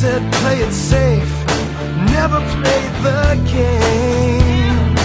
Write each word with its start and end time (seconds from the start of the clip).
said 0.00 0.32
play 0.32 0.60
it 0.60 0.72
safe, 0.72 1.34
never 2.16 2.40
played 2.54 2.92
the 3.04 3.22
game. 3.52 4.96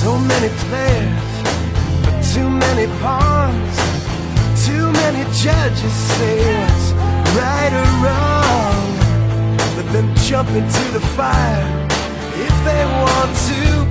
So 0.00 0.18
many 0.18 0.48
players, 0.64 1.32
but 2.04 2.16
too 2.32 2.48
many 2.48 2.86
pawns. 3.02 3.76
Too 4.64 4.86
many 5.02 5.24
judges 5.44 5.94
say 6.16 6.38
what's 6.58 6.86
right 7.36 7.72
or 7.82 7.90
wrong. 8.02 8.84
Let 9.76 9.92
them 9.92 10.08
jump 10.28 10.48
into 10.60 10.84
the 10.96 11.04
fire 11.18 11.68
if 12.48 12.54
they 12.64 12.82
want 13.04 13.32
to 13.50 13.83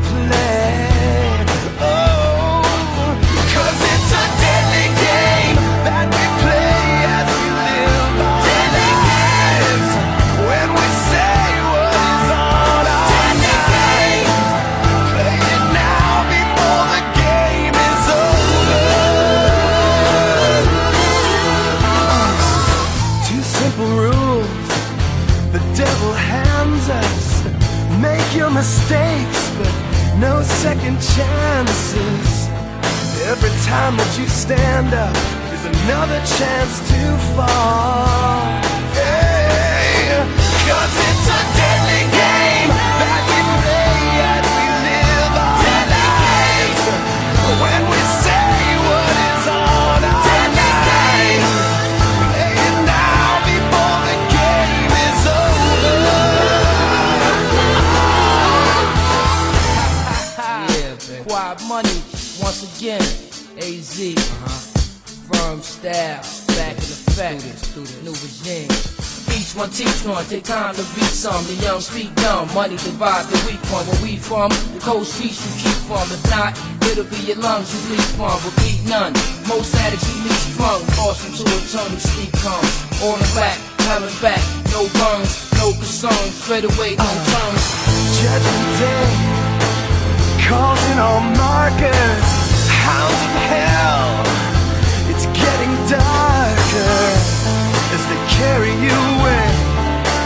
mistakes, 28.63 29.41
but 29.57 29.73
no 30.19 30.41
second 30.41 30.95
chances. 31.15 32.27
Every 33.27 33.51
time 33.67 33.97
that 33.97 34.11
you 34.17 34.25
stand 34.29 34.93
up 34.93 35.15
is 35.51 35.63
another 35.75 36.19
chance 36.39 36.73
to 36.91 37.01
fall. 37.35 38.47
Hey, 38.95 40.15
again. 62.83 63.01
AZ, 63.63 63.95
uh-huh. 63.95 64.59
Firm 65.31 65.61
style, 65.61 66.19
back 66.59 66.75
in 66.75 66.91
effect. 66.91 67.39
New 68.03 68.11
regime. 68.11 68.67
Each 69.31 69.55
one 69.55 69.69
teach 69.71 70.03
one, 70.03 70.25
take 70.25 70.43
time 70.43 70.75
to 70.75 70.83
beat 70.91 71.07
some. 71.07 71.39
The 71.47 71.55
young 71.63 71.79
speak 71.79 72.13
dumb, 72.15 72.53
money 72.53 72.75
divide 72.75 73.25
the 73.31 73.39
weak 73.47 73.63
one. 73.71 73.87
Where 73.87 74.01
we 74.03 74.17
from, 74.17 74.51
the 74.75 74.79
cold 74.83 75.07
streets 75.07 75.39
you 75.39 75.51
keep 75.63 75.79
from. 75.87 76.03
If 76.11 76.27
not, 76.29 76.59
it'll 76.91 77.07
be 77.07 77.23
your 77.23 77.39
lungs 77.39 77.71
you 77.71 77.79
bleed 77.87 78.07
from. 78.19 78.35
But 78.43 78.53
beat 78.59 78.83
none, 78.83 79.13
most 79.47 79.71
addicts 79.79 80.03
you 80.11 80.19
least 80.27 80.57
drunk. 80.59 80.83
Lost 80.99 81.23
into 81.23 81.47
eternal 81.47 81.99
sleep 82.03 82.35
comes. 82.43 82.73
On 82.99 83.15
the 83.15 83.29
back, 83.31 83.57
coming 83.87 84.11
back, 84.19 84.43
no 84.75 84.91
burns, 84.99 85.31
no 85.55 85.71
concerns. 85.71 86.35
Straight 86.35 86.67
away, 86.67 86.99
no 86.99 87.11
turns. 87.31 87.63
Judgment 88.19 88.75
Day 88.75 89.07
calls 90.43 90.83
in 90.91 90.99
all 90.99 91.23
markers. 91.39 92.42
Of 92.85 93.15
hell, 93.47 94.23
it's 95.09 95.25
getting 95.27 95.73
darker 95.87 96.95
as 97.95 98.03
they 98.09 98.19
carry 98.35 98.73
you 98.85 98.97
away. 99.15 99.47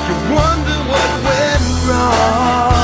You 0.08 0.16
wonder 0.36 0.78
what 0.90 1.10
went 1.24 1.88
wrong. 1.88 2.77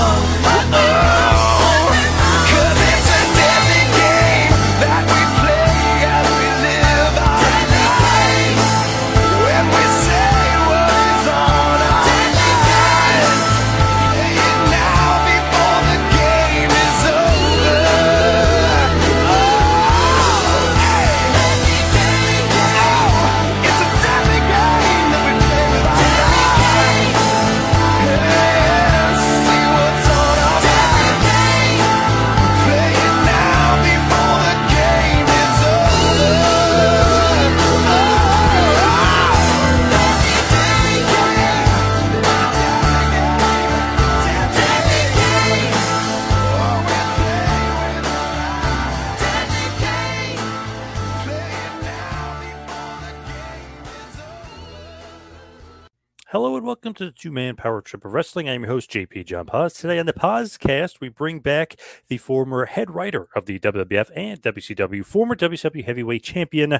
Welcome 56.83 56.93
to 56.93 57.05
the 57.05 57.17
Two 57.17 57.31
Man 57.31 57.55
Power 57.55 57.79
Trip 57.81 58.03
of 58.03 58.11
Wrestling. 58.11 58.49
I'm 58.49 58.63
your 58.63 58.71
host, 58.71 58.91
JP 58.91 59.25
John 59.27 59.45
Paz. 59.45 59.75
Today 59.75 59.99
on 59.99 60.05
the 60.05 60.11
Pazcast, 60.11 60.99
we 60.99 61.07
bring 61.07 61.39
back 61.39 61.79
the 62.09 62.17
former 62.17 62.65
head 62.65 62.93
writer 62.93 63.29
of 63.37 63.45
the 63.45 63.57
WWF 63.57 64.11
and 64.13 64.41
WCW, 64.41 65.05
former 65.05 65.33
WCW 65.33 65.85
heavyweight 65.85 66.23
champion, 66.23 66.79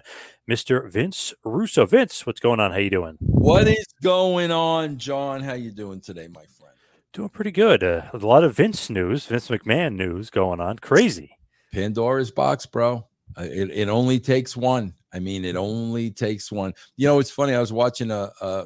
Mr. 0.50 0.92
Vince 0.92 1.34
Russo. 1.46 1.86
Vince, 1.86 2.26
what's 2.26 2.42
going 2.42 2.60
on? 2.60 2.72
How 2.72 2.80
you 2.80 2.90
doing? 2.90 3.16
What 3.22 3.70
is 3.70 3.86
going 4.04 4.52
on, 4.52 4.98
John? 4.98 5.40
How 5.40 5.54
you 5.54 5.72
doing 5.72 6.02
today, 6.02 6.28
my 6.28 6.44
friend? 6.60 6.76
Doing 7.14 7.30
pretty 7.30 7.52
good. 7.52 7.82
Uh, 7.82 8.02
a 8.12 8.18
lot 8.18 8.44
of 8.44 8.58
Vince 8.58 8.90
news, 8.90 9.28
Vince 9.28 9.48
McMahon 9.48 9.96
news 9.96 10.30
going 10.30 10.60
on. 10.60 10.80
Crazy. 10.80 11.38
Pandora's 11.72 12.30
box, 12.30 12.66
bro. 12.66 13.08
Uh, 13.38 13.44
It, 13.44 13.70
it 13.72 13.88
only 13.88 14.20
takes 14.20 14.58
one. 14.58 14.96
I 15.14 15.20
mean, 15.20 15.46
it 15.46 15.56
only 15.56 16.12
takes 16.12 16.52
one. 16.52 16.74
You 16.98 17.08
know, 17.08 17.20
it's 17.20 17.32
funny. 17.32 17.54
I 17.54 17.62
was 17.62 17.72
watching 17.72 18.12
a, 18.12 18.32
a 18.42 18.66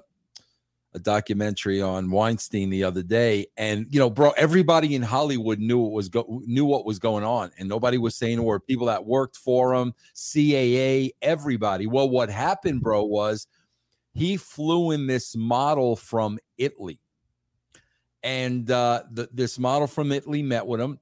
a 0.98 1.00
documentary 1.00 1.80
on 1.80 2.10
Weinstein 2.10 2.72
the 2.72 2.84
other 2.84 3.04
day, 3.04 3.46
and 3.56 3.86
you 3.92 4.00
know, 4.00 4.10
bro, 4.10 4.32
everybody 4.32 4.96
in 4.96 5.04
Hollywood 5.04 5.60
knew 5.60 5.78
what 5.78 5.92
was 5.92 6.10
go- 6.10 6.42
knew 6.46 6.66
what 6.66 6.86
was 6.86 6.98
going 6.98 7.24
on, 7.24 7.52
and 7.58 7.70
nobody 7.70 7.98
was 7.98 8.16
saying 8.16 8.40
a 8.40 8.44
word. 8.44 8.66
People 8.66 8.88
that 8.88 9.06
worked 9.06 9.38
for 9.38 9.76
him, 9.76 9.94
CAA, 10.16 11.12
everybody. 11.22 11.86
Well, 11.86 12.10
what 12.10 12.30
happened, 12.30 12.82
bro, 12.82 13.04
was 13.04 13.48
he 14.14 14.38
flew 14.38 14.92
in 14.92 15.06
this 15.06 15.36
model 15.36 15.96
from 15.96 16.40
Italy, 16.58 17.00
and 18.24 18.70
uh, 18.72 19.04
this 19.12 19.60
model 19.60 19.88
from 19.88 20.12
Italy 20.12 20.42
met 20.42 20.66
with 20.66 20.82
him, 20.82 21.00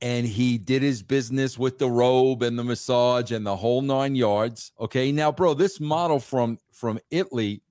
and 0.00 0.26
he 0.26 0.58
did 0.58 0.82
his 0.82 1.04
business 1.04 1.56
with 1.56 1.78
the 1.78 1.88
robe 1.88 2.42
and 2.42 2.58
the 2.58 2.64
massage 2.64 3.30
and 3.30 3.46
the 3.46 3.56
whole 3.56 3.80
nine 3.80 4.16
yards. 4.16 4.72
Okay, 4.80 5.12
now, 5.12 5.30
bro, 5.30 5.54
this 5.54 5.78
model 5.78 6.18
from 6.18 6.58
from 6.72 6.98
Italy 7.12 7.62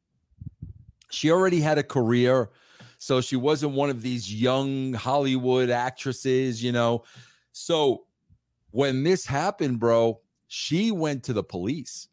she 1.12 1.32
already 1.32 1.62
had 1.62 1.78
a 1.78 1.84
career 1.84 2.50
so 2.98 3.22
she 3.22 3.36
wasn't 3.36 3.72
one 3.72 3.90
of 3.90 4.02
these 4.02 4.34
young 4.34 4.94
hollywood 4.94 5.70
actresses 5.70 6.64
you 6.64 6.72
know 6.72 7.04
so 7.52 8.06
when 8.72 9.04
this 9.04 9.26
happened 9.26 9.80
bro 9.80 10.20
She 10.54 10.92
went 10.92 11.24
to 11.24 11.34
the 11.34 11.44
police. 11.44 12.10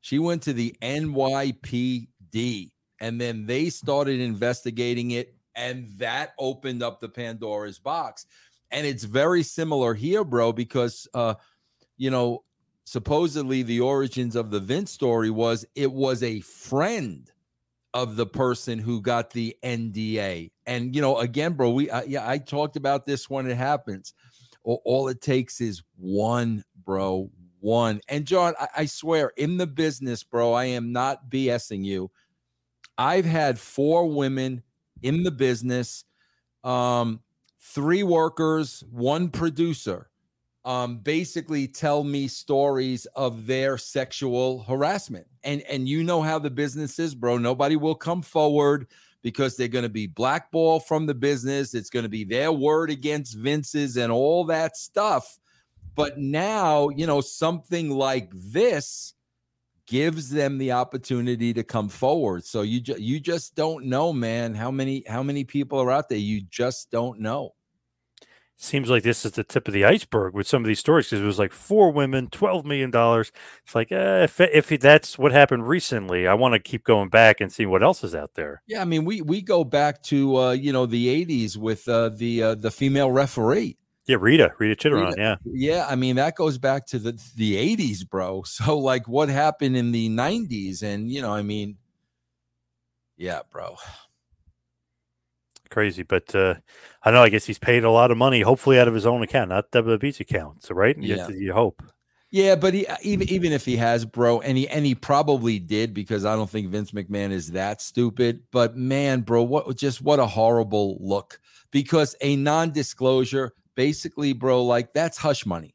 She 0.00 0.18
went 0.18 0.42
to 0.42 0.52
the 0.52 0.74
NYPD 0.82 2.72
and 2.98 3.20
then 3.20 3.46
they 3.46 3.70
started 3.70 4.20
investigating 4.20 5.12
it 5.12 5.36
and 5.54 5.86
that 5.98 6.34
opened 6.36 6.82
up 6.82 6.98
the 6.98 7.08
Pandora's 7.08 7.78
box. 7.78 8.26
And 8.72 8.84
it's 8.84 9.04
very 9.04 9.44
similar 9.44 9.94
here, 9.94 10.24
bro, 10.24 10.52
because 10.52 11.06
uh 11.14 11.34
you 11.96 12.10
know, 12.10 12.42
supposedly 12.82 13.62
the 13.62 13.78
origins 13.78 14.34
of 14.34 14.50
the 14.50 14.58
Vince 14.58 14.90
story 14.90 15.30
was 15.30 15.64
it 15.76 15.92
was 15.92 16.24
a 16.24 16.40
friend 16.40 17.30
of 17.96 18.14
the 18.16 18.26
person 18.26 18.78
who 18.78 19.00
got 19.00 19.30
the 19.30 19.56
NDA. 19.64 20.50
And 20.66 20.94
you 20.94 21.00
know, 21.00 21.16
again, 21.16 21.54
bro, 21.54 21.70
we 21.70 21.90
yeah, 22.06 22.28
I 22.28 22.36
talked 22.36 22.76
about 22.76 23.06
this 23.06 23.30
when 23.30 23.50
it 23.50 23.56
happens. 23.56 24.12
All, 24.64 24.82
all 24.84 25.08
it 25.08 25.22
takes 25.22 25.62
is 25.62 25.82
one, 25.96 26.62
bro, 26.84 27.30
one. 27.58 28.02
And 28.08 28.26
John, 28.26 28.52
I, 28.60 28.68
I 28.76 28.84
swear, 28.84 29.32
in 29.38 29.56
the 29.56 29.66
business, 29.66 30.22
bro, 30.24 30.52
I 30.52 30.66
am 30.66 30.92
not 30.92 31.30
BSing 31.30 31.86
you. 31.86 32.10
I've 32.98 33.24
had 33.24 33.58
four 33.58 34.10
women 34.10 34.62
in 35.02 35.22
the 35.22 35.30
business, 35.30 36.04
um, 36.64 37.20
three 37.60 38.02
workers, 38.02 38.84
one 38.90 39.30
producer, 39.30 40.10
um, 40.66 40.98
basically 40.98 41.68
tell 41.68 42.02
me 42.02 42.26
stories 42.26 43.06
of 43.14 43.46
their 43.46 43.78
sexual 43.78 44.64
harassment. 44.64 45.26
And 45.44 45.62
and 45.62 45.88
you 45.88 46.02
know 46.02 46.20
how 46.20 46.40
the 46.40 46.50
business 46.50 46.98
is, 46.98 47.14
bro. 47.14 47.38
Nobody 47.38 47.76
will 47.76 47.94
come 47.94 48.20
forward 48.20 48.88
because 49.22 49.56
they're 49.56 49.68
going 49.68 49.84
to 49.84 49.88
be 49.88 50.08
blackballed 50.08 50.84
from 50.84 51.06
the 51.06 51.14
business. 51.14 51.72
It's 51.72 51.88
going 51.88 52.02
to 52.02 52.08
be 52.08 52.24
their 52.24 52.52
word 52.52 52.90
against 52.90 53.36
Vince's 53.36 53.96
and 53.96 54.12
all 54.12 54.44
that 54.46 54.76
stuff. 54.76 55.38
But 55.94 56.18
now, 56.18 56.88
you 56.90 57.06
know, 57.06 57.20
something 57.20 57.90
like 57.90 58.30
this 58.34 59.14
gives 59.86 60.30
them 60.30 60.58
the 60.58 60.72
opportunity 60.72 61.54
to 61.54 61.62
come 61.62 61.88
forward. 61.88 62.44
So 62.44 62.62
you 62.62 62.80
ju- 62.80 62.98
you 62.98 63.20
just 63.20 63.54
don't 63.54 63.86
know, 63.86 64.12
man, 64.12 64.52
how 64.52 64.72
many 64.72 65.04
how 65.06 65.22
many 65.22 65.44
people 65.44 65.80
are 65.80 65.92
out 65.92 66.08
there. 66.08 66.18
You 66.18 66.40
just 66.40 66.90
don't 66.90 67.20
know. 67.20 67.54
Seems 68.58 68.88
like 68.88 69.02
this 69.02 69.26
is 69.26 69.32
the 69.32 69.44
tip 69.44 69.68
of 69.68 69.74
the 69.74 69.84
iceberg 69.84 70.32
with 70.32 70.46
some 70.46 70.62
of 70.62 70.66
these 70.66 70.80
stories 70.80 71.06
because 71.06 71.20
it 71.20 71.26
was 71.26 71.38
like 71.38 71.52
four 71.52 71.90
women, 71.90 72.28
twelve 72.28 72.64
million 72.64 72.90
dollars. 72.90 73.30
It's 73.64 73.74
like 73.74 73.92
eh, 73.92 74.22
if 74.24 74.40
if 74.40 74.68
that's 74.80 75.18
what 75.18 75.32
happened 75.32 75.68
recently, 75.68 76.26
I 76.26 76.32
want 76.34 76.54
to 76.54 76.58
keep 76.58 76.82
going 76.82 77.10
back 77.10 77.40
and 77.40 77.52
see 77.52 77.66
what 77.66 77.82
else 77.82 78.02
is 78.02 78.14
out 78.14 78.32
there. 78.34 78.62
Yeah, 78.66 78.80
I 78.80 78.86
mean, 78.86 79.04
we 79.04 79.20
we 79.20 79.42
go 79.42 79.62
back 79.62 80.02
to 80.04 80.36
uh, 80.36 80.50
you 80.52 80.72
know 80.72 80.86
the 80.86 81.06
'80s 81.26 81.58
with 81.58 81.86
uh, 81.86 82.08
the 82.08 82.42
uh, 82.42 82.54
the 82.54 82.70
female 82.70 83.10
referee. 83.10 83.76
Yeah, 84.06 84.18
Rita, 84.20 84.54
Rita 84.58 84.76
Chatterton. 84.76 85.08
Rita- 85.08 85.20
Yeah, 85.20 85.36
Yeah, 85.44 85.86
I 85.88 85.96
mean 85.96 86.16
that 86.16 86.36
goes 86.36 86.58
back 86.58 86.86
to 86.86 86.98
the 86.98 87.20
the 87.36 87.76
80s, 87.76 88.08
bro. 88.08 88.42
So 88.46 88.78
like 88.78 89.08
what 89.08 89.28
happened 89.28 89.76
in 89.76 89.92
the 89.92 90.08
90s 90.08 90.82
and 90.82 91.10
you 91.10 91.20
know, 91.20 91.34
I 91.34 91.42
mean 91.42 91.76
yeah, 93.16 93.40
bro. 93.50 93.76
Crazy. 95.70 96.02
But 96.02 96.34
uh, 96.34 96.54
I 97.02 97.10
know. 97.10 97.22
I 97.22 97.28
guess 97.28 97.44
he's 97.44 97.58
paid 97.58 97.84
a 97.84 97.90
lot 97.90 98.10
of 98.10 98.16
money, 98.18 98.40
hopefully 98.40 98.78
out 98.78 98.88
of 98.88 98.94
his 98.94 99.06
own 99.06 99.22
account, 99.22 99.50
not 99.50 99.70
WWE's 99.70 100.20
account. 100.20 100.62
So 100.62 100.74
right, 100.74 100.96
you, 100.96 101.16
Yeah. 101.16 101.28
you 101.28 101.52
hope. 101.52 101.82
Yeah, 102.30 102.56
but 102.56 102.74
he 102.74 102.86
even 103.02 103.28
even 103.30 103.52
if 103.52 103.64
he 103.64 103.76
has, 103.76 104.04
bro, 104.04 104.40
and 104.40 104.58
he 104.58 104.68
and 104.68 104.84
he 104.84 104.94
probably 104.94 105.58
did 105.58 105.94
because 105.94 106.24
I 106.24 106.34
don't 106.34 106.50
think 106.50 106.68
Vince 106.68 106.90
McMahon 106.90 107.30
is 107.30 107.52
that 107.52 107.80
stupid. 107.80 108.42
But 108.50 108.76
man, 108.76 109.20
bro, 109.20 109.42
what 109.44 109.74
just 109.76 110.02
what 110.02 110.18
a 110.18 110.26
horrible 110.26 110.98
look. 111.00 111.38
Because 111.70 112.16
a 112.20 112.36
non-disclosure, 112.36 113.52
basically, 113.74 114.32
bro, 114.32 114.64
like 114.64 114.92
that's 114.92 115.16
hush 115.16 115.46
money. 115.46 115.74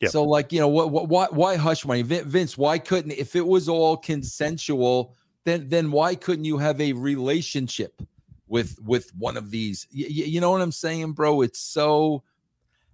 Yep. 0.00 0.10
So, 0.12 0.22
like, 0.22 0.52
you 0.52 0.60
know, 0.60 0.68
what, 0.68 0.90
what, 0.90 1.08
why, 1.08 1.26
why 1.30 1.56
hush 1.56 1.84
money, 1.84 2.02
Vin- 2.02 2.24
Vince? 2.28 2.56
Why 2.56 2.78
couldn't, 2.78 3.12
if 3.12 3.34
it 3.34 3.44
was 3.44 3.68
all 3.68 3.96
consensual, 3.96 5.16
then, 5.44 5.68
then 5.68 5.90
why 5.90 6.14
couldn't 6.14 6.44
you 6.44 6.58
have 6.58 6.80
a 6.80 6.92
relationship 6.92 8.00
with, 8.48 8.78
with 8.82 9.10
one 9.16 9.36
of 9.36 9.50
these? 9.50 9.86
Y- 9.94 10.04
y- 10.04 10.24
you 10.26 10.40
know 10.40 10.50
what 10.50 10.62
I'm 10.62 10.72
saying, 10.72 11.12
bro? 11.12 11.42
It's 11.42 11.60
so, 11.60 12.22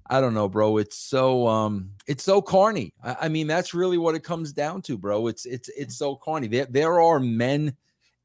I 0.08 0.20
don't 0.20 0.34
know, 0.34 0.48
bro. 0.48 0.76
It's 0.78 0.98
so, 0.98 1.46
um, 1.46 1.90
it's 2.06 2.24
so 2.24 2.42
corny. 2.42 2.92
I, 3.02 3.16
I 3.22 3.28
mean, 3.28 3.46
that's 3.46 3.74
really 3.74 3.98
what 3.98 4.14
it 4.14 4.24
comes 4.24 4.52
down 4.52 4.82
to, 4.82 4.98
bro. 4.98 5.26
It's, 5.28 5.46
it's, 5.46 5.68
it's 5.70 5.96
so 5.96 6.16
corny. 6.16 6.46
There, 6.48 6.66
there 6.66 7.00
are 7.00 7.20
men 7.20 7.76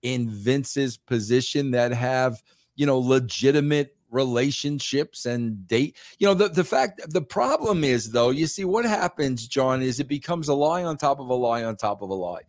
in 0.02 0.30
Vince's 0.30 0.98
position 0.98 1.72
that 1.72 1.92
have, 1.92 2.42
you 2.76 2.86
know, 2.86 3.00
legitimate 3.00 3.96
relationships 4.12 5.26
and 5.26 5.68
date. 5.68 5.98
You 6.18 6.28
know, 6.28 6.34
the, 6.34 6.50
the 6.50 6.64
fact, 6.64 7.02
the 7.10 7.22
problem 7.22 7.84
is 7.84 8.12
though, 8.12 8.30
you 8.30 8.48
see 8.48 8.66
what 8.66 8.86
happens, 8.86 9.48
John, 9.48 9.82
is 9.82 10.00
it 10.00 10.08
becomes 10.08 10.48
a 10.48 10.54
lie 10.54 10.84
on 10.84 10.98
top 10.98 11.20
of 11.20 11.30
a 11.30 11.34
lie 11.34 11.64
on 11.64 11.76
top 11.76 12.02
of 12.02 12.10
a 12.10 12.14
lie. 12.14 12.42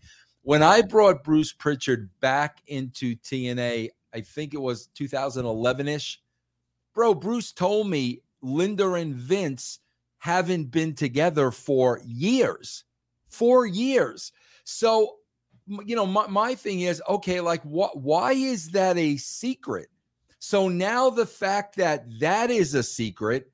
When 0.42 0.62
I 0.62 0.82
brought 0.82 1.22
Bruce 1.22 1.52
Pritchard 1.52 2.08
back 2.20 2.62
into 2.66 3.14
TNA, 3.16 3.90
I 4.14 4.20
think 4.20 4.54
it 4.54 4.60
was 4.60 4.86
2011 4.94 5.88
ish, 5.88 6.20
bro, 6.94 7.14
Bruce 7.14 7.52
told 7.52 7.88
me 7.88 8.22
Linda 8.42 8.92
and 8.94 9.14
Vince 9.14 9.80
haven't 10.18 10.70
been 10.70 10.94
together 10.94 11.50
for 11.50 12.00
years, 12.04 12.84
four 13.28 13.66
years. 13.66 14.32
So, 14.64 15.16
you 15.84 15.96
know, 15.96 16.06
my, 16.06 16.26
my 16.26 16.54
thing 16.54 16.80
is 16.80 17.02
okay, 17.08 17.40
like, 17.40 17.62
what, 17.62 17.98
why 17.98 18.32
is 18.32 18.70
that 18.72 18.98
a 18.98 19.16
secret? 19.16 19.88
So 20.38 20.68
now 20.68 21.10
the 21.10 21.26
fact 21.26 21.76
that 21.76 22.06
that 22.18 22.50
is 22.50 22.74
a 22.74 22.82
secret, 22.82 23.50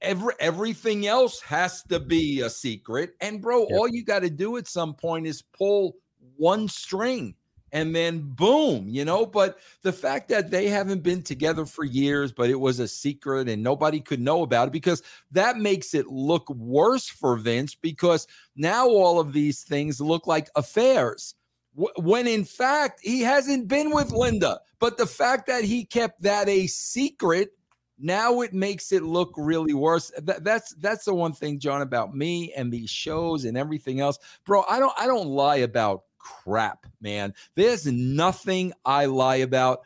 every, 0.00 0.34
everything 0.40 1.06
else 1.06 1.40
has 1.40 1.82
to 1.84 2.00
be 2.00 2.40
a 2.40 2.50
secret. 2.50 3.14
And 3.20 3.42
bro, 3.42 3.60
Yep. 3.60 3.68
all 3.72 3.88
you 3.88 4.04
got 4.04 4.20
to 4.20 4.30
do 4.30 4.56
at 4.56 4.68
some 4.68 4.94
point 4.94 5.26
is 5.26 5.42
pull 5.42 5.96
one 6.36 6.68
string 6.68 7.34
and 7.72 7.96
then 7.96 8.20
boom, 8.20 8.86
you 8.88 9.04
know. 9.04 9.26
But 9.26 9.58
the 9.82 9.92
fact 9.92 10.28
that 10.28 10.50
they 10.50 10.68
haven't 10.68 11.02
been 11.02 11.22
together 11.22 11.66
for 11.66 11.84
years, 11.84 12.32
but 12.32 12.50
it 12.50 12.60
was 12.60 12.78
a 12.78 12.88
secret 12.88 13.48
and 13.48 13.62
nobody 13.62 14.00
could 14.00 14.20
know 14.20 14.42
about 14.42 14.68
it 14.68 14.72
because 14.72 15.02
that 15.32 15.56
makes 15.56 15.94
it 15.94 16.06
look 16.06 16.48
worse 16.50 17.08
for 17.08 17.36
Vince 17.36 17.74
because 17.74 18.26
now 18.54 18.88
all 18.88 19.18
of 19.18 19.32
these 19.32 19.62
things 19.62 20.00
look 20.00 20.26
like 20.26 20.50
affairs 20.54 21.34
when 21.74 22.26
in 22.26 22.44
fact 22.44 23.00
he 23.02 23.20
hasn't 23.20 23.68
been 23.68 23.90
with 23.90 24.10
Linda. 24.12 24.60
But 24.78 24.98
the 24.98 25.06
fact 25.06 25.46
that 25.46 25.64
he 25.64 25.84
kept 25.84 26.22
that 26.22 26.48
a 26.48 26.66
secret, 26.66 27.50
now 27.98 28.40
it 28.40 28.52
makes 28.52 28.92
it 28.92 29.02
look 29.02 29.32
really 29.36 29.74
worse. 29.74 30.10
That, 30.18 30.44
that's 30.44 30.74
that's 30.74 31.04
the 31.04 31.14
one 31.14 31.32
thing, 31.32 31.58
John, 31.58 31.82
about 31.82 32.14
me 32.14 32.52
and 32.54 32.72
these 32.72 32.90
shows 32.90 33.44
and 33.44 33.56
everything 33.56 34.00
else, 34.00 34.18
bro. 34.44 34.64
I 34.68 34.78
don't 34.78 34.92
I 34.98 35.06
don't 35.06 35.28
lie 35.28 35.56
about 35.56 36.02
crap, 36.22 36.86
man. 37.00 37.34
There's 37.54 37.86
nothing 37.86 38.72
I 38.84 39.06
lie 39.06 39.36
about. 39.36 39.80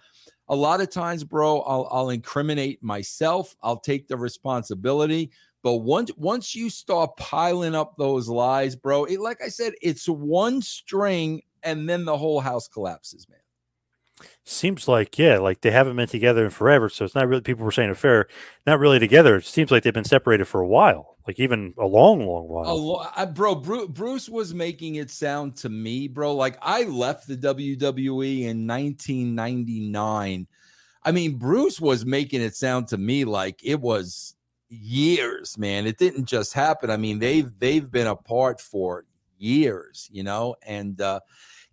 A 0.48 0.54
lot 0.54 0.80
of 0.80 0.90
times, 0.90 1.24
bro, 1.24 1.60
I'll 1.62 1.88
I'll 1.90 2.10
incriminate 2.10 2.82
myself. 2.82 3.56
I'll 3.62 3.80
take 3.80 4.06
the 4.06 4.16
responsibility. 4.16 5.30
But 5.62 5.78
once 5.78 6.10
once 6.16 6.54
you 6.54 6.70
start 6.70 7.16
piling 7.16 7.74
up 7.74 7.96
those 7.96 8.28
lies, 8.28 8.76
bro, 8.76 9.04
it, 9.04 9.20
like 9.20 9.42
I 9.42 9.48
said, 9.48 9.74
it's 9.82 10.08
one 10.08 10.62
string 10.62 11.42
and 11.62 11.88
then 11.88 12.04
the 12.04 12.16
whole 12.16 12.40
house 12.40 12.68
collapses, 12.68 13.28
man. 13.28 13.40
Seems 14.44 14.88
like 14.88 15.18
yeah, 15.18 15.38
like 15.38 15.60
they 15.60 15.70
haven't 15.70 15.96
been 15.96 16.08
together 16.08 16.44
in 16.44 16.50
forever. 16.50 16.88
So 16.88 17.04
it's 17.04 17.14
not 17.14 17.28
really 17.28 17.42
people 17.42 17.64
were 17.64 17.72
saying 17.72 17.90
affair, 17.90 18.28
not 18.66 18.78
really 18.78 18.98
together. 18.98 19.36
It 19.36 19.44
seems 19.44 19.70
like 19.70 19.82
they've 19.82 19.92
been 19.92 20.04
separated 20.04 20.46
for 20.46 20.60
a 20.60 20.66
while, 20.66 21.16
like 21.26 21.38
even 21.38 21.74
a 21.78 21.86
long, 21.86 22.20
long 22.20 22.48
while. 22.48 22.86
Lo- 22.86 23.06
I, 23.14 23.26
bro, 23.26 23.56
Bruce, 23.56 23.88
Bruce 23.88 24.28
was 24.28 24.54
making 24.54 24.94
it 24.94 25.10
sound 25.10 25.56
to 25.56 25.68
me, 25.68 26.08
bro, 26.08 26.34
like 26.34 26.56
I 26.62 26.84
left 26.84 27.26
the 27.26 27.36
WWE 27.36 28.42
in 28.42 28.66
1999. 28.66 30.46
I 31.02 31.12
mean, 31.12 31.36
Bruce 31.36 31.80
was 31.80 32.06
making 32.06 32.40
it 32.40 32.56
sound 32.56 32.88
to 32.88 32.98
me 32.98 33.24
like 33.24 33.60
it 33.62 33.80
was 33.80 34.34
years, 34.68 35.58
man. 35.58 35.86
It 35.86 35.98
didn't 35.98 36.24
just 36.24 36.52
happen. 36.52 36.90
I 36.90 36.96
mean, 36.96 37.18
they've 37.18 37.50
they've 37.58 37.90
been 37.90 38.06
apart 38.06 38.60
for 38.60 39.04
years, 39.38 40.08
you 40.10 40.22
know, 40.22 40.56
and 40.62 41.00
uh 41.00 41.20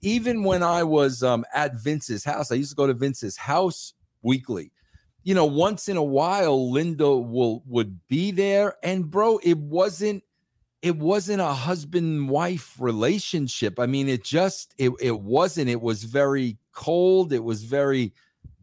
even 0.04 0.44
when 0.44 0.62
I 0.62 0.84
was 0.84 1.24
um 1.24 1.46
at 1.54 1.76
Vince's 1.76 2.24
house, 2.24 2.52
I 2.52 2.56
used 2.56 2.72
to 2.72 2.76
go 2.76 2.88
to 2.88 2.94
Vince's 2.94 3.38
house 3.38 3.94
weekly. 4.22 4.72
You 5.24 5.34
know, 5.34 5.46
once 5.46 5.88
in 5.88 5.98
a 5.98 6.04
while, 6.04 6.72
Linda 6.72 7.10
will 7.10 7.64
would 7.66 8.00
be 8.08 8.32
there, 8.32 8.76
and 8.84 9.10
bro, 9.10 9.40
it 9.42 9.58
wasn't 9.58 10.24
it 10.82 10.98
wasn't 10.98 11.40
a 11.42 11.54
husband 11.54 12.30
wife 12.30 12.76
relationship. 12.78 13.80
I 13.80 13.86
mean, 13.86 14.10
it 14.10 14.24
just 14.24 14.76
it 14.78 14.92
it 15.00 15.22
wasn't. 15.22 15.70
It 15.70 15.82
was 15.82 16.04
very 16.04 16.58
cold. 16.74 17.32
It 17.32 17.44
was 17.44 17.64
very 17.64 18.14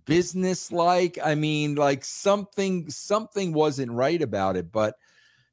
business 0.05 0.71
like. 0.71 1.19
I 1.25 1.35
mean, 1.35 1.77
like 1.77 2.05
something 2.05 2.91
something 2.91 3.55
wasn't 3.55 3.93
right 3.93 4.21
about 4.21 4.57
it. 4.59 4.71
But 4.71 4.97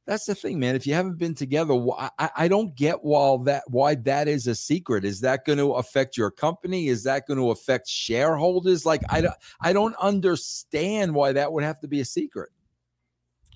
that's 0.07 0.25
the 0.25 0.33
thing, 0.33 0.57
man. 0.57 0.75
If 0.75 0.87
you 0.87 0.93
haven't 0.93 1.17
been 1.17 1.35
together, 1.35 1.73
I, 1.97 2.29
I 2.37 2.47
don't 2.47 2.73
get 2.75 3.03
why 3.03 3.37
that 3.43 3.63
why 3.67 3.95
that 3.95 4.29
is 4.29 4.47
a 4.47 4.55
secret. 4.55 5.03
Is 5.03 5.19
that 5.19 5.43
going 5.45 5.57
to 5.57 5.73
affect 5.73 6.15
your 6.15 6.31
company? 6.31 6.87
Is 6.87 7.03
that 7.03 7.27
going 7.27 7.37
to 7.37 7.51
affect 7.51 7.89
shareholders? 7.89 8.85
Like 8.85 9.03
I 9.09 9.19
don't 9.19 9.35
I 9.59 9.73
don't 9.73 9.95
understand 9.97 11.13
why 11.13 11.33
that 11.33 11.51
would 11.51 11.65
have 11.65 11.81
to 11.81 11.89
be 11.89 11.99
a 11.99 12.05
secret. 12.05 12.51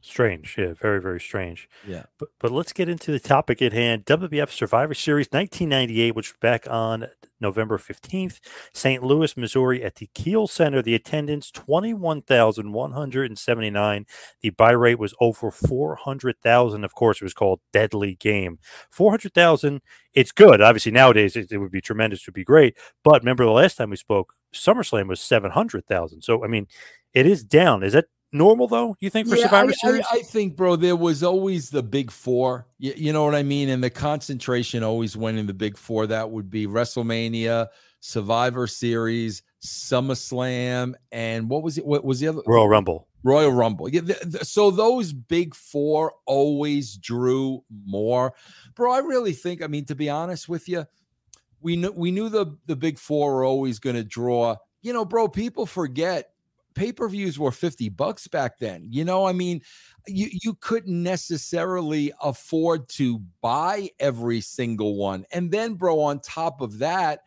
Strange, 0.04 0.56
yeah, 0.58 0.74
very, 0.74 1.00
very 1.00 1.20
strange. 1.20 1.70
Yeah. 1.88 2.06
But 2.18 2.30
but 2.40 2.52
let's 2.52 2.74
get 2.74 2.90
into 2.90 3.12
the 3.12 3.20
topic 3.20 3.62
at 3.62 3.72
hand. 3.72 4.04
WWF 4.06 4.50
Survivor 4.50 4.96
Series 4.96 5.28
1998, 5.28 6.16
which 6.16 6.34
was 6.34 6.40
back 6.40 6.68
on 6.68 7.06
November 7.40 7.78
15th, 7.78 8.40
St. 8.74 9.04
Louis, 9.04 9.38
Missouri, 9.38 9.84
at 9.84 9.94
the 9.96 10.10
Kiel 10.16 10.48
Center. 10.48 10.82
The 10.82 10.96
attendance 10.96 11.52
21,179. 11.52 14.06
The 14.42 14.50
buy 14.50 14.72
rate 14.72 14.98
was 14.98 15.14
over 15.20 15.52
400,000. 15.52 16.84
Of 16.84 16.96
course, 16.96 17.22
it 17.22 17.24
was 17.24 17.36
called 17.36 17.60
Deadly 17.72 18.16
Game. 18.16 18.58
400,000. 18.90 19.82
It's 20.16 20.32
good. 20.32 20.62
Obviously, 20.62 20.92
nowadays 20.92 21.36
it, 21.36 21.52
it 21.52 21.60
would 21.60 21.72
be 21.72 21.82
tremendous. 21.82 22.22
It 22.22 22.30
would 22.30 22.34
be 22.34 22.44
great. 22.44 22.76
But 23.04 23.22
remember 23.22 23.46
the 23.46 23.52
last 23.52 23.78
time 23.78 23.92
we 23.92 23.98
spoke, 23.98 24.34
SummerSlam 24.52 25.08
was 25.08 25.22
700,000. 25.22 26.24
So 26.24 26.44
I 26.44 26.48
mean, 26.48 26.66
it 27.14 27.28
is 27.28 27.44
down. 27.44 27.84
Is 27.84 27.94
that 27.94 28.06
normal 28.32 28.68
though? 28.68 28.96
You 29.00 29.10
think 29.10 29.28
for 29.28 29.36
Yeah, 29.36 29.44
Survivor 29.44 29.72
I, 29.72 29.74
Series? 29.74 30.06
I, 30.12 30.18
I 30.18 30.22
think, 30.22 30.56
bro, 30.56 30.76
there 30.76 30.96
was 30.96 31.24
always 31.24 31.70
the 31.70 31.84
big 31.84 32.12
four. 32.12 32.68
You, 32.80 32.94
you 32.96 33.14
know 33.14 33.26
what 33.26 33.36
I 33.36 33.44
mean? 33.44 33.70
And 33.70 33.84
the 33.84 33.90
concentration 33.90 34.84
always 34.84 35.18
went 35.18 35.38
in 35.38 35.48
the 35.48 35.54
big 35.54 35.78
four. 35.78 36.08
That 36.08 36.32
would 36.32 36.50
be 36.50 36.68
WrestleMania, 36.68 37.68
Survivor 38.00 38.68
Series, 38.68 39.44
SummerSlam, 39.64 40.96
and 41.12 41.50
what 41.50 41.64
was 41.64 41.78
it? 41.78 41.86
What 41.86 42.04
was 42.04 42.20
the 42.20 42.30
other? 42.30 42.42
Royal 42.46 42.68
Rumble. 42.68 43.08
Royal 43.24 43.52
Rumble. 43.52 43.88
Yeah, 43.88 44.02
th- 44.02 44.20
th- 44.20 44.44
so 44.44 44.72
those 44.72 45.14
big 45.14 45.54
four 45.54 46.14
always 46.26 46.98
drew 46.98 47.64
more. 47.86 48.34
Bro, 48.74 48.94
I 48.94 49.00
really 49.00 49.34
think, 49.34 49.62
I 49.62 49.68
mean, 49.68 49.86
to 49.86 49.96
be 49.96 50.10
honest 50.10 50.50
with 50.50 50.68
you, 50.68 50.88
we 51.62 51.76
knew 51.76 51.92
we 51.92 52.10
knew 52.10 52.30
the 52.30 52.58
the 52.66 52.76
big 52.76 52.98
four 52.98 53.36
were 53.36 53.44
always 53.44 53.78
going 53.78 53.96
to 53.96 54.04
draw. 54.04 54.56
You 54.82 54.94
know, 54.94 55.06
bro, 55.06 55.28
people 55.28 55.68
forget 55.68 56.32
pay-per-views 56.76 57.38
were 57.40 57.52
50 57.52 57.90
bucks 57.90 58.28
back 58.28 58.58
then. 58.60 58.88
You 58.90 59.06
know, 59.06 59.26
I 59.26 59.34
mean, 59.34 59.62
you 60.08 60.30
you 60.32 60.56
couldn't 60.56 61.02
necessarily 61.04 62.12
afford 62.22 62.90
to 62.90 63.20
buy 63.42 63.90
every 64.00 64.42
single 64.42 64.96
one. 64.96 65.26
And 65.32 65.52
then, 65.52 65.76
bro, 65.76 66.00
on 66.02 66.20
top 66.20 66.62
of 66.62 66.80
that, 66.80 67.22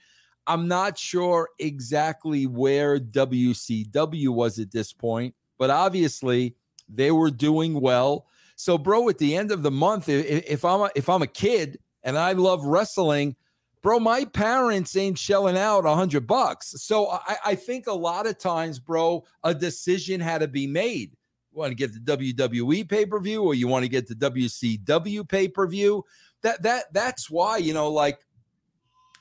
I'm 0.46 0.68
not 0.68 0.98
sure 0.98 1.48
exactly 1.58 2.46
where 2.46 2.98
WCW 2.98 4.28
was 4.28 4.58
at 4.58 4.72
this 4.72 4.92
point, 4.92 5.34
but 5.58 5.70
obviously 5.70 6.56
they 6.88 7.10
were 7.10 7.30
doing 7.30 7.80
well. 7.80 8.26
So, 8.56 8.76
bro, 8.78 9.08
at 9.08 9.18
the 9.18 9.36
end 9.36 9.50
of 9.52 9.62
the 9.62 9.70
month, 9.70 10.08
i- 10.08 10.12
i- 10.12 10.44
if 10.46 10.64
I'm 10.64 10.82
a, 10.82 10.90
if 10.94 11.08
I'm 11.08 11.22
a 11.22 11.26
kid 11.26 11.78
and 12.02 12.18
I 12.18 12.32
love 12.32 12.64
wrestling, 12.64 13.36
bro, 13.84 14.00
my 14.00 14.24
parents 14.24 14.96
ain't 14.96 15.18
shelling 15.18 15.58
out 15.58 15.84
a 15.84 15.94
hundred 15.94 16.26
bucks. 16.26 16.74
So 16.82 17.10
I, 17.10 17.36
I 17.44 17.54
think 17.54 17.86
a 17.86 17.92
lot 17.92 18.26
of 18.26 18.38
times, 18.38 18.78
bro, 18.78 19.24
a 19.44 19.54
decision 19.54 20.20
had 20.20 20.38
to 20.38 20.48
be 20.48 20.66
made. 20.66 21.12
You 21.52 21.58
want 21.58 21.70
to 21.70 21.74
get 21.76 21.92
the 21.92 22.16
WWE 22.16 22.88
pay 22.88 23.04
per 23.04 23.20
view, 23.20 23.42
or 23.44 23.54
you 23.54 23.68
want 23.68 23.84
to 23.84 23.90
get 23.90 24.08
the 24.08 24.14
WCW 24.14 25.28
pay 25.28 25.48
per 25.48 25.66
view? 25.66 26.02
That 26.40 26.62
that 26.62 26.92
that's 26.94 27.30
why 27.30 27.58
you 27.58 27.74
know, 27.74 27.90
like, 27.90 28.18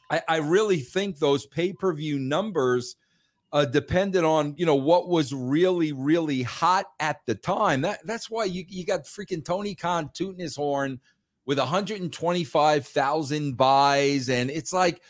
I, 0.10 0.22
I 0.30 0.38
really 0.38 0.80
think 0.80 1.20
those 1.20 1.46
pay 1.46 1.74
per 1.74 1.94
view 1.94 2.18
numbers 2.18 2.96
uh, 3.52 3.66
depended 3.66 4.24
on 4.24 4.56
you 4.58 4.66
know 4.66 4.76
what 4.76 5.10
was 5.10 5.34
really 5.34 5.92
really 5.92 6.42
hot 6.42 6.86
at 7.02 7.18
the 7.26 7.36
time. 7.36 7.82
That 7.82 8.00
that's 8.08 8.32
why 8.32 8.46
you 8.46 8.64
you 8.70 8.86
got 8.86 9.04
freaking 9.04 9.44
Tony 9.44 9.76
Khan 9.76 10.10
tooting 10.14 10.40
his 10.40 10.56
horn 10.56 11.02
with 11.46 11.60
125,000 11.60 13.58
buys, 13.58 14.30
and 14.30 14.50
it's 14.50 14.74
like, 14.74 15.02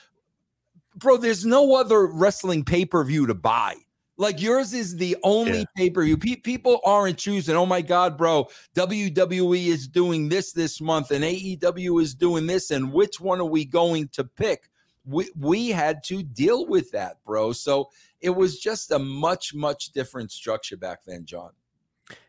bro, 0.96 1.18
there's 1.18 1.46
no 1.46 1.76
other 1.76 2.06
wrestling 2.08 2.64
pay 2.64 2.86
per 2.86 3.04
view 3.04 3.28
to 3.28 3.34
buy. 3.34 3.76
Like 4.18 4.42
yours 4.42 4.74
is 4.74 4.96
the 4.98 5.18
only 5.24 5.60
Yeah. 5.60 5.66
pay 5.76 5.90
per 5.90 6.04
view. 6.06 6.18
people 6.18 6.80
aren't 6.86 7.18
choosing. 7.18 7.56
Oh 7.56 7.66
my 7.66 7.82
god, 7.82 8.16
bro! 8.18 8.48
WWE 8.76 9.68
is 9.68 9.88
doing 9.88 10.30
this 10.30 10.52
this 10.52 10.80
month, 10.80 11.10
and 11.12 11.24
AEW 11.24 12.00
is 12.02 12.14
doing 12.14 12.46
this, 12.46 12.70
and 12.70 12.94
which 12.94 13.20
one 13.20 13.40
are 13.42 13.46
we 13.46 13.66
going 13.66 14.08
to 14.10 14.24
pick? 14.24 14.70
We 15.04 15.32
we 15.36 15.70
had 15.70 16.04
to 16.06 16.22
deal 16.24 16.68
with 16.68 16.92
that, 16.92 17.18
bro. 17.26 17.54
So 17.54 17.90
it 18.22 18.30
was 18.30 18.60
just 18.60 18.92
a 18.92 19.00
much 19.00 19.54
much 19.56 19.92
different 19.94 20.32
structure 20.32 20.78
back 20.78 21.00
then, 21.06 21.26
John. 21.26 21.50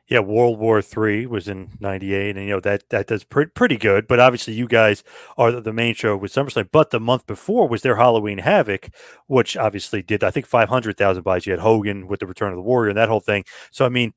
Yeah, 0.08 0.18
World 0.20 0.58
War 0.58 0.82
Three 0.82 1.24
was 1.24 1.48
in 1.48 1.70
'98, 1.80 2.36
and 2.36 2.46
you 2.46 2.52
know 2.52 2.60
that 2.60 2.90
that 2.90 3.06
does 3.06 3.24
pretty 3.24 3.50
pretty 3.54 3.78
good. 3.78 4.06
But 4.06 4.20
obviously, 4.20 4.52
you 4.52 4.68
guys 4.68 5.02
are 5.38 5.50
the, 5.50 5.62
the 5.62 5.72
main 5.72 5.94
show 5.94 6.14
with 6.16 6.32
SummerSlam. 6.32 6.68
But 6.70 6.90
the 6.90 7.00
month 7.00 7.26
before 7.26 7.66
was 7.68 7.80
their 7.80 7.96
Halloween 7.96 8.38
Havoc, 8.38 8.90
which 9.28 9.56
obviously 9.56 10.02
did 10.02 10.22
I 10.22 10.30
think 10.30 10.44
500,000 10.46 11.22
buys. 11.22 11.46
You 11.46 11.52
had 11.52 11.60
Hogan 11.60 12.06
with 12.06 12.20
the 12.20 12.26
Return 12.26 12.50
of 12.52 12.56
the 12.56 12.62
Warrior 12.62 12.90
and 12.90 12.98
that 12.98 13.08
whole 13.08 13.20
thing. 13.20 13.44
So 13.70 13.86
I 13.86 13.88
mean, 13.88 14.12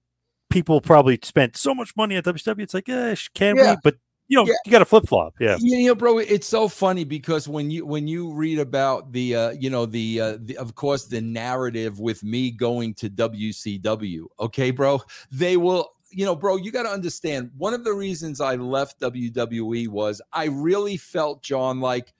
people 0.50 0.82
probably 0.82 1.20
spent 1.24 1.56
so 1.56 1.74
much 1.74 1.92
money 1.96 2.18
at 2.18 2.26
WCW. 2.26 2.64
It's 2.64 2.74
like, 2.74 2.90
eh, 2.90 3.16
can 3.34 3.56
Yeah. 3.56 3.72
we? 3.72 3.78
But 3.82 3.96
you 4.28 4.38
know, 4.38 4.46
Yeah. 4.46 4.56
you 4.66 4.72
got 4.72 4.80
to 4.80 4.86
flip 4.86 5.08
flop. 5.08 5.36
Yeah, 5.40 5.58
you 5.60 5.88
know 5.88 5.96
bro 5.96 6.18
it's 6.18 6.48
so 6.48 6.68
funny 6.68 7.04
because 7.04 7.48
when 7.48 7.72
you 7.72 7.86
when 7.86 8.08
you 8.08 8.32
read 8.34 8.60
about 8.60 9.12
the 9.12 9.36
uh 9.36 9.52
you 9.52 9.70
know 9.70 9.86
the 9.86 10.20
uh 10.22 10.38
the, 10.42 10.58
of 10.58 10.76
course 10.76 11.06
the 11.06 11.22
narrative 11.22 12.00
with 12.00 12.24
me 12.24 12.52
going 12.52 12.94
to 12.96 13.10
WCW 13.10 14.26
okay 14.40 14.72
bro 14.72 15.02
they 15.32 15.58
will 15.58 15.94
you 16.10 16.26
know 16.26 16.36
bro 16.36 16.56
you 16.58 16.72
got 16.72 16.84
to 16.84 16.90
understand 16.90 17.52
one 17.58 17.74
of 17.74 17.84
the 17.84 17.94
reasons 17.94 18.42
I 18.42 18.56
left 18.56 19.00
WWE 19.00 19.88
was 19.88 20.22
I 20.34 20.46
really 20.46 20.98
felt 20.98 21.42
John 21.44 21.80
like 21.80 22.14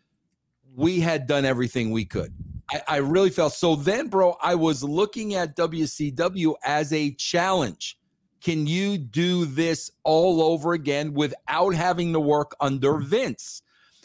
we 0.76 1.00
had 1.00 1.28
done 1.28 1.46
everything 1.46 1.92
we 1.92 2.06
could 2.06 2.34
I, 2.72 2.82
I 2.88 2.98
really 2.98 3.30
felt 3.30 3.54
so 3.54 3.76
then 3.76 4.08
bro 4.08 4.38
I 4.42 4.56
was 4.56 4.84
looking 4.84 5.36
at 5.36 5.56
WCW 5.56 6.54
as 6.64 6.94
a 6.94 7.12
challenge 7.12 7.98
can 8.42 8.68
you 8.68 8.98
do 8.98 9.46
this 9.46 9.92
all 10.04 10.42
over 10.42 10.74
again 10.74 11.14
without 11.14 11.74
having 11.74 12.14
to 12.14 12.20
work 12.20 12.56
under 12.60 12.98
Vince? 12.98 13.62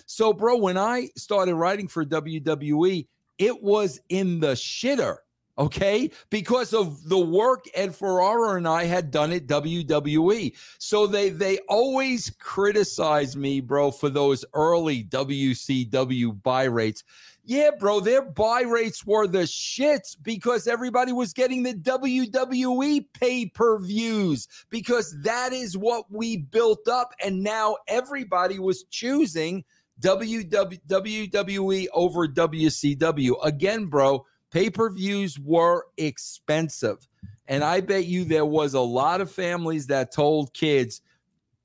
So, 0.06 0.32
bro, 0.32 0.56
when 0.56 0.76
I 0.76 1.08
started 1.16 1.54
writing 1.54 1.88
for 1.88 2.04
WWE, 2.04 3.06
it 3.38 3.62
was 3.62 4.00
in 4.08 4.40
the 4.40 4.52
shitter, 4.52 5.16
okay? 5.58 6.10
Because 6.30 6.72
of 6.72 7.08
the 7.08 7.18
work 7.18 7.64
Ed 7.74 7.94
Ferrara 7.94 8.56
and 8.56 8.66
I 8.66 8.84
had 8.84 9.10
done 9.10 9.32
at 9.32 9.46
WWE. 9.46 10.56
So 10.78 11.06
they 11.06 11.30
they 11.30 11.58
always 11.68 12.30
criticize 12.38 13.36
me, 13.36 13.60
bro, 13.60 13.90
for 13.90 14.08
those 14.08 14.44
early 14.54 15.04
WCW 15.04 16.42
buy 16.42 16.64
rates. 16.64 17.04
Yeah, 17.44 17.70
bro, 17.76 17.98
their 17.98 18.22
buy 18.22 18.60
rates 18.60 19.04
were 19.04 19.26
the 19.26 19.40
shits 19.40 20.16
because 20.20 20.68
everybody 20.68 21.10
was 21.10 21.32
getting 21.32 21.64
the 21.64 21.74
WWE 21.74 23.04
pay 23.14 23.46
per 23.46 23.80
views 23.80 24.46
because 24.70 25.20
that 25.22 25.52
is 25.52 25.76
what 25.76 26.04
we 26.08 26.36
built 26.36 26.86
up. 26.86 27.12
And 27.22 27.42
now 27.42 27.78
everybody 27.88 28.60
was 28.60 28.84
choosing 28.84 29.64
WW, 30.00 30.80
WWE 30.86 31.86
over 31.92 32.28
WCW. 32.28 33.34
Again, 33.44 33.86
bro, 33.86 34.24
pay 34.52 34.70
per 34.70 34.90
views 34.90 35.38
were 35.38 35.86
expensive. 35.96 37.08
And 37.48 37.64
I 37.64 37.80
bet 37.80 38.06
you 38.06 38.24
there 38.24 38.46
was 38.46 38.74
a 38.74 38.80
lot 38.80 39.20
of 39.20 39.30
families 39.30 39.88
that 39.88 40.12
told 40.12 40.54
kids, 40.54 41.00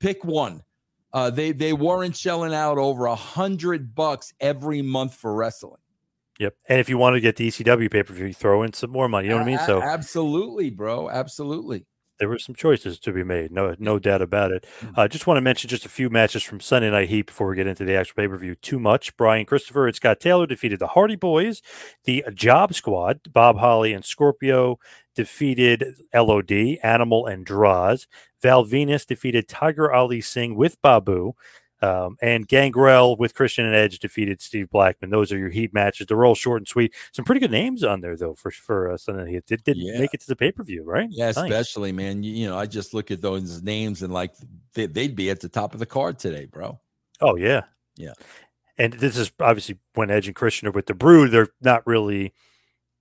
pick 0.00 0.24
one. 0.24 0.62
Uh, 1.12 1.30
they 1.30 1.52
they 1.52 1.72
weren't 1.72 2.16
shelling 2.16 2.52
out 2.52 2.76
over 2.76 3.06
a 3.06 3.14
hundred 3.14 3.94
bucks 3.94 4.34
every 4.40 4.82
month 4.82 5.14
for 5.14 5.34
wrestling. 5.34 5.80
yep. 6.38 6.54
And 6.68 6.80
if 6.80 6.88
you 6.88 6.98
want 6.98 7.14
to 7.14 7.20
get 7.20 7.36
the 7.36 7.48
ECW 7.48 7.90
pay 7.90 8.02
per 8.02 8.12
view, 8.12 8.32
throw 8.32 8.62
in 8.62 8.72
some 8.72 8.90
more 8.90 9.08
money. 9.08 9.26
You 9.26 9.30
know 9.30 9.38
what 9.38 9.44
I 9.44 9.46
mean? 9.46 9.60
So 9.60 9.80
absolutely, 9.80 10.70
bro, 10.70 11.08
absolutely. 11.08 11.86
There 12.18 12.28
were 12.28 12.38
some 12.38 12.54
choices 12.54 12.98
to 13.00 13.12
be 13.12 13.22
made. 13.22 13.52
No, 13.52 13.74
no 13.78 13.98
doubt 13.98 14.22
about 14.22 14.50
it. 14.50 14.66
Mm. 14.80 14.92
I 14.96 15.04
uh, 15.04 15.08
just 15.08 15.26
want 15.26 15.36
to 15.36 15.42
mention 15.42 15.70
just 15.70 15.86
a 15.86 15.88
few 15.88 16.10
matches 16.10 16.42
from 16.42 16.60
Sunday 16.60 16.90
Night 16.90 17.08
Heat 17.08 17.26
before 17.26 17.48
we 17.48 17.56
get 17.56 17.66
into 17.66 17.84
the 17.84 17.94
actual 17.94 18.16
pay 18.16 18.28
per 18.28 18.36
view. 18.36 18.54
Too 18.54 18.78
much. 18.78 19.16
Brian 19.16 19.46
Christopher 19.46 19.86
and 19.86 19.96
Scott 19.96 20.20
Taylor 20.20 20.46
defeated 20.46 20.78
the 20.78 20.88
Hardy 20.88 21.16
Boys. 21.16 21.62
The 22.04 22.24
Job 22.34 22.74
Squad, 22.74 23.32
Bob 23.32 23.58
Holly 23.58 23.92
and 23.92 24.04
Scorpio, 24.04 24.78
defeated 25.14 25.96
LOD, 26.14 26.78
Animal 26.82 27.26
and 27.26 27.44
Droz. 27.44 28.06
Val 28.40 28.64
Venis 28.64 29.06
defeated 29.06 29.48
Tiger 29.48 29.92
Ali 29.92 30.20
Singh 30.20 30.54
with 30.54 30.80
Babu. 30.80 31.34
Um, 31.80 32.16
and 32.20 32.48
Gangrel 32.48 33.16
with 33.16 33.34
Christian 33.34 33.64
and 33.64 33.74
Edge 33.74 33.98
defeated 34.00 34.40
Steve 34.40 34.68
Blackman. 34.70 35.10
Those 35.10 35.30
are 35.32 35.38
your 35.38 35.50
Heat 35.50 35.72
matches. 35.72 36.06
They're 36.06 36.24
all 36.24 36.34
short 36.34 36.60
and 36.60 36.68
sweet. 36.68 36.92
Some 37.12 37.24
pretty 37.24 37.40
good 37.40 37.50
names 37.52 37.84
on 37.84 38.00
there 38.00 38.16
though 38.16 38.34
for 38.34 38.50
for 38.50 38.90
uh, 38.92 38.96
Sunday 38.96 39.30
Heat. 39.32 39.46
Did, 39.46 39.62
did 39.64 39.76
Yeah. 39.76 39.98
make 40.00 40.12
it 40.14 40.20
to 40.22 40.26
the 40.26 40.36
pay 40.36 40.50
per 40.52 40.64
view, 40.64 40.82
right? 40.84 41.08
Yeah, 41.10 41.26
Nice. 41.26 41.36
especially 41.36 41.92
man. 41.92 42.22
You, 42.22 42.32
you 42.32 42.46
know, 42.48 42.58
I 42.58 42.66
just 42.66 42.94
look 42.94 43.10
at 43.10 43.20
those 43.22 43.62
names 43.62 44.02
and 44.02 44.12
like 44.12 44.32
they, 44.74 44.86
they'd 44.86 45.14
be 45.14 45.30
at 45.30 45.40
the 45.40 45.48
top 45.48 45.72
of 45.72 45.78
the 45.80 45.86
card 45.86 46.18
today, 46.18 46.46
bro. 46.46 46.80
Oh 47.20 47.36
yeah, 47.36 47.62
Yeah. 47.96 48.12
And 48.76 48.92
this 48.94 49.16
is 49.16 49.30
obviously 49.40 49.78
when 49.94 50.10
Edge 50.10 50.26
and 50.28 50.36
Christian 50.36 50.68
are 50.68 50.72
with 50.72 50.86
the 50.86 50.94
Brood, 50.94 51.30
they're 51.32 51.48
not 51.60 51.86
really 51.86 52.32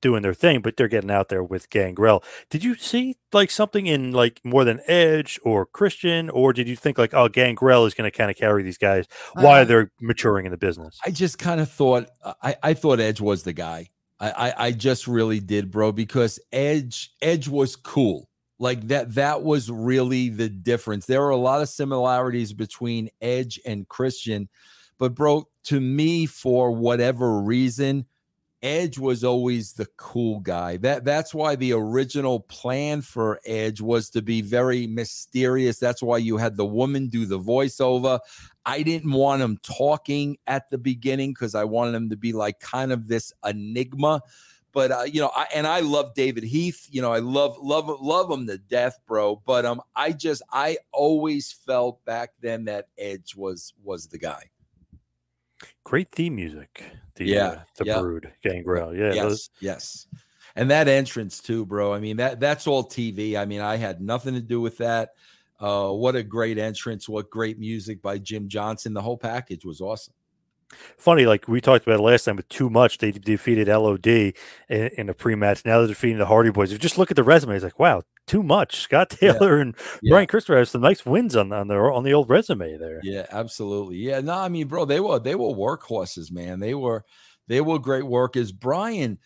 doing 0.01 0.21
their 0.21 0.33
thing, 0.33 0.61
but 0.61 0.77
they're 0.77 0.87
getting 0.87 1.11
out 1.11 1.29
there 1.29 1.43
with 1.43 1.69
Gangrel. 1.69 2.23
Did 2.49 2.63
you 2.63 2.75
see 2.75 3.17
like 3.33 3.51
something 3.51 3.87
in 3.87 4.11
like 4.11 4.39
more 4.43 4.63
than 4.63 4.79
Edge 4.87 5.39
or 5.43 5.65
Christian, 5.65 6.29
or 6.29 6.53
did 6.53 6.67
you 6.67 6.75
think 6.75 6.97
like, 6.97 7.13
oh, 7.13 7.29
Gangrel 7.29 7.85
is 7.85 7.93
going 7.93 8.09
to 8.09 8.15
kind 8.15 8.29
of 8.29 8.37
carry 8.37 8.63
these 8.63 8.77
guys 8.77 9.05
while 9.33 9.61
Uh, 9.61 9.65
they're 9.65 9.91
maturing 10.01 10.45
in 10.45 10.51
the 10.51 10.57
business? 10.57 10.97
I 11.05 11.11
just 11.11 11.39
kind 11.39 11.59
of 11.59 11.69
thought 11.69 12.09
I, 12.43 12.55
I 12.63 12.73
thought 12.73 12.99
Edge 12.99 13.21
was 13.21 13.43
the 13.43 13.53
guy. 13.53 13.89
I, 14.19 14.31
I 14.31 14.53
I 14.67 14.71
just 14.71 15.07
really 15.07 15.39
did, 15.39 15.71
bro, 15.71 15.91
because 15.91 16.39
Edge 16.51 17.11
Edge 17.21 17.47
was 17.47 17.75
cool. 17.75 18.29
Like 18.59 18.87
that 18.87 19.13
that 19.15 19.43
was 19.43 19.69
really 19.69 20.29
the 20.29 20.49
difference. 20.49 21.05
There 21.05 21.23
are 21.23 21.29
a 21.29 21.37
lot 21.37 21.61
of 21.61 21.69
similarities 21.69 22.53
between 22.53 23.09
Edge 23.21 23.59
and 23.65 23.87
Christian, 23.87 24.49
but 24.97 25.13
bro, 25.13 25.47
to 25.65 25.79
me 25.79 26.25
for 26.25 26.71
whatever 26.71 27.39
reason, 27.41 28.05
Edge 28.63 28.97
was 28.97 29.23
always 29.23 29.73
the 29.73 29.85
cool 29.97 30.39
guy. 30.39 30.77
That 30.77 31.05
that's 31.05 31.33
why 31.33 31.55
the 31.55 31.73
original 31.73 32.39
plan 32.41 33.01
for 33.01 33.39
Edge 33.45 33.81
was 33.81 34.09
to 34.11 34.21
be 34.21 34.41
very 34.41 34.87
mysterious. 34.87 35.77
That's 35.77 36.01
why 36.01 36.17
you 36.17 36.37
had 36.37 36.57
the 36.57 36.65
woman 36.65 37.07
do 37.07 37.25
the 37.25 37.39
voiceover. 37.39 38.19
I 38.65 38.81
didn't 38.81 39.11
want 39.11 39.43
him 39.43 39.59
talking 39.61 40.37
at 40.47 40.69
the 40.69 40.77
beginning 40.77 41.31
because 41.31 41.53
I 41.53 41.65
wanted 41.65 41.95
him 41.95 42.09
to 42.09 42.17
be 42.17 42.33
like 42.33 42.59
kind 42.59 42.91
of 42.91 43.07
this 43.07 43.31
enigma. 43.45 44.21
But 44.73 44.91
uh, 44.91 45.03
you 45.03 45.21
know, 45.21 45.31
I, 45.35 45.47
and 45.53 45.67
I 45.67 45.81
love 45.81 46.15
David 46.15 46.43
Heath. 46.43 46.87
You 46.91 47.01
know, 47.01 47.13
I 47.13 47.19
love 47.19 47.57
love 47.59 47.89
love 48.01 48.31
him 48.31 48.47
to 48.47 48.57
death, 48.57 48.97
bro. 49.07 49.41
But 49.45 49.65
um, 49.65 49.81
I 49.95 50.11
just 50.11 50.41
I 50.51 50.77
always 50.91 51.51
felt 51.51 52.03
back 52.05 52.31
then 52.41 52.65
that 52.65 52.87
Edge 52.97 53.35
was 53.35 53.73
was 53.83 54.07
the 54.07 54.17
guy. 54.17 54.49
Great 55.83 56.09
theme 56.09 56.35
music. 56.35 56.83
The, 57.15 57.25
Yeah, 57.25 57.47
uh, 57.47 57.59
the 57.77 57.85
yeah. 57.85 57.99
Brood, 57.99 58.31
Gangrel. 58.43 58.95
Yeah, 58.95 59.13
yes, 59.13 59.23
those- 59.23 59.49
yes. 59.59 60.07
And 60.55 60.71
that 60.71 60.87
entrance 60.87 61.39
too, 61.39 61.65
bro. 61.65 61.93
I 61.93 61.99
mean, 61.99 62.17
that 62.17 62.39
that's 62.39 62.65
all 62.65 62.83
TV. 62.83 63.37
I 63.37 63.45
mean, 63.45 63.61
I 63.61 63.75
had 63.77 64.01
nothing 64.01 64.33
to 64.33 64.41
do 64.41 64.59
with 64.59 64.77
that. 64.79 65.09
Uh, 65.59 65.89
what 65.91 66.15
a 66.15 66.23
great 66.23 66.57
entrance! 66.57 67.07
What 67.07 67.29
great 67.29 67.59
music 67.59 68.01
by 68.01 68.17
Jim 68.17 68.47
Johnson. 68.47 68.93
The 68.93 69.01
whole 69.01 69.17
package 69.17 69.65
was 69.65 69.81
awesome. 69.81 70.13
funny. 70.97 71.25
Like 71.27 71.47
we 71.47 71.61
talked 71.61 71.85
about 71.85 71.99
last 71.99 72.25
time, 72.25 72.37
with 72.37 72.49
too 72.49 72.69
much, 72.69 72.97
they 72.97 73.11
defeated 73.11 73.67
LOD 73.67 74.07
in, 74.07 74.33
in 74.69 75.09
a 75.09 75.13
pre-match. 75.13 75.63
Now 75.63 75.79
they're 75.79 75.87
defeating 75.87 76.17
the 76.17 76.25
Hardy 76.25 76.49
Boys. 76.51 76.69
If 76.71 76.73
you 76.73 76.79
just 76.79 76.97
look 76.97 77.11
at 77.11 77.15
the 77.17 77.23
resume, 77.23 77.55
it's 77.55 77.63
like, 77.63 77.79
wow, 77.79 78.01
too 78.27 78.43
much. 78.43 78.77
Scott 78.81 79.15
Yeah. 79.21 79.33
Taylor 79.33 79.59
and 79.59 79.75
Yeah. 80.01 80.11
Brian 80.11 80.27
Christopher 80.27 80.57
have 80.57 80.69
some 80.69 80.81
nice 80.81 81.05
wins 81.05 81.35
on 81.35 81.51
on 81.51 81.67
their 81.67 81.91
on 81.91 82.03
the 82.03 82.13
old 82.13 82.29
resume 82.29 82.77
there. 82.77 82.99
Yeah, 83.03 83.25
absolutely. 83.31 83.97
Yeah, 83.97 84.21
no, 84.21 84.33
I 84.33 84.49
mean, 84.49 84.67
bro, 84.67 84.85
they 84.85 84.99
were 84.99 85.19
they 85.19 85.35
were 85.35 85.53
workhorses, 85.53 86.31
man. 86.31 86.59
They 86.59 86.73
were 86.75 87.03
they 87.47 87.61
were 87.61 87.79
great 87.79 88.05
workers. 88.05 88.51
Brian, 88.51 89.17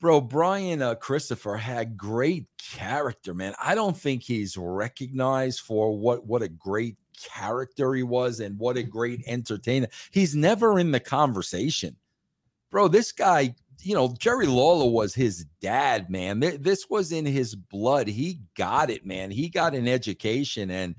bro, 0.00 0.20
Brian 0.20 0.82
uh, 0.82 0.94
Christopher 0.96 1.56
had 1.56 1.96
great 1.96 2.46
character, 2.58 3.34
man. 3.34 3.54
I 3.62 3.74
don't 3.74 3.96
think 3.96 4.22
he's 4.22 4.56
recognized 4.56 5.60
for 5.60 5.96
what 5.96 6.26
what 6.26 6.42
a 6.42 6.48
great 6.48 6.96
character 7.34 7.94
he 7.94 8.02
was 8.04 8.40
and 8.40 8.58
what 8.58 8.76
a 8.76 8.82
great 8.82 9.22
entertainer. 9.26 9.88
He's 10.10 10.34
never 10.34 10.78
in 10.78 10.90
the 10.92 11.00
conversation, 11.00 11.96
bro. 12.70 12.88
This 12.88 13.12
guy. 13.12 13.54
You 13.80 13.94
know, 13.94 14.14
Jerry 14.18 14.46
Lawler 14.46 14.90
was 14.90 15.14
his 15.14 15.46
dad, 15.60 16.10
man. 16.10 16.40
This 16.40 16.86
was 16.90 17.12
in 17.12 17.24
his 17.24 17.54
blood. 17.54 18.08
He 18.08 18.40
got 18.56 18.90
it, 18.90 19.06
man. 19.06 19.30
He 19.30 19.48
got 19.48 19.74
an 19.74 19.86
education. 19.86 20.70
And 20.70 20.96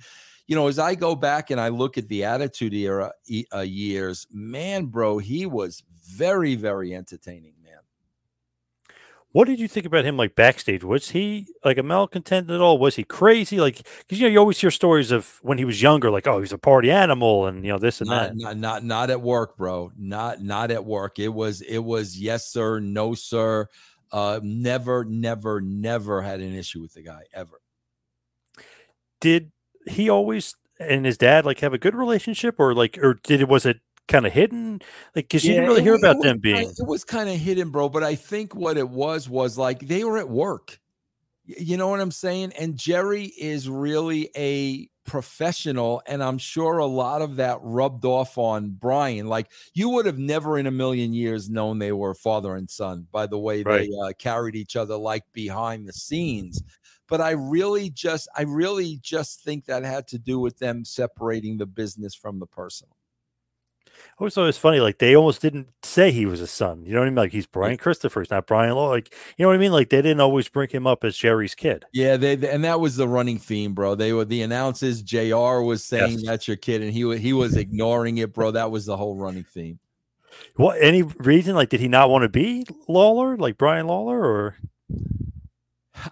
you 0.47 0.55
know, 0.55 0.67
as 0.67 0.79
I 0.79 0.95
go 0.95 1.15
back 1.15 1.51
and 1.51 1.61
I 1.61 1.67
look 1.67 1.97
at 1.97 2.07
the 2.07 2.23
Attitude 2.23 2.73
Era 2.73 3.11
uh, 3.53 3.59
years, 3.59 4.25
man, 4.31 4.85
bro, 4.85 5.19
he 5.19 5.45
was 5.45 5.83
very, 6.03 6.55
very 6.55 6.95
entertaining. 6.95 7.53
What 9.31 9.45
did 9.45 9.59
you 9.59 9.67
think 9.67 9.85
about 9.85 10.05
him 10.05 10.17
like 10.17 10.33
backstage? 10.33 10.83
Was 10.83 11.11
he 11.11 11.47
like 11.63 11.77
a 11.77 11.83
malcontent 11.83 12.49
at 12.49 12.61
all? 12.61 12.79
Was 12.79 12.95
he 12.95 13.03
crazy? 13.03 13.59
Like, 13.59 13.77
because 13.99 14.19
you 14.19 14.27
know, 14.27 14.31
you 14.31 14.39
always 14.39 14.59
hear 14.59 14.71
stories 14.71 15.11
of 15.11 15.37
when 15.43 15.59
he 15.59 15.65
was 15.65 15.83
younger, 15.83 16.09
like, 16.09 16.25
oh, 16.25 16.39
he's 16.39 16.51
a 16.51 16.57
party 16.57 16.89
animal 16.89 17.45
and 17.45 17.63
you 17.63 17.71
know, 17.71 17.77
this 17.77 18.01
and 18.01 18.09
Not, 18.09 18.29
that. 18.29 18.37
not, 18.37 18.57
not, 18.57 18.83
not 18.83 19.09
at 19.11 19.21
work, 19.21 19.55
bro. 19.55 19.91
Not, 19.95 20.41
not 20.41 20.71
at 20.71 20.83
work. 20.83 21.19
It 21.19 21.27
was, 21.27 21.61
it 21.61 21.77
was 21.77 22.17
yes, 22.17 22.47
sir, 22.47 22.79
no, 22.79 23.13
sir. 23.13 23.67
Uh, 24.11 24.39
never, 24.41 25.05
never, 25.05 25.61
never 25.61 26.23
had 26.23 26.39
an 26.39 26.55
issue 26.55 26.81
with 26.81 26.95
the 26.95 27.03
guy 27.03 27.21
ever. 27.31 27.61
Did 29.21 29.51
he 29.87 30.09
always 30.09 30.55
and 30.79 31.05
his 31.05 31.17
dad 31.17 31.45
like 31.45 31.59
have 31.59 31.73
a 31.73 31.77
good 31.77 31.93
relationship 31.93 32.55
or 32.57 32.73
like, 32.73 32.97
or 32.97 33.19
did 33.23 33.41
it, 33.41 33.47
was 33.47 33.65
it 33.67 33.81
kind 34.09 34.27
of 34.27 34.33
hidden? 34.33 34.73
Like, 35.15 35.25
because 35.29 35.45
you 35.45 35.53
didn't 35.53 35.69
really 35.69 35.81
hear 35.83 35.93
wa- 35.93 35.99
about 35.99 36.17
was 36.17 36.23
them 36.25 36.41
kinda- 36.41 36.57
being. 36.59 36.69
It 36.77 36.85
was 36.87 37.05
kind 37.05 37.29
of 37.29 37.37
hidden, 37.37 37.69
bro. 37.69 37.87
But 37.87 38.03
I 38.03 38.15
think 38.15 38.53
what 38.53 38.77
it 38.77 38.89
was 38.89 39.29
was 39.29 39.57
like 39.57 39.79
they 39.87 40.03
were 40.03 40.17
at 40.17 40.29
work. 40.29 40.79
You 41.45 41.77
know 41.77 41.87
what 41.87 41.99
I'm 42.01 42.11
saying? 42.11 42.51
And 42.59 42.75
Jerry 42.77 43.25
is 43.25 43.67
really 43.69 44.29
a 44.35 44.87
professional, 45.05 46.03
and 46.05 46.21
I'm 46.21 46.37
sure 46.37 46.77
a 46.77 46.85
lot 46.85 47.23
of 47.23 47.37
that 47.37 47.57
rubbed 47.63 48.05
off 48.05 48.37
on 48.37 48.69
Brian. 48.69 49.25
Like 49.27 49.49
you 49.73 49.89
would 49.89 50.05
have 50.05 50.19
never 50.19 50.59
in 50.59 50.67
a 50.67 50.71
million 50.71 51.13
years 51.13 51.49
known 51.49 51.79
they 51.79 51.91
were 51.91 52.13
father 52.13 52.55
and 52.55 52.69
son 52.69 53.07
by 53.11 53.25
the 53.25 53.39
way 53.39 53.63
Right. 53.63 53.89
they 53.89 53.97
uh, 54.09 54.11
carried 54.19 54.55
each 54.55 54.75
other 54.75 54.95
like 54.97 55.23
behind 55.33 55.87
the 55.87 55.93
scenes. 55.93 56.61
But 57.07 57.21
I 57.21 57.31
really 57.31 57.89
just, 57.89 58.29
I 58.37 58.43
really 58.43 58.99
just 59.01 59.41
think 59.41 59.65
that 59.65 59.83
had 59.83 60.07
to 60.09 60.19
do 60.19 60.39
with 60.39 60.59
them 60.59 60.85
separating 60.85 61.57
the 61.57 61.65
business 61.65 62.13
from 62.13 62.37
the 62.37 62.45
personal. 62.45 62.95
Always 64.19 64.33
thought 64.33 64.43
it 64.43 64.47
was 64.47 64.57
funny. 64.57 64.81
Like 64.81 64.97
they 64.97 65.15
almost 65.15 65.41
didn't 65.41 65.69
say 65.81 66.11
he 66.11 66.25
was 66.25 66.41
a 66.41 66.47
son. 66.47 66.83
You 66.85 66.93
know 66.93 66.99
what 66.99 67.05
I 67.05 67.09
mean? 67.09 67.15
Like 67.15 67.31
he's 67.31 67.45
Brian 67.45 67.77
Christopher, 67.77 68.19
he's 68.19 68.29
not 68.29 68.47
Brian 68.47 68.75
Law. 68.75 68.89
Like 68.89 69.13
you 69.37 69.43
know 69.43 69.49
what 69.49 69.55
I 69.55 69.59
mean? 69.59 69.71
Like 69.71 69.89
they 69.89 70.01
didn't 70.01 70.19
always 70.19 70.49
bring 70.49 70.67
him 70.69 70.85
up 70.85 71.05
as 71.05 71.15
Jerry's 71.15 71.55
kid. 71.55 71.85
Yeah, 71.93 72.17
they, 72.17 72.35
they- 72.35 72.49
and 72.49 72.63
that 72.65 72.81
was 72.81 72.97
the 72.97 73.07
running 73.07 73.37
theme, 73.39 73.73
bro. 73.73 73.95
They 73.95 74.11
were 74.11 74.25
the 74.25 74.41
announcers. 74.41 75.01
JR 75.01 75.61
was 75.61 75.83
saying 75.85 76.19
Yes. 76.19 76.25
that's 76.25 76.47
your 76.49 76.57
kid, 76.57 76.81
and 76.81 76.91
he 76.91 77.17
he 77.17 77.31
was 77.31 77.55
ignoring 77.55 78.17
it, 78.17 78.33
bro. 78.33 78.51
That 78.51 78.71
was 78.71 78.85
the 78.85 78.97
whole 78.97 79.15
running 79.15 79.45
theme. 79.45 79.79
What 80.57 80.77
any 80.81 81.01
reason? 81.03 81.55
Like 81.55 81.69
did 81.69 81.79
he 81.79 81.87
not 81.87 82.09
want 82.09 82.23
to 82.23 82.29
be 82.29 82.65
Lawler, 82.89 83.37
like 83.37 83.57
Brian 83.57 83.87
Lawler, 83.87 84.19
or 84.19 84.57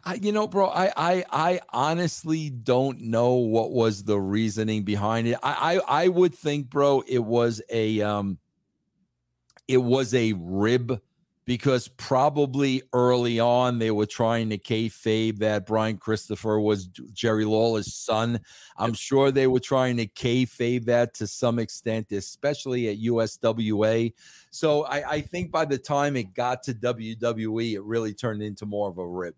I, 0.04 0.16
you 0.16 0.32
know, 0.32 0.48
bro, 0.48 0.68
I, 0.68 0.92
I 0.96 1.26
I 1.32 1.60
honestly 1.70 2.50
don't 2.50 3.02
know 3.02 3.34
what 3.34 3.72
was 3.72 4.04
the 4.04 4.20
reasoning 4.20 4.84
behind 4.84 5.28
it. 5.28 5.38
I, 5.44 5.80
I 5.88 6.04
I 6.04 6.08
would 6.08 6.34
think, 6.36 6.70
bro, 6.70 7.04
it 7.08 7.20
was 7.20 7.62
a 7.70 8.02
um 8.02 8.38
it 9.68 9.78
was 9.78 10.14
a 10.14 10.34
rib 10.34 11.02
because 11.48 11.88
probably 11.88 12.84
early 12.92 13.40
on 13.40 13.80
they 13.80 13.90
were 13.90 14.06
trying 14.06 14.50
to 14.50 14.58
kayfabe 14.58 15.40
that 15.40 15.66
Brian 15.66 15.98
Christopher 15.98 16.60
was 16.60 16.88
Jerry 17.14 17.46
Lawler's 17.46 17.96
son. 17.96 18.42
I'm 18.78 18.94
sure 18.94 19.32
they 19.32 19.48
were 19.48 19.62
trying 19.62 19.96
to 19.98 20.08
kayfabe 20.08 20.86
that 20.86 21.14
to 21.16 21.26
some 21.26 21.58
extent, 21.58 22.12
especially 22.12 22.90
at 22.90 22.98
USWA. 23.00 24.14
So 24.52 24.84
I, 24.84 25.10
I 25.10 25.22
think 25.22 25.50
by 25.50 25.64
the 25.64 25.78
time 25.78 26.18
it 26.18 26.34
got 26.34 26.64
to 26.64 26.74
WWE, 26.74 27.74
it 27.76 27.84
really 27.84 28.14
turned 28.14 28.42
into 28.42 28.66
more 28.66 28.90
of 28.90 28.98
a 28.98 29.08
rib. 29.08 29.36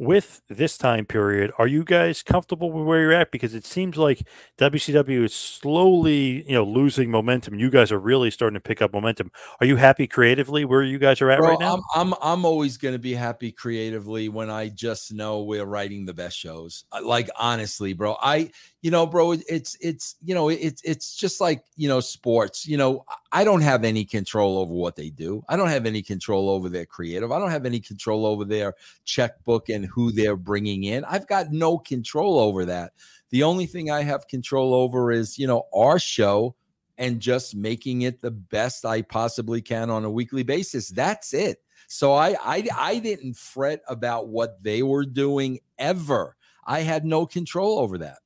With 0.00 0.40
this 0.48 0.78
time 0.78 1.04
period, 1.04 1.52
are 1.58 1.66
you 1.66 1.84
guys 1.84 2.22
comfortable 2.22 2.72
with 2.72 2.86
where 2.86 3.02
you're 3.02 3.12
at? 3.12 3.30
Because 3.30 3.54
it 3.54 3.66
seems 3.66 3.98
like 3.98 4.26
WCW 4.56 5.24
is 5.24 5.34
slowly, 5.34 6.42
you 6.48 6.54
know, 6.54 6.64
losing 6.64 7.10
momentum. 7.10 7.58
You 7.58 7.68
guys 7.68 7.92
are 7.92 8.00
really 8.00 8.30
starting 8.30 8.54
to 8.54 8.60
pick 8.60 8.80
up 8.80 8.94
momentum. 8.94 9.30
Are 9.60 9.66
you 9.66 9.76
happy 9.76 10.06
creatively 10.06 10.64
where 10.64 10.82
you 10.82 10.98
guys 10.98 11.20
are 11.20 11.30
at 11.30 11.38
Bro, 11.40 11.50
right 11.50 11.60
now? 11.60 11.74
I'm 11.74 11.82
I'm 11.94 12.14
I'm 12.22 12.44
always 12.46 12.78
going 12.78 12.94
to 12.94 12.98
be 12.98 13.12
happy 13.12 13.52
creatively 13.52 14.30
when 14.30 14.48
I 14.48 14.70
just 14.70 15.12
know 15.12 15.42
we're 15.42 15.66
writing 15.66 16.06
the 16.06 16.14
best 16.14 16.38
shows. 16.38 16.84
Uh, 16.90 17.00
Like 17.04 17.28
honestly, 17.38 17.92
bro, 17.92 18.16
I 18.22 18.52
you 18.82 18.90
know, 18.90 19.06
bro, 19.06 19.32
it's 19.32 19.76
it's 19.80 20.16
you 20.24 20.34
know, 20.34 20.48
it's 20.48 20.80
it's 20.82 21.14
just 21.14 21.40
like 21.40 21.64
you 21.76 21.86
know, 21.86 22.00
sports. 22.00 22.66
You 22.66 22.78
know, 22.78 23.04
I 23.30 23.44
don't 23.44 23.60
have 23.60 23.84
any 23.84 24.06
control 24.06 24.56
over 24.58 24.72
what 24.72 24.96
they 24.96 25.10
do. 25.10 25.44
I 25.48 25.56
don't 25.56 25.68
have 25.68 25.84
any 25.84 26.02
control 26.02 26.48
over 26.48 26.70
their 26.70 26.86
creative. 26.86 27.30
I 27.30 27.38
don't 27.38 27.50
have 27.50 27.66
any 27.66 27.80
control 27.80 28.24
over 28.24 28.44
their 28.44 28.74
checkbook 29.04 29.68
and 29.68 29.84
who 29.84 30.12
they're 30.12 30.36
bringing 30.36 30.84
in. 30.84 31.04
I've 31.04 31.26
got 31.26 31.52
no 31.52 31.76
control 31.76 32.38
over 32.38 32.64
that. 32.66 32.92
The 33.28 33.42
only 33.42 33.66
thing 33.66 33.90
I 33.90 34.02
have 34.02 34.26
control 34.28 34.72
over 34.72 35.12
is 35.12 35.38
you 35.38 35.46
know 35.46 35.66
our 35.74 35.98
show 35.98 36.54
and 36.96 37.20
just 37.20 37.54
making 37.54 38.02
it 38.02 38.22
the 38.22 38.30
best 38.30 38.86
I 38.86 39.02
possibly 39.02 39.60
can 39.60 39.90
on 39.90 40.04
a 40.04 40.10
weekly 40.10 40.42
basis. 40.42 40.88
That's 40.88 41.34
it. 41.34 41.62
So 41.86 42.14
I 42.14 42.34
I 42.42 42.66
I 42.74 42.98
didn't 42.98 43.36
fret 43.36 43.82
about 43.88 44.28
what 44.28 44.62
they 44.62 44.82
were 44.82 45.04
doing 45.04 45.60
ever. 45.78 46.36
I 46.64 46.80
had 46.80 47.04
no 47.04 47.26
control 47.26 47.78
over 47.78 47.98
that. 47.98 48.20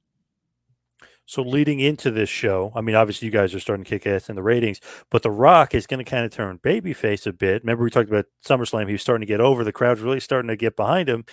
So 1.26 1.42
leading 1.42 1.80
into 1.80 2.10
this 2.10 2.28
show, 2.28 2.70
I 2.74 2.82
mean, 2.82 2.94
obviously 2.94 3.26
you 3.26 3.32
guys 3.32 3.54
are 3.54 3.60
starting 3.60 3.84
to 3.84 3.88
kick 3.88 4.06
ass 4.06 4.28
in 4.28 4.36
the 4.36 4.42
ratings, 4.42 4.80
but 5.10 5.22
The 5.22 5.30
Rock 5.30 5.74
is 5.74 5.86
going 5.86 6.04
to 6.04 6.08
kind 6.08 6.24
of 6.24 6.30
turn 6.30 6.58
babyface 6.58 7.26
a 7.26 7.32
bit. 7.32 7.62
Remember 7.62 7.84
we 7.84 7.90
talked 7.90 8.10
about 8.10 8.26
SummerSlam; 8.46 8.86
he 8.86 8.92
was 8.92 9.02
starting 9.02 9.26
to 9.26 9.32
get 9.32 9.40
over. 9.40 9.64
The 9.64 9.72
crowd's 9.72 10.00
really 10.00 10.20
starting 10.20 10.48
to 10.48 10.56
get 10.56 10.76
behind 10.76 11.08
him. 11.08 11.24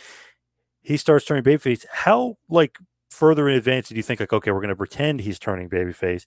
He 0.81 0.97
starts 0.97 1.25
turning 1.25 1.43
babyface. 1.43 1.85
How 1.91 2.37
like 2.49 2.77
further 3.09 3.49
in 3.49 3.57
advance 3.57 3.89
do 3.89 3.95
you 3.95 4.03
think 4.03 4.19
like 4.19 4.33
okay, 4.33 4.51
we're 4.51 4.61
going 4.61 4.69
to 4.69 4.75
pretend 4.75 5.21
he's 5.21 5.39
turning 5.39 5.69
babyface, 5.69 6.25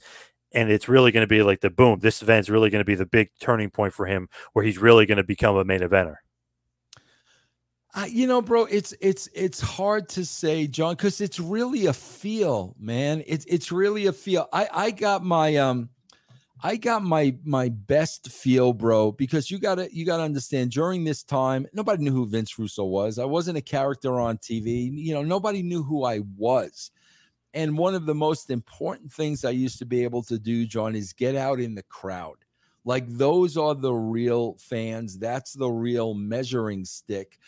and 0.52 0.70
it's 0.70 0.88
really 0.88 1.10
going 1.10 1.24
to 1.24 1.28
be 1.28 1.42
like 1.42 1.60
the 1.60 1.70
boom. 1.70 2.00
This 2.00 2.22
event's 2.22 2.50
really 2.50 2.70
going 2.70 2.80
to 2.80 2.84
be 2.84 2.94
the 2.94 3.06
big 3.06 3.30
turning 3.40 3.70
point 3.70 3.94
for 3.94 4.06
him, 4.06 4.28
where 4.52 4.64
he's 4.64 4.78
really 4.78 5.06
going 5.06 5.18
to 5.18 5.24
become 5.24 5.56
a 5.56 5.64
main 5.64 5.80
eventer. 5.80 6.16
I, 7.96 8.06
you 8.06 8.26
know, 8.26 8.42
bro, 8.42 8.64
it's 8.64 8.92
it's 9.00 9.28
it's 9.34 9.60
hard 9.60 10.08
to 10.10 10.24
say, 10.24 10.66
John, 10.66 10.94
because 10.94 11.20
it's 11.20 11.38
really 11.38 11.86
a 11.86 11.92
feel, 11.92 12.74
man. 12.78 13.22
It's 13.26 13.44
it's 13.44 13.70
really 13.70 14.06
a 14.06 14.12
feel. 14.12 14.48
I 14.52 14.68
I 14.72 14.90
got 14.90 15.22
my 15.22 15.56
um, 15.56 15.90
I 16.60 16.74
got 16.74 17.04
my 17.04 17.36
my 17.44 17.68
best 17.68 18.32
feel, 18.32 18.72
bro, 18.72 19.12
because 19.12 19.48
you 19.48 19.60
gotta 19.60 19.88
you 19.94 20.04
gotta 20.04 20.24
understand 20.24 20.72
during 20.72 21.04
this 21.04 21.22
time, 21.22 21.66
nobody 21.72 22.02
knew 22.02 22.10
who 22.10 22.26
Vince 22.26 22.58
Russo 22.58 22.84
was. 22.84 23.20
I 23.20 23.26
wasn't 23.26 23.58
a 23.58 23.62
character 23.62 24.18
on 24.18 24.38
TV. 24.38 24.90
You 24.92 25.14
know, 25.14 25.22
nobody 25.22 25.62
knew 25.62 25.84
who 25.84 26.04
I 26.04 26.20
was. 26.36 26.90
And 27.52 27.78
one 27.78 27.94
of 27.94 28.06
the 28.06 28.14
most 28.14 28.50
important 28.50 29.12
things 29.12 29.44
I 29.44 29.50
used 29.50 29.78
to 29.78 29.86
be 29.86 30.02
able 30.02 30.24
to 30.24 30.38
do, 30.40 30.66
John, 30.66 30.96
is 30.96 31.12
get 31.12 31.36
out 31.36 31.60
in 31.60 31.76
the 31.76 31.84
crowd. 31.84 32.38
Like 32.84 33.08
those 33.08 33.56
are 33.56 33.74
the 33.74 33.94
real 33.94 34.56
fans. 34.58 35.18
That's 35.18 35.52
the 35.52 35.70
real 35.70 36.14
measuring 36.14 36.84
stick. 36.84 37.38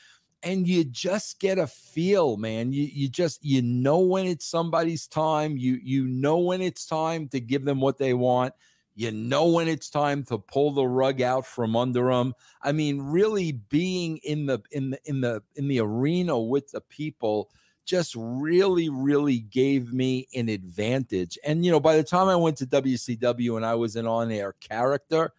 And 0.43 0.69
you 0.69 0.85
just 0.85 1.41
get 1.41 1.59
a 1.59 1.67
feel, 1.67 2.37
man. 2.37 2.73
You 2.73 2.85
you 2.85 3.09
just 3.09 3.45
you 3.45 3.63
know 3.63 4.01
when 4.01 4.27
it's 4.27 4.47
somebody's 4.47 5.07
time. 5.07 5.57
You 5.57 5.79
you 5.83 6.07
know 6.07 6.39
when 6.39 6.61
it's 6.61 6.87
time 6.87 7.29
to 7.29 7.41
give 7.41 7.65
them 7.65 7.81
what 7.81 7.99
they 7.99 8.15
want 8.15 8.55
you 8.97 9.13
know 9.13 9.47
when 9.49 9.69
it's 9.69 9.91
time 9.91 10.25
to 10.25 10.39
pull 10.39 10.71
the 10.71 10.87
rug 10.87 11.21
out 11.21 11.47
from 11.47 11.77
under 11.77 12.09
them. 12.09 12.35
I 12.63 12.73
mean, 12.73 13.01
really 13.03 13.53
being 13.53 14.17
in 14.25 14.47
the 14.47 14.61
in 14.73 14.91
the 14.91 15.01
in 15.05 15.21
the 15.21 15.43
in 15.55 15.69
the 15.69 15.81
arena 15.81 16.41
with 16.41 16.71
the 16.71 16.81
people 16.81 17.51
just 17.85 18.15
really, 18.17 18.89
really 18.89 19.39
gave 19.39 19.93
me 19.93 20.27
an 20.35 20.49
advantage. 20.49 21.39
And 21.45 21.65
you 21.65 21.71
know, 21.71 21.79
by 21.79 21.97
the 21.97 22.03
time 22.03 22.27
I 22.27 22.37
went 22.37 22.57
to 22.59 22.67
WCW 22.67 23.57
and 23.57 23.65
I 23.65 23.75
was 23.75 23.97
an 23.97 24.07
on-air 24.07 24.55
character, 24.61 25.33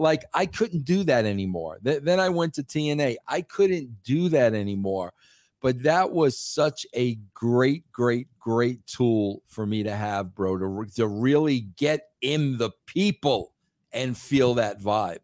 like 0.00 0.24
I 0.32 0.46
couldn't 0.46 0.84
do 0.84 1.04
that 1.04 1.26
anymore. 1.26 1.78
Th- 1.84 2.02
then 2.02 2.18
I 2.18 2.30
went 2.30 2.54
to 2.54 2.62
TNA. 2.62 3.16
I 3.28 3.42
couldn't 3.42 4.02
do 4.02 4.30
that 4.30 4.54
anymore. 4.54 5.12
But 5.60 5.82
that 5.82 6.10
was 6.10 6.38
such 6.38 6.86
a 6.94 7.16
great, 7.34 7.90
great, 7.92 8.28
great 8.38 8.86
tool 8.86 9.42
for 9.46 9.66
me 9.66 9.82
to 9.82 9.94
have, 9.94 10.34
bro, 10.34 10.56
to, 10.56 10.90
to 10.96 11.06
really 11.06 11.68
get 11.76 12.08
in 12.22 12.56
the 12.56 12.70
people 12.86 13.52
and 13.92 14.16
feel 14.16 14.54
that 14.54 14.80
vibe. 14.80 15.18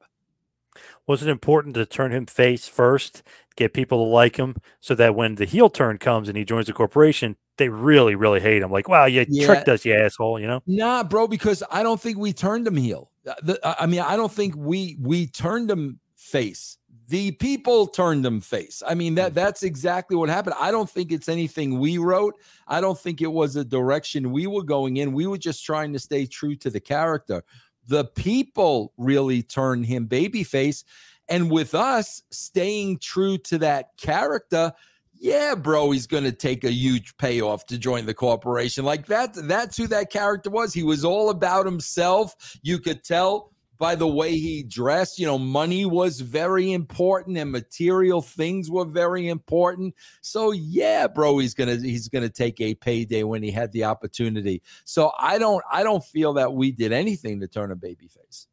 Was 1.07 1.23
it 1.23 1.31
important 1.31 1.75
to 1.77 1.87
turn 1.87 2.13
him 2.13 2.27
face 2.27 2.69
first, 2.69 3.23
get 3.57 3.73
people 3.73 4.05
to 4.05 4.11
like 4.11 4.37
him, 4.37 4.57
so 4.79 4.95
that 4.95 5.15
when 5.15 5.37
the 5.37 5.47
heel 5.47 5.71
turn 5.71 5.97
comes 5.97 6.29
and 6.29 6.37
he 6.37 6.45
joins 6.45 6.67
the 6.67 6.75
corporation, 6.75 7.37
they 7.57 7.69
really, 7.69 8.15
really 8.15 8.41
hate 8.41 8.63
him? 8.63 8.71
Like, 8.71 8.89
wow, 8.89 9.07
you 9.07 9.25
yeah. 9.29 9.47
tricked 9.47 9.69
us, 9.69 9.85
you 9.85 9.95
asshole. 9.95 10.41
You 10.41 10.47
know? 10.47 10.63
Nah, 10.67 11.03
bro, 11.03 11.27
because 11.27 11.63
I 11.71 11.83
don't 11.83 12.01
think 12.01 12.19
we 12.19 12.33
turned 12.33 12.67
him 12.67 12.77
heel. 12.77 13.11
Uh, 13.27 13.75
I 13.79 13.87
mean, 13.87 14.01
I 14.01 14.17
don't 14.17 14.33
think 14.33 14.55
we 14.57 14.97
we 15.01 15.27
turned 15.27 15.71
him 15.71 16.01
face 16.17 16.79
the 17.09 17.33
people 17.33 17.87
turned 17.87 18.25
them 18.25 18.41
face. 18.41 18.83
I 18.87 18.95
mean 18.95 19.15
that 19.15 19.33
mm. 19.33 19.35
that's 19.35 19.63
exactly 19.63 20.17
what 20.17 20.29
happened. 20.29 20.57
I 20.59 20.71
don't 20.71 20.91
think 20.91 21.13
it's 21.13 21.29
anything 21.29 21.79
we 21.79 21.99
wrote. 21.99 22.35
I 22.67 22.81
don't 22.81 22.99
think 22.99 23.21
it 23.21 23.33
was 23.33 23.57
a 23.57 23.65
direction 23.65 24.33
we 24.33 24.47
were 24.47 24.65
going 24.65 24.97
in. 24.97 25.13
We 25.13 25.27
were 25.27 25.39
just 25.39 25.65
trying 25.65 25.93
to 25.93 25.99
stay 25.99 26.27
true 26.27 26.57
to 26.57 26.71
the 26.71 26.81
character. 26.81 27.43
The 27.89 28.05
people 28.05 28.93
really 28.97 29.43
turned 29.43 29.87
him 29.87 30.09
babyface, 30.09 30.85
and 31.29 31.51
with 31.51 31.75
us 31.75 32.23
staying 32.31 32.99
true 32.99 33.39
to 33.39 33.59
that 33.59 33.97
character, 33.97 34.73
yeah, 35.19 35.55
bro, 35.55 35.91
he's 35.91 36.07
going 36.07 36.25
to 36.25 36.33
take 36.33 36.65
a 36.65 36.73
huge 36.73 37.17
payoff 37.17 37.67
to 37.67 37.79
join 37.79 38.07
the 38.07 38.15
corporation. 38.15 38.85
Like 38.85 39.07
that 39.07 39.35
that's 39.35 39.77
who 39.77 39.87
that 39.89 40.11
character 40.11 40.51
was. 40.51 40.73
He 40.73 40.83
was 40.83 41.05
all 41.05 41.31
about 41.31 41.67
himself. 41.67 42.35
You 42.63 42.79
could 42.79 43.05
tell 43.05 43.53
by 43.79 43.95
the 43.95 44.07
way 44.07 44.37
he 44.37 44.63
dressed. 44.63 45.19
You 45.19 45.27
know, 45.27 45.39
money 45.39 45.85
was 45.85 46.21
very 46.21 46.73
important 46.73 47.37
and 47.37 47.51
material 47.51 48.23
things 48.23 48.71
were 48.71 48.85
very 48.85 49.29
important. 49.29 49.95
So 50.21 50.53
yeah, 50.53 51.07
bro, 51.07 51.39
he's 51.39 51.55
gonna 51.55 51.77
he's 51.77 52.09
gonna 52.09 52.29
take 52.29 52.61
a 52.61 52.75
payday 52.75 53.23
when 53.23 53.43
he 53.43 53.51
had 53.51 53.73
the 53.73 53.85
opportunity. 53.85 54.63
So 54.85 55.13
I 55.19 55.39
don't 55.39 55.63
I 55.71 55.83
don't 55.83 56.05
feel 56.05 56.35
that 56.35 56.53
we 56.53 56.73
did 56.73 56.93
anything 56.93 57.41
to 57.41 57.49
turn 57.49 57.71
a 57.71 57.77
baby 57.77 58.09
face. 58.09 58.47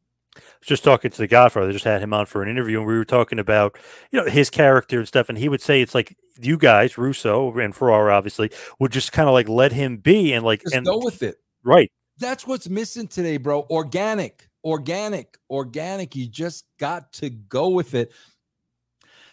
Just 0.62 0.84
talking 0.84 1.10
to 1.10 1.18
the 1.18 1.26
Godfather, 1.26 1.72
just 1.72 1.84
had 1.84 2.02
him 2.02 2.12
on 2.12 2.26
for 2.26 2.42
an 2.42 2.48
interview, 2.48 2.78
and 2.78 2.86
we 2.86 2.96
were 2.96 3.04
talking 3.04 3.38
about 3.38 3.76
you 4.10 4.20
know 4.20 4.30
his 4.30 4.50
character 4.50 4.98
and 4.98 5.08
stuff, 5.08 5.28
and 5.28 5.38
he 5.38 5.48
would 5.48 5.62
say 5.62 5.80
it's 5.82 5.94
like 5.94 6.16
you 6.40 6.56
guys, 6.56 6.98
Russo 6.98 7.56
and 7.58 7.74
Ferrara, 7.74 8.14
obviously, 8.14 8.50
would 8.78 8.92
just 8.92 9.12
kind 9.12 9.28
of 9.28 9.32
like 9.32 9.48
let 9.48 9.72
him 9.72 9.98
be 9.98 10.32
and 10.32 10.44
like 10.44 10.62
just 10.62 10.74
and 10.74 10.86
go 10.86 10.98
with 10.98 11.22
it. 11.22 11.36
Right. 11.62 11.90
That's 12.18 12.46
what's 12.46 12.68
missing 12.68 13.08
today, 13.08 13.38
bro. 13.38 13.66
Organic 13.70 14.48
organic, 14.64 15.38
organic. 15.50 16.16
You 16.16 16.26
just 16.26 16.64
got 16.78 17.12
to 17.14 17.30
go 17.30 17.68
with 17.68 17.94
it. 17.94 18.12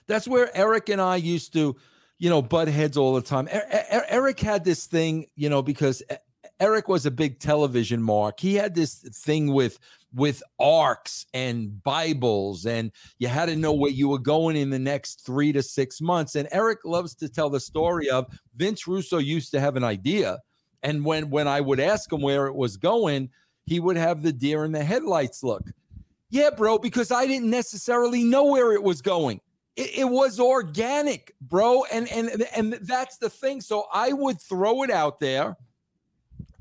That's 0.07 0.27
where 0.27 0.55
Eric 0.55 0.89
and 0.89 1.01
I 1.01 1.15
used 1.15 1.53
to, 1.53 1.75
you 2.19 2.29
know, 2.29 2.41
butt 2.41 2.67
heads 2.67 2.97
all 2.97 3.13
the 3.13 3.21
time. 3.21 3.47
Eric 3.49 4.39
had 4.39 4.63
this 4.63 4.85
thing, 4.85 5.27
you 5.35 5.49
know, 5.49 5.61
because 5.61 6.03
eh, 6.09 6.17
Eric 6.61 6.87
was 6.87 7.07
a 7.07 7.11
big 7.11 7.39
television 7.39 8.01
mark. 8.03 8.39
He 8.39 8.53
had 8.53 8.75
this 8.75 8.93
thing 8.95 9.51
with 9.51 9.79
with 10.13 10.43
arcs 10.59 11.25
and 11.33 11.81
Bibles, 11.83 12.65
and 12.65 12.91
you 13.17 13.29
had 13.29 13.47
to 13.47 13.55
know 13.55 13.73
where 13.73 13.91
you 13.91 14.09
were 14.09 14.19
going 14.19 14.55
in 14.55 14.69
the 14.69 14.79
next 14.79 15.25
three 15.25 15.51
to 15.53 15.63
six 15.63 16.01
months. 16.01 16.35
And 16.35 16.47
Eric 16.51 16.79
loves 16.85 17.15
to 17.15 17.29
tell 17.29 17.49
the 17.49 17.59
story 17.59 18.09
of 18.09 18.27
Vince 18.55 18.87
Russo 18.87 19.17
used 19.17 19.51
to 19.51 19.59
have 19.59 19.75
an 19.75 19.83
idea, 19.83 20.37
and 20.83 21.03
when 21.03 21.31
when 21.31 21.47
I 21.47 21.61
would 21.61 21.79
ask 21.79 22.13
him 22.13 22.21
where 22.21 22.45
it 22.45 22.55
was 22.55 22.77
going, 22.77 23.29
he 23.65 23.79
would 23.79 23.97
have 23.97 24.21
the 24.21 24.31
deer 24.31 24.63
in 24.63 24.71
the 24.71 24.83
headlights 24.83 25.43
look. 25.43 25.63
Yeah, 26.29 26.51
bro, 26.51 26.77
because 26.77 27.11
I 27.11 27.25
didn't 27.25 27.49
necessarily 27.49 28.23
know 28.23 28.45
where 28.45 28.73
it 28.73 28.83
was 28.83 29.01
going. 29.01 29.41
It, 29.75 29.99
it, 29.99 30.09
was 30.09 30.39
organic, 30.39 31.33
bro, 31.41 31.85
and 31.91 32.07
and 32.11 32.45
and 32.55 32.73
that's 32.83 33.17
the 33.17 33.31
thing. 33.31 33.61
So 33.61 33.85
I 33.91 34.13
would 34.13 34.39
throw 34.39 34.83
it 34.83 34.91
out 34.91 35.19
there. 35.19 35.57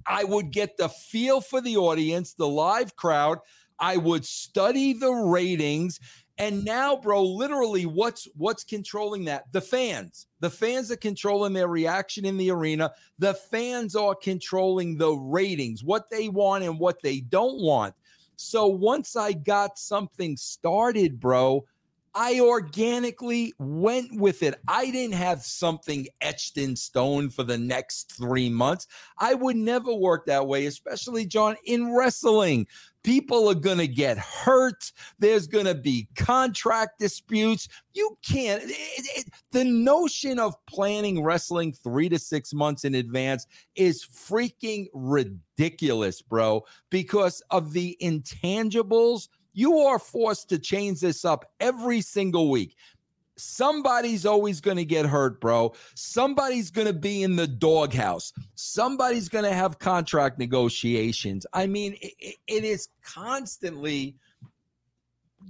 I 0.07 0.25
would 0.25 0.51
get 0.51 0.77
the 0.77 0.89
feel 0.89 1.41
for 1.41 1.61
the 1.61 1.77
audience, 1.77 2.35
the 2.35 2.49
live 2.49 2.97
crowd. 2.97 3.39
I 3.79 3.97
would 3.97 4.25
study 4.27 4.93
the 4.93 5.11
ratings 5.11 6.01
and 6.41 6.65
now, 6.65 6.97
bro, 6.97 7.23
literally, 7.23 7.85
what's 7.85 8.27
what's 8.35 8.65
controlling 8.65 9.27
that? 9.27 9.53
The 9.53 9.61
fans. 9.61 10.27
The 10.41 10.49
fans 10.49 10.91
are 10.91 10.97
controlling 10.97 11.53
their 11.53 11.69
reaction 11.69 12.25
in 12.25 12.39
the 12.39 12.51
arena. 12.51 12.93
The 13.19 13.35
fans 13.35 13.95
are 13.95 14.15
controlling 14.15 14.97
the 14.97 15.13
ratings, 15.13 15.85
what 15.85 16.09
they 16.09 16.31
want 16.31 16.65
and 16.65 16.79
what 16.79 17.03
they 17.03 17.21
don't 17.21 17.61
want. 17.61 17.95
So 18.37 18.67
once 18.69 19.17
I 19.17 19.35
got 19.35 19.79
something 19.79 20.35
started, 20.39 21.21
bro, 21.21 21.67
I 22.15 22.41
organically 22.41 23.53
went 23.59 24.21
with 24.21 24.43
it. 24.43 24.57
I 24.67 24.91
didn't 24.91 25.15
have 25.15 25.43
something 25.43 26.09
etched 26.21 26.57
in 26.57 26.75
stone 26.75 27.31
for 27.31 27.45
the 27.45 27.59
next 27.59 28.13
three 28.17 28.51
months. 28.51 28.89
I 29.19 29.35
would 29.35 29.57
never 29.57 29.95
work 29.95 30.27
that 30.27 30.49
way, 30.49 30.67
especially, 30.67 31.25
John, 31.25 31.57
in 31.65 31.95
wrestling. 31.95 32.67
People 33.03 33.49
are 33.49 33.55
going 33.55 33.79
to 33.79 33.87
get 33.87 34.19
hurt. 34.19 34.93
There's 35.21 35.47
going 35.47 35.67
to 35.67 35.75
be 35.75 36.09
contract 36.17 36.99
disputes. 36.99 37.69
You 37.95 38.19
can't. 38.23 38.63
It, 38.65 38.71
it, 39.17 39.27
the 39.53 39.65
notion 39.65 40.39
of 40.39 40.55
planning 40.67 41.23
wrestling 41.23 41.73
three 41.73 42.09
to 42.09 42.19
six 42.19 42.53
months 42.53 42.85
in 42.85 42.95
advance 42.97 43.47
is 43.77 44.05
freaking 44.05 44.89
ridiculous, 44.93 46.21
bro, 46.21 46.65
because 46.91 47.41
of 47.51 47.73
the 47.73 47.97
intangibles. 48.03 49.29
You 49.53 49.79
are 49.79 49.99
forced 49.99 50.49
to 50.51 50.59
change 50.59 51.01
this 51.01 51.25
up 51.25 51.45
every 51.61 52.01
single 52.01 52.51
week 52.51 52.77
somebody's 53.41 54.27
always 54.27 54.61
going 54.61 54.77
to 54.77 54.85
get 54.85 55.07
hurt, 55.07 55.41
bro. 55.41 55.73
Somebody's 55.95 56.71
going 56.71 56.87
to 56.87 56.93
be 56.93 57.23
in 57.23 57.37
the 57.37 57.47
doghouse. 57.47 58.33
Somebody's 58.55 59.29
going 59.29 59.45
to 59.45 59.53
have 59.53 59.79
contract 59.79 60.39
negotiations. 60.39 61.47
I 61.53 61.67
mean, 61.67 61.97
it, 62.01 62.37
it 62.47 62.65
is 62.65 62.89
constantly 63.03 64.17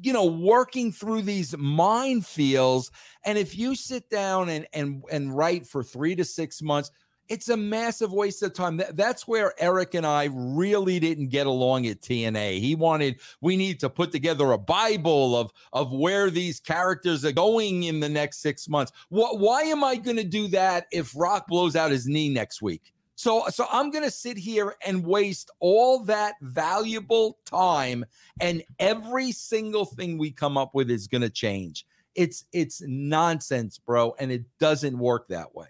you 0.03 0.13
know 0.13 0.25
working 0.25 0.93
through 0.93 1.21
these 1.21 1.51
minefields 1.55 2.93
and 3.25 3.37
if 3.37 3.59
you 3.59 3.75
sit 3.75 4.09
down 4.09 4.49
and 4.49 4.65
and 4.73 5.03
and 5.11 5.37
write 5.37 5.67
for 5.67 5.83
3 5.83 6.15
to 6.15 6.25
6 6.25 6.63
months 6.63 6.93
it's 7.31 7.49
a 7.49 7.57
massive 7.57 8.13
waste 8.13 8.43
of 8.43 8.53
time. 8.53 8.83
That's 8.93 9.27
where 9.27 9.55
Eric 9.57 9.95
and 9.95 10.05
I 10.05 10.29
really 10.33 10.99
didn't 10.99 11.29
get 11.29 11.47
along 11.47 11.87
at 11.87 12.01
TNA. 12.01 12.59
He 12.59 12.75
wanted 12.75 13.21
we 13.41 13.57
need 13.57 13.79
to 13.81 13.89
put 13.89 14.11
together 14.11 14.51
a 14.51 14.59
Bible 14.59 15.37
of 15.37 15.53
of 15.73 15.93
where 15.93 16.29
these 16.29 16.59
characters 16.59 17.25
are 17.25 17.33
going 17.33 17.85
in 17.85 18.01
the 18.01 18.09
next 18.09 18.43
six 18.43 18.69
months. 18.69 18.93
What? 19.09 19.39
Why 19.39 19.63
am 19.63 19.85
I 19.85 19.97
going 19.97 20.17
to 20.17 20.25
do 20.25 20.49
that 20.49 20.89
if 20.91 21.17
Rock 21.17 21.47
blows 21.47 21.77
out 21.77 21.93
his 21.93 22.07
knee 22.07 22.29
next 22.29 22.61
week? 22.61 22.93
So, 23.15 23.45
so 23.51 23.67
I'm 23.71 23.91
going 23.91 24.05
to 24.05 24.11
sit 24.11 24.39
here 24.39 24.77
and 24.85 25.05
waste 25.05 25.51
all 25.61 26.03
that 26.05 26.35
valuable 26.41 27.39
time, 27.45 28.05
and 28.41 28.63
every 28.79 29.31
single 29.31 29.85
thing 29.85 30.17
we 30.17 30.31
come 30.31 30.57
up 30.57 30.75
with 30.75 30.91
is 30.91 31.07
going 31.07 31.23
to 31.23 31.31
change. 31.31 31.87
It's 32.17 32.45
it's 32.53 32.83
nonsense, 32.87 33.79
bro, 33.79 34.15
and 34.19 34.33
it 34.33 34.45
doesn't 34.59 34.99
work 34.99 35.29
that 35.29 35.55
way. 35.55 35.69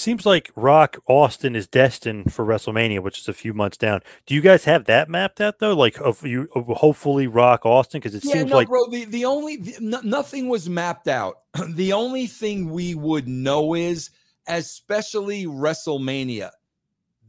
Seems 0.00 0.24
like 0.24 0.50
Rock 0.56 0.96
Austin 1.08 1.54
is 1.54 1.66
destined 1.66 2.32
for 2.32 2.42
WrestleMania, 2.42 3.00
which 3.00 3.18
is 3.18 3.28
a 3.28 3.34
few 3.34 3.52
months 3.52 3.76
down. 3.76 4.00
Do 4.24 4.34
you 4.34 4.40
guys 4.40 4.64
have 4.64 4.86
that 4.86 5.10
mapped 5.10 5.42
out 5.42 5.58
though? 5.58 5.74
Like, 5.74 6.00
of 6.00 6.24
you, 6.24 6.48
hopefully 6.54 7.26
Rock 7.26 7.66
Austin, 7.66 8.00
because 8.00 8.14
it 8.14 8.24
yeah, 8.24 8.32
seems 8.32 8.50
no, 8.50 8.56
like 8.56 8.68
bro. 8.68 8.88
The 8.88 9.04
the 9.04 9.26
only 9.26 9.56
the, 9.56 10.00
nothing 10.02 10.48
was 10.48 10.70
mapped 10.70 11.06
out. 11.06 11.40
the 11.74 11.92
only 11.92 12.26
thing 12.26 12.70
we 12.70 12.94
would 12.94 13.28
know 13.28 13.74
is, 13.74 14.08
especially 14.48 15.44
WrestleMania, 15.44 16.48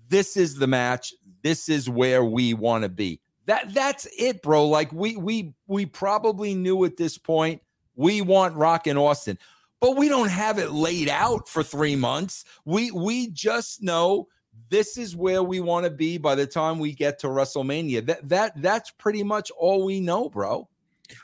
this 0.08 0.38
is 0.38 0.56
the 0.56 0.68
match. 0.68 1.14
This 1.44 1.68
is 1.68 1.90
where 1.90 2.24
we 2.24 2.54
want 2.54 2.84
to 2.84 2.90
be. 2.90 3.20
That 3.48 3.74
that's 3.74 4.08
it, 4.18 4.42
bro. 4.42 4.66
Like 4.66 4.94
we 4.94 5.18
we 5.18 5.54
we 5.68 5.86
probably 5.86 6.56
knew 6.56 6.86
at 6.86 6.96
this 6.96 7.18
point 7.18 7.62
we 7.96 8.22
want 8.22 8.56
Rock 8.56 8.88
and 8.88 8.98
Austin, 8.98 9.38
but 9.82 9.98
we 9.98 10.08
don't 10.08 10.30
have 10.30 10.60
it 10.60 10.72
laid 10.72 11.10
out 11.10 11.50
for 11.50 11.64
three 11.64 11.98
months. 11.98 12.46
We 12.64 12.92
we 12.92 13.28
just 13.32 13.84
know 13.84 14.28
this 14.70 14.98
is 14.98 15.16
where 15.16 15.44
we 15.44 15.60
want 15.60 15.86
to 15.86 15.92
be 15.92 16.18
by 16.18 16.36
the 16.36 16.48
time 16.48 16.80
we 16.80 16.94
get 16.94 17.20
to 17.20 17.28
WrestleMania. 17.28 18.06
That 18.06 18.30
that 18.30 18.62
that's 18.62 18.92
pretty 18.92 19.24
much 19.24 19.52
all 19.52 19.84
we 19.84 20.00
know, 20.00 20.30
bro. 20.30 20.70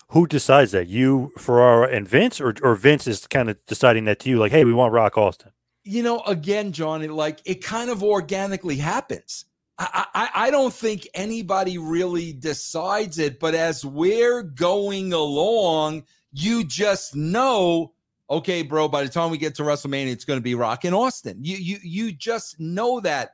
Who 0.09 0.27
decides 0.27 0.71
that? 0.73 0.87
You, 0.87 1.31
Ferrara, 1.37 1.89
and 1.89 2.07
Vince, 2.07 2.41
or 2.41 2.55
or 2.61 2.75
Vince 2.75 3.07
is 3.07 3.25
kind 3.27 3.49
of 3.49 3.63
deciding 3.67 4.05
that 4.05 4.19
to 4.19 4.29
you, 4.29 4.37
like, 4.37 4.51
hey, 4.51 4.65
we 4.65 4.73
want 4.73 4.91
Rock 4.91 5.17
Austin. 5.17 5.51
You 5.83 6.03
know, 6.03 6.21
again, 6.21 6.73
Johnny, 6.73 7.07
like 7.07 7.39
it 7.45 7.63
kind 7.63 7.89
of 7.89 8.03
organically 8.03 8.75
happens. 8.75 9.45
I, 9.79 10.05
I, 10.13 10.29
I 10.47 10.51
don't 10.51 10.73
think 10.73 11.07
anybody 11.13 11.77
really 11.77 12.33
decides 12.33 13.19
it, 13.19 13.39
but 13.39 13.53
as 13.53 13.85
we're 13.85 14.41
going 14.41 15.13
along, 15.13 16.05
you 16.33 16.63
just 16.63 17.15
know, 17.15 17.93
okay, 18.29 18.61
bro, 18.61 18.87
by 18.87 19.03
the 19.03 19.09
time 19.09 19.31
we 19.31 19.37
get 19.37 19.55
to 19.55 19.63
WrestleMania, 19.63 20.11
it's 20.11 20.25
going 20.25 20.39
to 20.39 20.43
be 20.43 20.55
Rock 20.55 20.85
and 20.85 20.95
Austin. 20.95 21.39
You 21.41 21.57
you 21.57 21.77
you 21.81 22.11
just 22.11 22.59
know 22.59 22.99
that. 23.01 23.31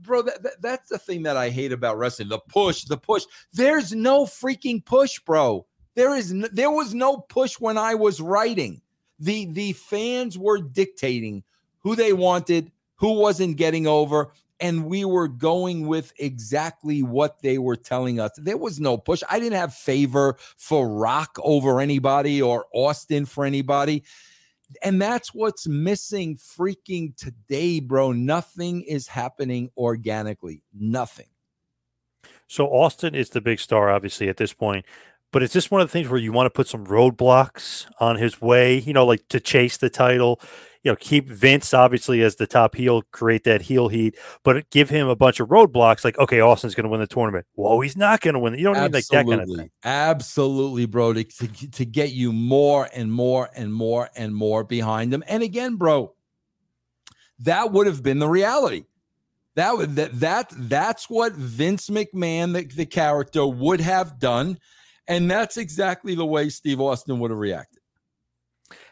Bro, 0.00 0.22
that, 0.22 0.42
that, 0.42 0.60
that's 0.60 0.88
the 0.88 0.98
thing 0.98 1.22
that 1.22 1.36
I 1.36 1.50
hate 1.50 1.70
about 1.70 1.98
wrestling. 1.98 2.28
The 2.28 2.40
push, 2.40 2.84
the 2.84 2.96
push. 2.96 3.24
There's 3.52 3.92
no 3.92 4.24
freaking 4.24 4.84
push, 4.84 5.20
bro. 5.20 5.66
There 5.94 6.16
is 6.16 6.32
no, 6.32 6.48
there 6.52 6.70
was 6.70 6.94
no 6.94 7.18
push 7.18 7.60
when 7.60 7.78
I 7.78 7.94
was 7.94 8.20
writing. 8.20 8.80
The 9.20 9.46
the 9.46 9.72
fans 9.72 10.36
were 10.36 10.60
dictating 10.60 11.44
who 11.78 11.94
they 11.94 12.12
wanted, 12.12 12.72
who 12.96 13.12
wasn't 13.12 13.56
getting 13.56 13.86
over, 13.86 14.32
and 14.60 14.86
we 14.86 15.04
were 15.04 15.28
going 15.28 15.86
with 15.86 16.12
exactly 16.18 17.02
what 17.02 17.40
they 17.42 17.58
were 17.58 17.76
telling 17.76 18.18
us. 18.18 18.32
There 18.36 18.56
was 18.56 18.80
no 18.80 18.96
push. 18.96 19.22
I 19.30 19.38
didn't 19.38 19.58
have 19.58 19.74
favor 19.74 20.36
for 20.56 20.88
Rock 20.88 21.38
over 21.42 21.80
anybody 21.80 22.42
or 22.42 22.66
Austin 22.72 23.26
for 23.26 23.44
anybody. 23.44 24.02
And 24.82 25.00
that's 25.00 25.34
what's 25.34 25.66
missing 25.66 26.36
freaking 26.36 27.16
today, 27.16 27.80
bro. 27.80 28.12
Nothing 28.12 28.82
is 28.82 29.06
happening 29.06 29.70
organically. 29.76 30.62
Nothing. 30.72 31.26
So 32.46 32.66
Austin 32.66 33.14
is 33.14 33.30
the 33.30 33.40
big 33.40 33.60
star, 33.60 33.90
obviously, 33.90 34.28
at 34.28 34.36
this 34.36 34.52
point. 34.52 34.84
But 35.34 35.42
it's 35.42 35.52
just 35.52 35.70
one 35.70 35.82
of 35.82 35.88
the 35.88 35.92
things 35.92 36.08
where 36.08 36.20
you 36.20 36.32
want 36.32 36.46
to 36.46 36.50
put 36.50 36.68
some 36.68 36.86
roadblocks 36.86 37.86
on 37.98 38.16
his 38.16 38.40
way, 38.40 38.78
you 38.78 38.92
know, 38.92 39.04
like 39.04 39.28
to 39.28 39.40
chase 39.40 39.76
the 39.76 39.90
title? 39.90 40.40
you 40.84 40.92
know, 40.92 40.96
keep 40.96 41.28
Vince 41.28 41.72
obviously 41.72 42.22
as 42.22 42.36
the 42.36 42.46
top 42.46 42.74
heel, 42.74 43.02
create 43.10 43.44
that 43.44 43.62
heel 43.62 43.88
heat, 43.88 44.16
but 44.42 44.68
give 44.68 44.90
him 44.90 45.08
a 45.08 45.16
bunch 45.16 45.40
of 45.40 45.48
roadblocks. 45.48 46.04
Like, 46.04 46.18
okay, 46.18 46.40
Austin's 46.40 46.74
going 46.74 46.84
to 46.84 46.90
win 46.90 47.00
the 47.00 47.06
tournament. 47.06 47.46
Whoa, 47.54 47.80
he's 47.80 47.96
not 47.96 48.20
going 48.20 48.34
to 48.34 48.38
win. 48.40 48.52
You 48.54 48.64
don't 48.64 48.76
Absolutely. 48.76 48.86
need 48.86 48.94
like 48.94 49.26
that 49.26 49.38
kind 49.38 49.50
of 49.50 49.56
thing. 49.58 49.70
Absolutely, 49.82 50.84
bro. 50.84 51.14
To, 51.14 51.24
to, 51.24 51.70
to 51.70 51.84
get 51.86 52.12
you 52.12 52.34
more 52.34 52.86
and 52.94 53.10
more 53.10 53.48
and 53.56 53.72
more 53.72 54.10
and 54.14 54.34
more 54.34 54.62
behind 54.62 55.14
him. 55.14 55.24
And 55.26 55.42
again, 55.42 55.76
bro, 55.76 56.14
that 57.40 57.72
would 57.72 57.86
have 57.86 58.02
been 58.02 58.18
the 58.18 58.28
reality. 58.28 58.84
That 59.56 59.76
would 59.78 59.96
that 59.96 60.20
that 60.20 60.52
that's 60.54 61.08
what 61.08 61.32
Vince 61.32 61.88
McMahon, 61.88 62.52
the, 62.52 62.64
the 62.64 62.86
character, 62.86 63.46
would 63.46 63.80
have 63.80 64.18
done. 64.18 64.58
And 65.06 65.30
that's 65.30 65.56
exactly 65.56 66.14
the 66.14 66.26
way 66.26 66.48
Steve 66.48 66.80
Austin 66.80 67.18
would 67.18 67.30
have 67.30 67.38
reacted. 67.38 67.80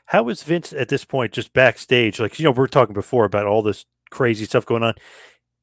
How 0.07 0.29
is 0.29 0.43
Vince 0.43 0.73
at 0.73 0.89
this 0.89 1.05
point 1.05 1.33
just 1.33 1.53
backstage? 1.53 2.21
Like, 2.21 2.39
you 2.39 2.45
know, 2.45 2.51
we 2.51 2.63
are 2.65 2.69
talking 2.69 2.95
before 2.95 3.25
about 3.25 3.47
all 3.47 3.63
this 3.63 3.87
crazy 4.11 4.45
stuff 4.45 4.67
going 4.67 4.83
on. 4.83 4.95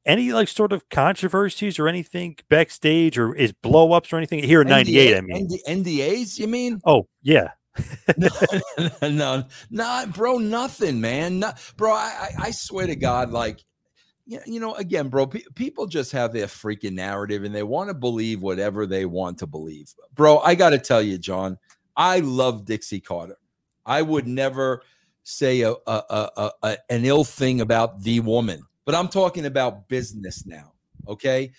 Any 0.06 0.32
like 0.32 0.48
sort 0.48 0.72
of 0.72 0.88
controversies 0.88 1.78
or 1.78 1.86
anything 1.86 2.36
backstage 2.48 3.18
or 3.18 3.34
is 3.34 3.52
blow 3.52 3.92
ups 3.92 4.12
or 4.12 4.16
anything 4.16 4.42
here 4.42 4.62
in 4.62 4.68
'98? 4.68 5.16
I 5.16 5.20
mean, 5.20 5.48
NDAs, 5.68 6.38
you 6.38 6.48
mean? 6.48 6.80
Oh, 6.84 7.06
yeah. 7.22 7.50
no, 8.16 8.28
no, 9.02 9.44
no, 9.70 10.04
bro, 10.12 10.38
nothing, 10.38 11.00
man. 11.00 11.38
No, 11.38 11.52
bro, 11.76 11.92
I, 11.92 12.30
I 12.38 12.50
swear 12.50 12.86
to 12.86 12.96
God, 12.96 13.30
like, 13.30 13.60
you 14.46 14.60
know, 14.60 14.74
again, 14.74 15.08
bro, 15.08 15.26
pe- 15.26 15.42
people 15.54 15.86
just 15.86 16.12
have 16.12 16.32
their 16.32 16.46
freaking 16.46 16.92
narrative 16.92 17.44
and 17.44 17.54
they 17.54 17.62
want 17.62 17.88
to 17.88 17.94
believe 17.94 18.42
whatever 18.42 18.86
they 18.86 19.04
want 19.04 19.38
to 19.38 19.46
believe. 19.46 19.92
Bro, 20.14 20.38
I 20.38 20.54
got 20.54 20.70
to 20.70 20.78
tell 20.78 21.02
you, 21.02 21.18
John, 21.18 21.58
I 21.96 22.20
love 22.20 22.64
Dixie 22.64 23.00
Carter. 23.00 23.38
I 23.84 24.02
would 24.02 24.28
never 24.28 24.82
say 25.22 25.62
a, 25.62 25.72
a, 25.72 26.02
a, 26.10 26.50
a, 26.62 26.76
an 26.90 27.04
ill 27.04 27.24
thing 27.24 27.60
about 27.60 28.02
the 28.02 28.20
woman, 28.20 28.62
but 28.84 28.94
I'm 28.94 29.08
talking 29.08 29.46
about 29.46 29.88
business 29.88 30.46
now. 30.46 30.72
Okay. 31.08 31.52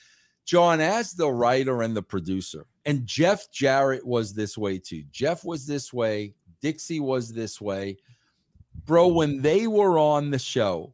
John, 0.46 0.82
as 0.82 1.14
the 1.14 1.30
writer 1.30 1.82
and 1.82 1.96
the 1.96 2.02
producer, 2.02 2.66
and 2.86 3.06
Jeff 3.06 3.52
Jarrett 3.52 4.06
was 4.06 4.34
this 4.34 4.58
way 4.58 4.80
too. 4.80 5.04
Jeff 5.12 5.44
was 5.44 5.66
this 5.66 5.94
way. 5.94 6.36
Dixie 6.62 7.00
was 7.00 7.34
this 7.34 7.60
way. 7.60 7.98
Bro, 8.86 9.10
when 9.10 9.42
they 9.42 9.68
were 9.68 10.00
on 10.00 10.32
the 10.32 10.40
show, 10.40 10.94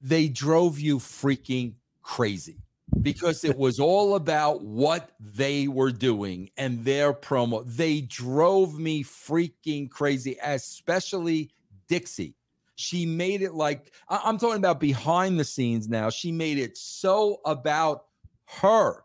they 0.00 0.28
drove 0.28 0.78
you 0.78 0.98
freaking 0.98 1.74
crazy 2.02 2.58
because 3.02 3.44
it 3.44 3.56
was 3.56 3.78
all 3.78 4.14
about 4.14 4.62
what 4.62 5.10
they 5.20 5.68
were 5.68 5.90
doing 5.90 6.50
and 6.56 6.84
their 6.84 7.12
promo. 7.12 7.64
They 7.66 8.00
drove 8.00 8.78
me 8.78 9.04
freaking 9.04 9.90
crazy, 9.90 10.36
especially 10.42 11.50
Dixie. 11.88 12.34
She 12.76 13.06
made 13.06 13.42
it 13.42 13.54
like 13.54 13.92
I'm 14.08 14.38
talking 14.38 14.58
about 14.58 14.80
behind 14.80 15.38
the 15.38 15.44
scenes 15.44 15.88
now. 15.88 16.10
She 16.10 16.30
made 16.30 16.58
it 16.58 16.76
so 16.76 17.40
about 17.44 18.04
her. 18.60 19.04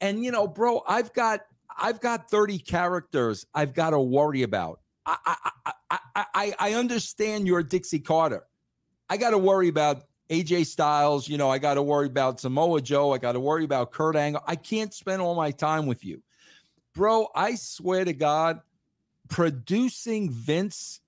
And 0.00 0.22
you 0.22 0.30
know, 0.30 0.46
bro, 0.46 0.82
I've 0.86 1.12
got 1.12 1.40
I've 1.76 2.00
got 2.00 2.30
30 2.30 2.58
characters 2.58 3.46
I've 3.54 3.74
got 3.74 3.90
to 3.90 4.00
worry 4.00 4.42
about. 4.42 4.80
I 5.06 5.16
I 5.26 5.50
I 5.90 6.24
I, 6.34 6.54
I 6.58 6.74
understand 6.74 7.46
you're 7.46 7.62
Dixie 7.62 8.00
Carter. 8.00 8.44
I 9.08 9.16
got 9.16 9.30
to 9.30 9.38
worry 9.38 9.68
about 9.68 10.04
AJ 10.30 10.66
Styles, 10.66 11.28
you 11.28 11.36
know, 11.36 11.50
I 11.50 11.58
got 11.58 11.74
to 11.74 11.82
worry 11.82 12.06
about 12.06 12.40
Samoa 12.40 12.80
Joe. 12.80 13.12
I 13.12 13.18
got 13.18 13.32
to 13.32 13.40
worry 13.40 13.64
about 13.64 13.92
Kurt 13.92 14.16
Angle. 14.16 14.42
I 14.46 14.56
can't 14.56 14.92
spend 14.92 15.20
all 15.20 15.34
my 15.34 15.50
time 15.50 15.86
with 15.86 16.04
you. 16.04 16.22
Bro, 16.94 17.28
I 17.34 17.56
swear 17.56 18.04
to 18.04 18.12
God, 18.12 18.60
producing 19.28 20.30
Vince, 20.30 21.00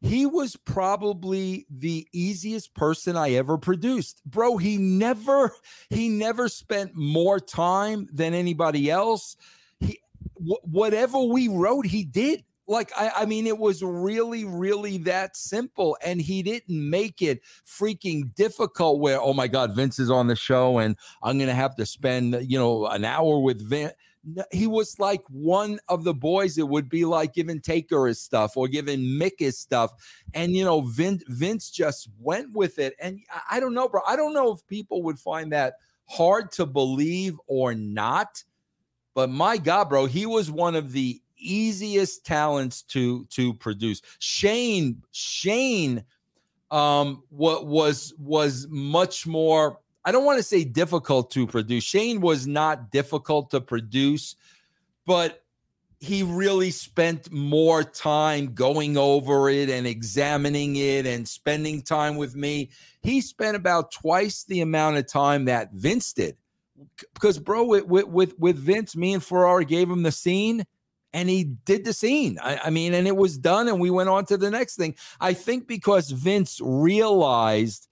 he 0.00 0.26
was 0.26 0.56
probably 0.56 1.66
the 1.70 2.06
easiest 2.12 2.74
person 2.74 3.16
I 3.16 3.32
ever 3.32 3.58
produced. 3.58 4.22
Bro, 4.24 4.58
he 4.58 4.76
never 4.76 5.52
he 5.90 6.08
never 6.08 6.48
spent 6.48 6.94
more 6.94 7.40
time 7.40 8.08
than 8.12 8.32
anybody 8.32 8.90
else. 8.90 9.36
He 9.80 10.00
whatever 10.34 11.18
we 11.20 11.48
wrote, 11.48 11.86
he 11.86 12.04
did. 12.04 12.44
Like, 12.68 12.92
I, 12.96 13.10
I 13.16 13.24
mean, 13.24 13.46
it 13.46 13.58
was 13.58 13.82
really, 13.82 14.44
really 14.44 14.98
that 14.98 15.36
simple. 15.36 15.96
And 16.04 16.20
he 16.20 16.42
didn't 16.42 16.90
make 16.90 17.22
it 17.22 17.40
freaking 17.66 18.34
difficult 18.34 19.00
where, 19.00 19.20
oh 19.20 19.32
my 19.32 19.48
God, 19.48 19.74
Vince 19.74 19.98
is 19.98 20.10
on 20.10 20.26
the 20.26 20.36
show 20.36 20.78
and 20.78 20.96
I'm 21.22 21.38
going 21.38 21.48
to 21.48 21.54
have 21.54 21.74
to 21.76 21.86
spend, 21.86 22.36
you 22.48 22.58
know, 22.58 22.86
an 22.86 23.04
hour 23.04 23.38
with 23.40 23.60
Vince 23.66 23.94
he 24.50 24.66
was 24.66 24.98
like 24.98 25.22
one 25.28 25.78
of 25.88 26.04
the 26.04 26.14
boys. 26.14 26.58
It 26.58 26.68
would 26.68 26.88
be 26.88 27.04
like 27.04 27.34
giving 27.34 27.60
Taker 27.60 28.06
his 28.06 28.20
stuff 28.20 28.56
or 28.56 28.68
giving 28.68 29.00
Mick 29.00 29.38
his 29.38 29.58
stuff. 29.58 29.92
And, 30.34 30.54
you 30.54 30.64
know, 30.64 30.82
Vince, 30.82 31.24
Vince 31.28 31.70
just 31.70 32.08
went 32.18 32.52
with 32.52 32.78
it. 32.78 32.94
And 33.00 33.20
I 33.50 33.60
don't 33.60 33.74
know, 33.74 33.88
bro. 33.88 34.02
I 34.06 34.16
don't 34.16 34.34
know 34.34 34.52
if 34.52 34.66
people 34.66 35.02
would 35.04 35.18
find 35.18 35.52
that 35.52 35.74
hard 36.06 36.50
to 36.52 36.66
believe 36.66 37.38
or 37.46 37.74
not. 37.74 38.42
But 39.14 39.30
my 39.30 39.56
God, 39.56 39.88
bro, 39.88 40.06
he 40.06 40.26
was 40.26 40.50
one 40.50 40.74
of 40.74 40.92
the 40.92 41.20
easiest 41.38 42.24
talents 42.24 42.82
to 42.82 43.24
to 43.26 43.54
produce. 43.54 44.02
Shane 44.18 45.02
Shane 45.12 46.04
um 46.70 47.22
what 47.30 47.66
was 47.66 48.12
was 48.18 48.66
much 48.68 49.26
more 49.26 49.80
I 50.04 50.12
don't 50.12 50.24
want 50.24 50.38
to 50.38 50.42
say 50.42 50.64
difficult 50.64 51.30
to 51.32 51.46
produce. 51.46 51.84
Shane 51.84 52.20
was 52.20 52.46
not 52.46 52.90
difficult 52.90 53.50
to 53.50 53.60
produce, 53.60 54.36
but 55.06 55.42
he 56.00 56.22
really 56.22 56.70
spent 56.70 57.30
more 57.32 57.82
time 57.82 58.54
going 58.54 58.96
over 58.96 59.50
it 59.50 59.68
and 59.68 59.86
examining 59.86 60.76
it 60.76 61.06
and 61.06 61.26
spending 61.26 61.82
time 61.82 62.16
with 62.16 62.36
me. 62.36 62.70
He 63.02 63.20
spent 63.20 63.56
about 63.56 63.90
twice 63.90 64.44
the 64.44 64.60
amount 64.60 64.96
of 64.96 65.08
time 65.08 65.44
that 65.46 65.72
Vince 65.72 66.12
did. 66.12 66.36
Because, 67.14 67.38
bro, 67.38 67.64
with 67.64 67.84
with 67.84 68.38
with 68.38 68.56
Vince, 68.56 68.94
me 68.94 69.12
and 69.14 69.22
Ferrara 69.22 69.64
gave 69.64 69.90
him 69.90 70.04
the 70.04 70.12
scene 70.12 70.64
and 71.12 71.28
he 71.28 71.44
did 71.44 71.84
the 71.84 71.92
scene. 71.92 72.38
I, 72.42 72.60
I, 72.64 72.70
mean, 72.70 72.94
and 72.94 73.06
it 73.06 73.16
was 73.16 73.38
done, 73.38 73.68
and 73.68 73.80
we 73.80 73.90
went 73.90 74.08
on 74.08 74.26
to 74.26 74.36
the 74.36 74.50
next 74.50 74.76
thing. 74.76 74.94
I 75.20 75.32
think 75.32 75.66
because 75.66 76.10
Vince 76.10 76.60
realized 76.62 77.88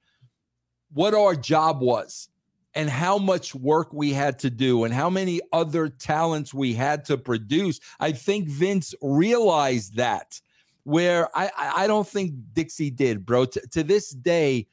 what 0.93 1.15
our 1.15 1.35
job 1.35 1.81
was 1.81 2.29
and 2.75 2.91
how 2.91 3.19
much 3.19 3.55
work 3.55 3.93
we 3.93 4.13
had 4.13 4.39
to 4.41 4.51
do 4.51 4.85
and 4.85 4.93
how 4.93 5.09
many 5.09 5.41
other 5.53 5.89
talents 5.89 6.53
we 6.53 6.75
had 6.75 7.07
to 7.07 7.17
produce. 7.17 7.81
I 7.99 8.13
think 8.13 8.49
Vince 8.49 8.95
realized 9.01 9.97
that, 9.97 10.41
where 10.85 11.29
I, 11.35 11.51
I 11.57 11.87
don't 11.87 12.07
think 12.07 12.35
Dixie 12.53 12.91
did, 12.91 13.25
bro. 13.25 13.47
T- 13.47 13.61
to 13.73 13.83
this 13.83 14.11
day, 14.11 14.67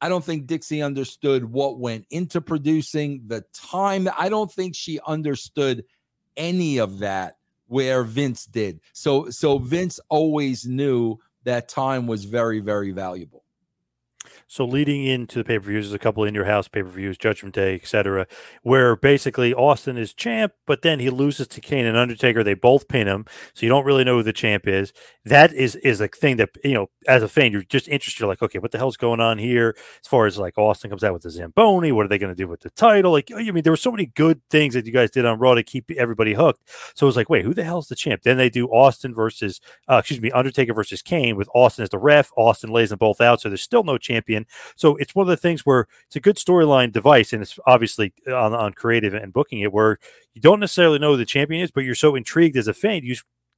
I 0.00 0.08
don't 0.08 0.24
think 0.24 0.46
Dixie 0.46 0.82
understood 0.82 1.44
what 1.44 1.78
went 1.78 2.06
into 2.10 2.40
producing 2.40 3.22
the 3.26 3.44
time. 3.52 4.08
I 4.18 4.28
don't 4.30 4.50
think 4.50 4.74
she 4.74 4.98
understood 5.06 5.84
any 6.36 6.78
of 6.78 7.00
that 7.00 7.36
where 7.72 8.04
Vince 8.04 8.44
did. 8.44 8.80
So 8.92 9.30
so 9.30 9.56
Vince 9.56 9.98
always 10.10 10.66
knew 10.66 11.16
that 11.44 11.70
time 11.70 12.06
was 12.06 12.26
very 12.26 12.60
very 12.60 12.90
valuable. 12.92 13.41
So 14.52 14.66
leading 14.66 15.06
into 15.06 15.38
the 15.38 15.44
pay 15.44 15.58
per 15.58 15.64
views, 15.64 15.86
there's 15.86 15.94
a 15.94 15.98
couple 15.98 16.24
in 16.24 16.34
your 16.34 16.44
house 16.44 16.68
pay 16.68 16.82
per 16.82 16.88
views, 16.90 17.16
Judgment 17.16 17.54
Day, 17.54 17.74
etc., 17.74 18.26
where 18.62 18.94
basically 18.94 19.54
Austin 19.54 19.96
is 19.96 20.12
champ, 20.12 20.52
but 20.66 20.82
then 20.82 21.00
he 21.00 21.08
loses 21.08 21.48
to 21.48 21.60
Kane 21.62 21.86
and 21.86 21.96
Undertaker. 21.96 22.44
They 22.44 22.52
both 22.52 22.86
pin 22.86 23.06
him, 23.06 23.24
so 23.54 23.64
you 23.64 23.70
don't 23.70 23.86
really 23.86 24.04
know 24.04 24.18
who 24.18 24.22
the 24.22 24.34
champ 24.34 24.68
is. 24.68 24.92
That 25.24 25.54
is 25.54 25.76
is 25.76 26.02
a 26.02 26.08
thing 26.08 26.36
that 26.36 26.50
you 26.62 26.74
know 26.74 26.90
as 27.08 27.22
a 27.22 27.28
fan 27.28 27.50
you're 27.50 27.62
just 27.62 27.88
interested. 27.88 28.20
You're 28.20 28.28
like, 28.28 28.42
okay, 28.42 28.58
what 28.58 28.72
the 28.72 28.76
hell's 28.76 28.98
going 28.98 29.20
on 29.20 29.38
here? 29.38 29.74
As 30.02 30.06
far 30.06 30.26
as 30.26 30.36
like 30.36 30.58
Austin 30.58 30.90
comes 30.90 31.02
out 31.02 31.14
with 31.14 31.22
the 31.22 31.30
Zamboni, 31.30 31.90
what 31.90 32.04
are 32.04 32.08
they 32.10 32.18
going 32.18 32.34
to 32.34 32.36
do 32.36 32.46
with 32.46 32.60
the 32.60 32.68
title? 32.68 33.12
Like, 33.12 33.30
I 33.34 33.50
mean, 33.52 33.62
there 33.62 33.72
were 33.72 33.76
so 33.78 33.90
many 33.90 34.04
good 34.04 34.42
things 34.50 34.74
that 34.74 34.84
you 34.84 34.92
guys 34.92 35.10
did 35.10 35.24
on 35.24 35.38
Raw 35.38 35.54
to 35.54 35.62
keep 35.62 35.90
everybody 35.92 36.34
hooked. 36.34 36.68
So 36.94 37.06
it 37.06 37.08
was 37.08 37.16
like, 37.16 37.30
wait, 37.30 37.46
who 37.46 37.54
the 37.54 37.64
hell's 37.64 37.88
the 37.88 37.96
champ? 37.96 38.20
Then 38.20 38.36
they 38.36 38.50
do 38.50 38.68
Austin 38.68 39.14
versus, 39.14 39.62
uh, 39.88 39.96
excuse 39.96 40.20
me, 40.20 40.30
Undertaker 40.30 40.74
versus 40.74 41.00
Kane 41.00 41.36
with 41.36 41.48
Austin 41.54 41.84
as 41.84 41.88
the 41.88 41.98
ref. 41.98 42.30
Austin 42.36 42.70
lays 42.70 42.90
them 42.90 42.98
both 42.98 43.22
out, 43.22 43.40
so 43.40 43.48
there's 43.48 43.62
still 43.62 43.84
no 43.84 43.96
champion. 43.96 44.41
So 44.76 44.96
it's 44.96 45.14
one 45.14 45.24
of 45.24 45.28
the 45.28 45.36
things 45.36 45.64
where 45.66 45.86
it's 46.06 46.16
a 46.16 46.20
good 46.20 46.36
storyline 46.36 46.92
device, 46.92 47.32
and 47.32 47.42
it's 47.42 47.58
obviously 47.66 48.12
on, 48.26 48.54
on 48.54 48.72
creative 48.72 49.14
and 49.14 49.32
booking 49.32 49.60
it 49.60 49.72
where 49.72 49.98
you 50.34 50.40
don't 50.40 50.60
necessarily 50.60 50.98
know 50.98 51.12
who 51.12 51.16
the 51.16 51.24
champion 51.24 51.62
is, 51.62 51.70
but 51.70 51.84
you're 51.84 51.94
so 51.94 52.14
intrigued 52.14 52.56
as 52.56 52.68
a 52.68 52.74
fan, 52.74 53.02
you 53.04 53.16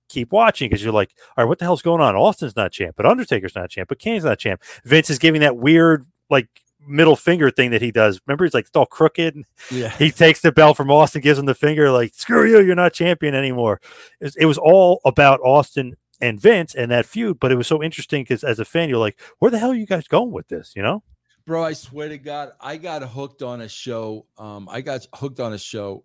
keep 0.09 0.33
watching 0.33 0.69
because 0.69 0.83
you're 0.83 0.93
like, 0.93 1.15
all 1.37 1.45
right, 1.45 1.49
what 1.49 1.59
the 1.59 1.65
hell's 1.65 1.83
going 1.83 2.01
on? 2.01 2.17
Austin's 2.17 2.57
not 2.57 2.73
champ, 2.73 2.95
but 2.97 3.07
Undertaker's 3.07 3.55
not 3.55 3.71
champ, 3.71 3.89
but 3.89 3.99
Kane's 3.99 4.25
not 4.25 4.39
champ. 4.39 4.63
Vince 4.85 5.11
is 5.11 5.19
giving 5.19 5.41
that 5.41 5.57
weird 5.57 6.05
like 6.31 6.49
middle 6.87 7.17
finger 7.17 7.51
thing 7.51 7.71
that 7.71 7.83
he 7.83 7.91
does. 7.91 8.21
Remember, 8.27 8.45
he's 8.45 8.55
like 8.55 8.67
it's 8.67 8.77
all 8.77 8.87
crooked. 8.87 9.43
Yeah. 9.71 9.91
He 9.99 10.11
takes 10.11 10.41
the 10.41 10.53
belt 10.53 10.77
from 10.77 10.91
Austin, 10.91 11.23
gives 11.23 11.39
him 11.39 11.47
the 11.47 11.55
finger, 11.55 11.91
like 11.91 12.15
screw 12.15 12.49
you, 12.49 12.61
you're 12.61 12.75
not 12.75 12.93
champion 12.93 13.35
anymore. 13.35 13.81
It 14.21 14.25
was, 14.25 14.37
it 14.37 14.47
was 14.47 14.59
all 14.59 15.01
about 15.05 15.41
Austin 15.41 15.97
and 16.25 16.41
Vince 16.41 16.75
and 16.75 16.91
that 16.91 17.05
feud, 17.05 17.39
but 17.39 17.53
it 17.53 17.57
was 17.57 17.67
so 17.67 17.83
interesting 17.83 18.23
because 18.23 18.43
as 18.43 18.59
a 18.59 18.65
fan, 18.65 18.89
you're 18.89 18.99
like, 18.99 19.21
where 19.39 19.51
the 19.51 19.59
hell 19.59 19.71
are 19.73 19.77
you 19.77 19.87
guys 19.87 20.09
going 20.09 20.33
with 20.33 20.49
this? 20.49 20.73
You 20.75 20.83
know? 20.83 21.03
Bro, 21.47 21.65
I 21.65 21.75
swear 21.75 22.09
to 22.09 22.17
God, 22.17 22.53
I 22.61 22.79
got 22.79 23.03
hooked 23.03 23.43
on 23.43 23.61
a 23.61 23.69
show. 23.69 24.27
Um, 24.39 24.67
I 24.71 24.81
got 24.81 25.07
hooked 25.15 25.39
on 25.39 25.53
a 25.53 25.59
show 25.59 26.05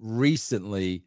recently 0.00 1.04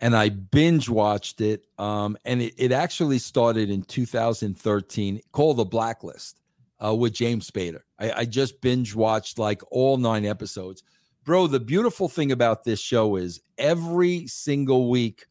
and 0.00 0.16
I 0.16 0.30
binge 0.30 0.88
watched 0.88 1.40
it. 1.40 1.66
Um, 1.78 2.18
and 2.24 2.42
it, 2.42 2.54
it 2.56 2.72
actually 2.72 3.18
started 3.18 3.70
in 3.70 3.82
2013 3.82 5.20
called 5.30 5.58
The 5.58 5.64
Blacklist 5.64 6.40
uh, 6.84 6.94
with 6.94 7.12
James 7.12 7.48
Spader. 7.48 7.82
I, 8.00 8.12
I 8.12 8.24
just 8.24 8.60
binge 8.60 8.96
watched 8.96 9.38
like 9.38 9.62
all 9.70 9.96
nine 9.96 10.24
episodes. 10.24 10.82
Bro, 11.22 11.48
the 11.48 11.60
beautiful 11.60 12.08
thing 12.08 12.32
about 12.32 12.64
this 12.64 12.80
show 12.80 13.14
is 13.14 13.40
every 13.58 14.26
single 14.26 14.90
week 14.90 15.26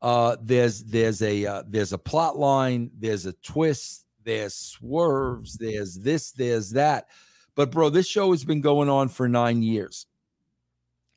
uh, 0.00 0.36
there's 0.40 0.84
there's 0.84 1.22
a 1.22 1.44
uh, 1.46 1.62
there's 1.66 1.92
a 1.92 1.98
plot 1.98 2.38
line, 2.38 2.90
there's 2.98 3.26
a 3.26 3.32
twist, 3.34 4.06
there's 4.24 4.54
swerves, 4.54 5.54
there's 5.54 5.96
this, 5.96 6.30
there's 6.32 6.70
that. 6.70 7.08
But 7.54 7.72
bro, 7.72 7.90
this 7.90 8.06
show 8.06 8.30
has 8.30 8.44
been 8.44 8.60
going 8.60 8.88
on 8.88 9.08
for 9.08 9.28
9 9.28 9.62
years. 9.62 10.06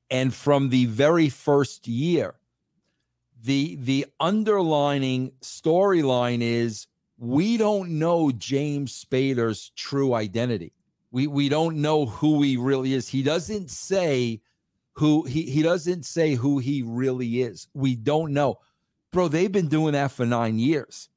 And 0.09 0.33
from 0.33 0.69
the 0.69 0.85
very 0.85 1.29
first 1.29 1.87
year, 1.87 2.35
the 3.43 3.75
the 3.75 4.05
underlining 4.19 5.31
storyline 5.41 6.41
is 6.41 6.87
we 7.17 7.57
don't 7.57 7.99
know 7.99 8.31
James 8.31 9.05
Spader's 9.05 9.71
true 9.75 10.13
identity. 10.13 10.73
We 11.11 11.27
we 11.27 11.49
don't 11.49 11.77
know 11.77 12.05
who 12.05 12.41
he 12.41 12.57
really 12.57 12.93
is. 12.93 13.07
He 13.07 13.23
doesn't 13.23 13.69
say 13.69 14.41
who 14.93 15.23
he 15.23 15.43
he 15.43 15.61
doesn't 15.61 16.05
say 16.05 16.35
who 16.35 16.59
he 16.59 16.81
really 16.81 17.41
is. 17.41 17.67
We 17.73 17.95
don't 17.95 18.33
know. 18.33 18.59
Bro, 19.11 19.29
they've 19.29 19.51
been 19.51 19.67
doing 19.67 19.93
that 19.93 20.11
for 20.11 20.25
9 20.25 20.57
years. 20.57 21.09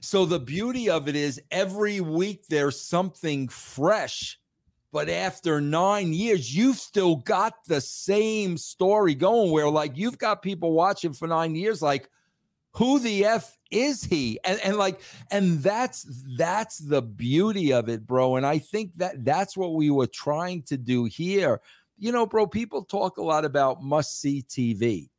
So 0.00 0.24
the 0.26 0.40
beauty 0.40 0.90
of 0.90 1.06
it 1.06 1.14
is 1.14 1.40
every 1.50 2.00
week 2.00 2.46
there's 2.48 2.80
something 2.80 3.48
fresh. 3.48 4.38
But 4.90 5.08
after 5.08 5.60
nine 5.60 6.12
years, 6.12 6.54
you've 6.54 6.76
still 6.76 7.16
got 7.16 7.64
the 7.66 7.80
same 7.80 8.58
story 8.58 9.14
going 9.14 9.50
where, 9.50 9.68
like, 9.70 9.96
you've 9.96 10.18
got 10.18 10.42
people 10.42 10.72
watching 10.72 11.14
for 11.14 11.26
nine 11.26 11.54
years, 11.54 11.80
like, 11.80 12.10
who 12.72 12.98
the 12.98 13.24
F 13.24 13.58
is 13.70 14.02
he? 14.04 14.38
And, 14.44 14.60
and 14.60 14.76
like, 14.76 15.00
and 15.30 15.62
that's 15.62 16.06
that's 16.36 16.78
the 16.78 17.02
beauty 17.02 17.72
of 17.72 17.88
it, 17.88 18.06
bro. 18.06 18.36
And 18.36 18.46
I 18.46 18.58
think 18.58 18.94
that 18.96 19.24
that's 19.24 19.56
what 19.56 19.74
we 19.74 19.90
were 19.90 20.06
trying 20.06 20.62
to 20.64 20.76
do 20.76 21.04
here. 21.04 21.60
You 21.98 22.12
know, 22.12 22.26
bro, 22.26 22.46
people 22.46 22.82
talk 22.84 23.18
a 23.18 23.22
lot 23.22 23.44
about 23.44 23.82
must 23.82 24.20
see 24.20 24.42
TV. 24.42 25.10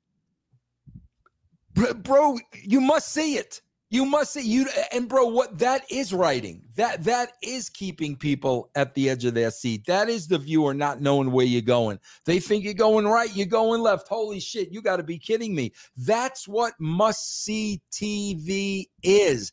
Bro, 1.74 2.40
you 2.54 2.82
must 2.82 3.12
see 3.12 3.38
it. 3.38 3.62
You 3.94 4.06
must 4.06 4.34
see 4.34 4.42
you 4.42 4.66
and 4.92 5.08
bro, 5.08 5.28
what 5.28 5.60
that 5.60 5.84
is 5.92 6.14
writing. 6.14 6.64
That 6.78 7.04
that 7.04 7.34
is 7.44 7.70
keeping 7.70 8.16
people 8.16 8.72
at 8.74 8.96
the 8.96 9.08
edge 9.08 9.24
of 9.24 9.36
their 9.36 9.52
seat. 9.52 9.86
That 9.86 10.10
is 10.10 10.28
the 10.28 10.40
viewer 10.40 10.74
not 10.74 11.00
knowing 11.00 11.32
where 11.32 11.46
you're 11.46 11.62
going. 11.62 12.00
They 12.26 12.40
think 12.40 12.64
you're 12.64 12.74
going 12.74 13.06
right, 13.06 13.30
you're 13.36 13.46
going 13.46 13.84
left. 13.84 14.08
Holy 14.08 14.40
shit, 14.40 14.72
you 14.72 14.82
got 14.82 14.98
to 14.98 15.04
be 15.04 15.20
kidding 15.20 15.54
me. 15.54 15.74
That's 15.96 16.48
what 16.48 16.74
must 16.80 17.44
see 17.44 17.84
TV 17.92 18.86
is. 19.04 19.52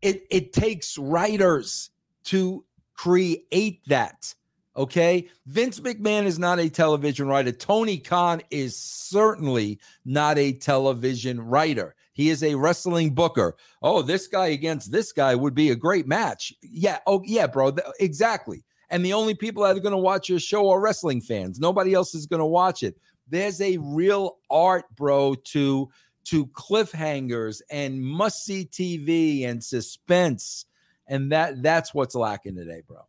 It 0.00 0.28
it 0.30 0.52
takes 0.52 0.96
writers 0.96 1.90
to 2.26 2.64
create 2.94 3.80
that. 3.88 4.32
Okay. 4.76 5.28
Vince 5.46 5.80
McMahon 5.80 6.24
is 6.24 6.38
not 6.38 6.58
a 6.58 6.70
television 6.70 7.28
writer. 7.28 7.52
Tony 7.52 7.98
Khan 7.98 8.40
is 8.50 8.76
certainly 8.76 9.78
not 10.04 10.38
a 10.38 10.52
television 10.52 11.40
writer. 11.40 11.94
He 12.14 12.30
is 12.30 12.42
a 12.42 12.54
wrestling 12.54 13.14
booker. 13.14 13.56
Oh, 13.82 14.02
this 14.02 14.26
guy 14.26 14.48
against 14.48 14.92
this 14.92 15.12
guy 15.12 15.34
would 15.34 15.54
be 15.54 15.70
a 15.70 15.76
great 15.76 16.06
match. 16.06 16.52
Yeah. 16.62 16.98
Oh, 17.06 17.22
yeah, 17.24 17.46
bro. 17.46 17.72
Th- 17.72 17.86
exactly. 18.00 18.64
And 18.90 19.04
the 19.04 19.14
only 19.14 19.34
people 19.34 19.62
that 19.62 19.76
are 19.76 19.80
going 19.80 19.92
to 19.92 19.98
watch 19.98 20.28
your 20.28 20.38
show 20.38 20.68
are 20.70 20.80
wrestling 20.80 21.22
fans. 21.22 21.58
Nobody 21.58 21.94
else 21.94 22.14
is 22.14 22.26
going 22.26 22.40
to 22.40 22.46
watch 22.46 22.82
it. 22.82 22.96
There's 23.28 23.60
a 23.60 23.78
real 23.78 24.38
art, 24.50 24.84
bro, 24.94 25.34
to 25.34 25.90
to 26.24 26.46
cliffhangers 26.48 27.62
and 27.70 28.00
must 28.00 28.44
see 28.44 28.64
TV 28.64 29.46
and 29.46 29.64
suspense. 29.64 30.66
And 31.08 31.32
that 31.32 31.62
that's 31.62 31.94
what's 31.94 32.14
lacking 32.14 32.56
today, 32.56 32.82
bro. 32.86 33.00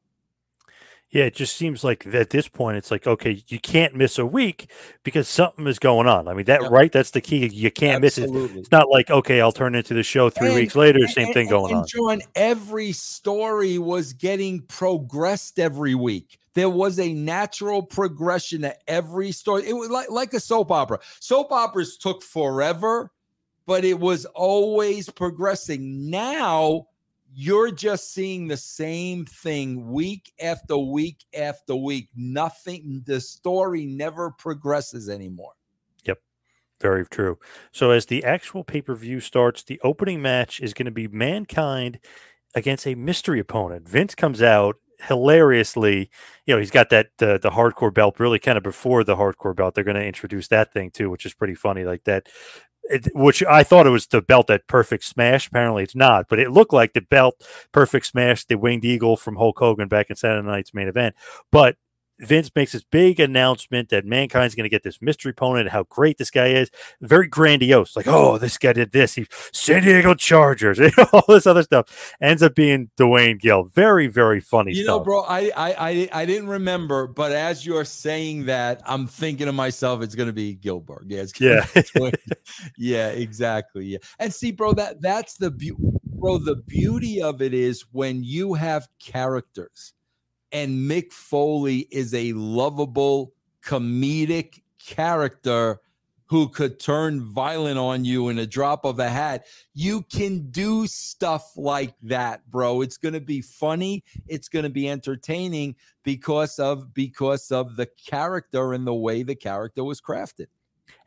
Yeah, 1.13 1.25
it 1.25 1.35
just 1.35 1.55
seems 1.55 1.83
like 1.83 2.07
at 2.07 2.31
this 2.31 2.47
point, 2.47 2.75
it's 2.77 2.89
like, 2.89 3.05
okay, 3.05 3.43
you 3.47 3.59
can't 3.59 3.93
miss 3.93 4.17
a 4.17 4.25
week 4.25 4.67
because 5.03 5.27
something 5.27 5.67
is 5.67 5.77
going 5.77 6.07
on. 6.07 6.27
I 6.27 6.33
mean, 6.33 6.45
that, 6.45 6.63
right? 6.71 6.91
That's 6.91 7.11
the 7.11 7.21
key. 7.21 7.45
You 7.45 7.69
can't 7.69 8.03
Absolutely. 8.03 8.41
miss 8.41 8.51
it. 8.51 8.59
It's 8.61 8.71
not 8.71 8.89
like, 8.89 9.11
okay, 9.11 9.39
I'll 9.39 9.51
turn 9.51 9.75
into 9.75 9.93
the 9.93 10.01
show 10.01 10.31
three 10.31 10.47
And- 10.47 10.55
weeks 10.55 10.75
later, 10.75 10.97
and- 10.99 11.09
same 11.11 11.25
and- 11.25 11.33
thing 11.35 11.49
going 11.49 11.75
on. 11.75 11.85
John, 11.87 12.21
every 12.33 12.93
story 12.93 13.77
was 13.77 14.13
getting 14.13 14.61
progressed 14.63 15.59
every 15.59 15.93
week. 15.93 16.39
There 16.55 16.69
was 16.69 16.99
a 16.99 17.13
natural 17.13 17.83
progression 17.83 18.61
to 18.61 18.75
every 18.87 19.31
story. 19.31 19.67
It 19.67 19.73
was 19.73 19.89
like, 19.91 20.09
like 20.09 20.33
a 20.33 20.39
soap 20.39 20.71
opera. 20.71 20.99
Soap 21.19 21.51
operas 21.51 21.95
took 21.97 22.23
forever, 22.23 23.11
but 23.67 23.85
it 23.85 23.99
was 23.99 24.25
always 24.25 25.09
progressing. 25.11 26.09
Now 26.09 26.87
you're 27.35 27.71
just 27.71 28.13
seeing 28.13 28.47
the 28.47 28.57
same 28.57 29.25
thing 29.25 29.91
week 29.91 30.31
after 30.41 30.77
week 30.77 31.25
after 31.37 31.75
week. 31.75 32.09
Nothing, 32.15 33.03
the 33.05 33.19
story 33.19 33.85
never 33.85 34.31
progresses 34.31 35.09
anymore. 35.09 35.53
Yep. 36.05 36.19
Very 36.79 37.05
true. 37.05 37.39
So 37.71 37.91
as 37.91 38.05
the 38.05 38.23
actual 38.23 38.63
pay 38.63 38.81
per 38.81 38.95
view 38.95 39.19
starts, 39.19 39.63
the 39.63 39.79
opening 39.83 40.21
match 40.21 40.59
is 40.59 40.73
going 40.73 40.85
to 40.85 40.91
be 40.91 41.07
Mankind 41.07 41.99
against 42.55 42.85
a 42.85 42.95
mystery 42.95 43.39
opponent. 43.39 43.89
Vince 43.89 44.15
comes 44.15 44.41
out 44.41 44.75
hilariously. 45.07 46.09
You 46.45 46.53
know, 46.53 46.59
he's 46.59 46.71
got 46.71 46.89
that 46.91 47.07
uh, 47.19 47.39
the 47.39 47.51
hardcore 47.51 47.93
belt 47.93 48.19
really 48.19 48.39
kind 48.39 48.57
of 48.57 48.63
before 48.63 49.03
the 49.03 49.15
hardcore 49.15 49.55
belt. 49.55 49.75
They're 49.75 49.83
going 49.83 49.95
to 49.95 50.05
introduce 50.05 50.47
that 50.49 50.71
thing 50.71 50.91
too, 50.91 51.09
which 51.09 51.25
is 51.25 51.33
pretty 51.33 51.55
funny. 51.55 51.83
Like 51.83 52.03
that. 52.03 52.27
It, 52.85 53.07
which 53.15 53.41
I 53.43 53.63
thought 53.63 53.87
it 53.87 53.91
was 53.91 54.07
the 54.07 54.21
belt 54.21 54.47
that 54.47 54.67
Perfect 54.67 55.05
Smash. 55.05 55.47
Apparently, 55.47 55.83
it's 55.83 55.95
not, 55.95 56.27
but 56.29 56.39
it 56.39 56.51
looked 56.51 56.73
like 56.73 56.93
the 56.93 57.01
belt 57.01 57.41
Perfect 57.71 58.05
Smash, 58.05 58.45
the 58.45 58.57
Winged 58.57 58.83
Eagle 58.83 59.15
from 59.15 59.37
Hulk 59.37 59.57
Hogan 59.59 59.87
back 59.87 60.09
in 60.09 60.15
Saturday 60.15 60.45
Night's 60.45 60.73
main 60.73 60.87
event. 60.87 61.15
But 61.51 61.77
Vince 62.19 62.51
makes 62.55 62.71
this 62.71 62.83
big 62.83 63.19
announcement 63.19 63.89
that 63.89 64.05
Mankind's 64.05 64.55
going 64.55 64.63
to 64.65 64.69
get 64.69 64.83
this 64.83 65.01
mystery 65.01 65.31
opponent, 65.31 65.69
how 65.69 65.83
great 65.83 66.17
this 66.17 66.29
guy 66.29 66.47
is. 66.47 66.69
Very 67.01 67.27
grandiose. 67.27 67.95
Like, 67.95 68.07
oh, 68.07 68.37
this 68.37 68.57
guy 68.57 68.73
did 68.73 68.91
this. 68.91 69.15
He 69.15 69.25
San 69.51 69.83
Diego 69.83 70.13
Chargers, 70.13 70.79
all 71.13 71.23
this 71.27 71.47
other 71.47 71.63
stuff. 71.63 72.13
Ends 72.21 72.43
up 72.43 72.55
being 72.55 72.91
Duane 72.97 73.37
Gill. 73.37 73.63
Very, 73.63 74.07
very 74.07 74.39
funny 74.39 74.73
You 74.73 74.83
stuff. 74.83 74.99
know, 74.99 75.03
bro, 75.03 75.21
I, 75.23 75.51
I 75.55 75.73
I 75.89 76.09
I 76.13 76.25
didn't 76.25 76.49
remember, 76.49 77.07
but 77.07 77.31
as 77.31 77.65
you're 77.65 77.85
saying 77.85 78.45
that, 78.45 78.81
I'm 78.85 79.07
thinking 79.07 79.47
to 79.47 79.53
myself, 79.53 80.01
it's 80.01 80.15
gonna 80.15 80.33
be 80.33 80.53
Gilbert. 80.53 81.05
Yeah, 81.07 81.25
Yeah. 81.39 81.65
yeah, 82.77 83.07
exactly. 83.09 83.85
Yeah, 83.85 83.97
and 84.19 84.33
see, 84.33 84.51
bro, 84.51 84.73
that 84.73 85.01
that's 85.01 85.35
the 85.37 85.51
beauty, 85.51 85.81
bro. 86.05 86.37
The 86.37 86.55
beauty 86.55 87.21
of 87.21 87.41
it 87.41 87.53
is 87.53 87.85
when 87.91 88.23
you 88.23 88.53
have 88.53 88.87
characters, 88.99 89.93
And 90.53 90.89
Mick 90.89 91.11
Foley 91.11 91.87
is 91.91 92.13
a 92.13 92.31
lovable, 92.33 93.33
comedic 93.65 94.61
character 94.79 95.81
who 96.33 96.47
could 96.47 96.79
turn 96.79 97.21
violent 97.21 97.77
on 97.77 98.05
you 98.05 98.29
in 98.29 98.39
a 98.39 98.45
drop 98.45 98.85
of 98.85 98.99
a 98.99 99.09
hat. 99.09 99.45
You 99.73 100.01
can 100.03 100.49
do 100.51 100.87
stuff 100.87 101.51
like 101.55 101.93
that, 102.03 102.49
bro. 102.49 102.81
It's 102.81 102.97
going 102.97 103.13
to 103.13 103.21
be 103.21 103.41
funny, 103.41 104.03
it's 104.27 104.47
going 104.47 104.63
to 104.63 104.69
be 104.69 104.89
entertaining 104.89 105.75
because 106.03 106.59
of 106.59 106.93
because 106.93 107.51
of 107.51 107.75
the 107.75 107.85
character 107.85 108.73
and 108.73 108.87
the 108.87 108.93
way 108.93 109.23
the 109.23 109.35
character 109.35 109.83
was 109.83 110.01
crafted. 110.01 110.47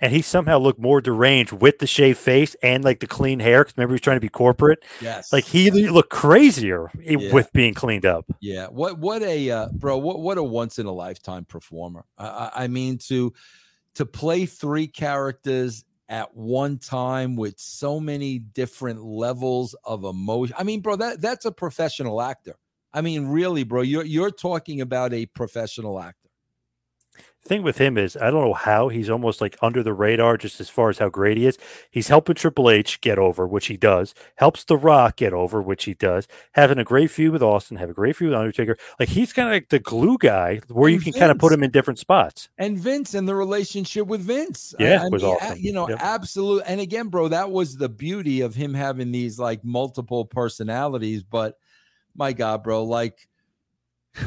And 0.01 0.13
he 0.13 0.23
somehow 0.23 0.59
looked 0.59 0.79
more 0.79 1.01
deranged 1.01 1.53
with 1.53 1.79
the 1.79 1.87
shaved 1.87 2.19
face 2.19 2.55
and 2.63 2.85
like 2.85 3.01
the 3.01 3.07
clean 3.07 3.41
hair. 3.41 3.65
Because 3.65 3.77
remember, 3.77 3.93
he 3.93 3.95
was 3.95 4.01
trying 4.03 4.17
to 4.17 4.21
be 4.21 4.29
corporate. 4.29 4.85
Yes. 5.01 5.33
Like 5.33 5.45
he 5.45 5.71
looked 5.71 6.11
crazier 6.11 6.91
Yeah. 7.01 7.33
with 7.33 7.53
being 7.53 7.75
cleaned 7.75 8.05
up. 8.05 8.27
Yeah, 8.41 8.67
what 8.67 8.99
what 8.99 9.23
a 9.23 9.51
uh, 9.51 9.69
bro, 9.73 9.97
what 9.99 10.21
what 10.21 10.39
a 10.39 10.43
once 10.43 10.79
in 10.79 10.87
a 10.87 10.93
lifetime 10.93 11.45
performer. 11.45 12.05
I, 12.19 12.27
I, 12.27 12.51
I 12.65 12.69
mean 12.69 12.99
to 13.09 13.33
to 13.95 14.05
play 14.05 14.45
three 14.47 14.87
characters 14.87 15.85
at 16.09 16.37
one 16.37 16.79
time 16.79 17.35
with 17.35 17.59
so 17.59 17.99
many 17.99 18.39
different 18.39 19.03
levels 19.03 19.75
of 19.85 20.05
emotion. 20.05 20.55
I 20.59 20.63
mean, 20.63 20.81
bro, 20.81 20.97
that 20.97 21.21
that's 21.21 21.47
a 21.47 21.53
professional 21.53 22.21
actor. 22.23 22.57
I 22.93 23.01
mean, 23.01 23.27
really, 23.27 23.65
bro, 23.65 23.83
you're 23.83 24.05
you're 24.05 24.31
talking 24.31 24.81
about 24.81 25.13
a 25.13 25.27
professional 25.27 26.01
actor. 26.01 26.26
Thing 27.47 27.63
with 27.63 27.79
him 27.79 27.97
is 27.97 28.17
I 28.17 28.31
don't 28.31 28.45
know 28.45 28.53
how 28.53 28.89
he's 28.89 29.09
almost 29.09 29.41
like 29.41 29.57
under 29.63 29.83
the 29.83 29.93
radar 29.95 30.37
just 30.37 30.61
as 30.61 30.69
far 30.69 30.91
as 30.91 30.99
how 30.99 31.09
great 31.09 31.37
he 31.39 31.47
is. 31.47 31.59
He's 31.91 32.09
helping 32.09 32.35
Triple 32.35 32.69
H 32.71 33.01
get 33.01 33.19
over, 33.19 33.47
which 33.47 33.67
he 33.67 33.77
does. 33.77 34.15
Helps 34.37 34.65
The 34.65 34.77
Rock 34.77 35.17
get 35.17 35.33
over, 35.33 35.63
which 35.63 35.85
he 35.85 35.95
does. 35.95 36.29
Having 36.53 36.79
a 36.79 36.85
great 36.85 37.11
feud 37.11 37.33
with 37.33 37.43
Austin, 37.43 37.77
have 37.79 37.91
a 37.91 37.95
great 37.95 38.17
feud 38.17 38.31
with 38.31 38.39
Undertaker. 38.39 38.77
Like 39.01 39.09
he's 39.09 39.33
kind 39.33 39.49
of 39.49 39.55
like 39.55 39.69
the 39.71 39.79
glue 39.79 40.19
guy 40.19 40.61
where 40.69 40.89
you 40.91 40.97
And 40.97 41.05
can 41.05 41.13
kind 41.15 41.31
of 41.31 41.39
put 41.39 41.53
him 41.53 41.63
in 41.63 41.71
different 41.71 41.99
spots. 41.99 42.49
and 42.59 42.79
Vince 42.79 43.15
and 43.15 43.29
the 43.29 43.35
relationship 43.35 44.07
with 44.07 44.21
Vince. 44.21 44.75
Yeah, 44.79 45.09
was 45.11 45.23
a- 45.23 45.27
awesome. 45.27 45.59
You 45.59 45.73
know, 45.73 45.89
Yep. 45.89 45.99
absolute. 46.03 46.63
And 46.67 46.81
again, 46.81 47.09
bro, 47.09 47.29
that 47.29 47.51
was 47.51 47.77
the 47.77 47.89
beauty 47.89 48.41
of 48.43 48.55
him 48.55 48.75
having 48.75 49.13
these 49.13 49.39
like 49.39 49.65
multiple 49.65 50.25
personalities. 50.25 51.23
But 51.23 51.57
my 52.15 52.33
God, 52.33 52.63
bro, 52.63 52.85
like, 52.85 53.29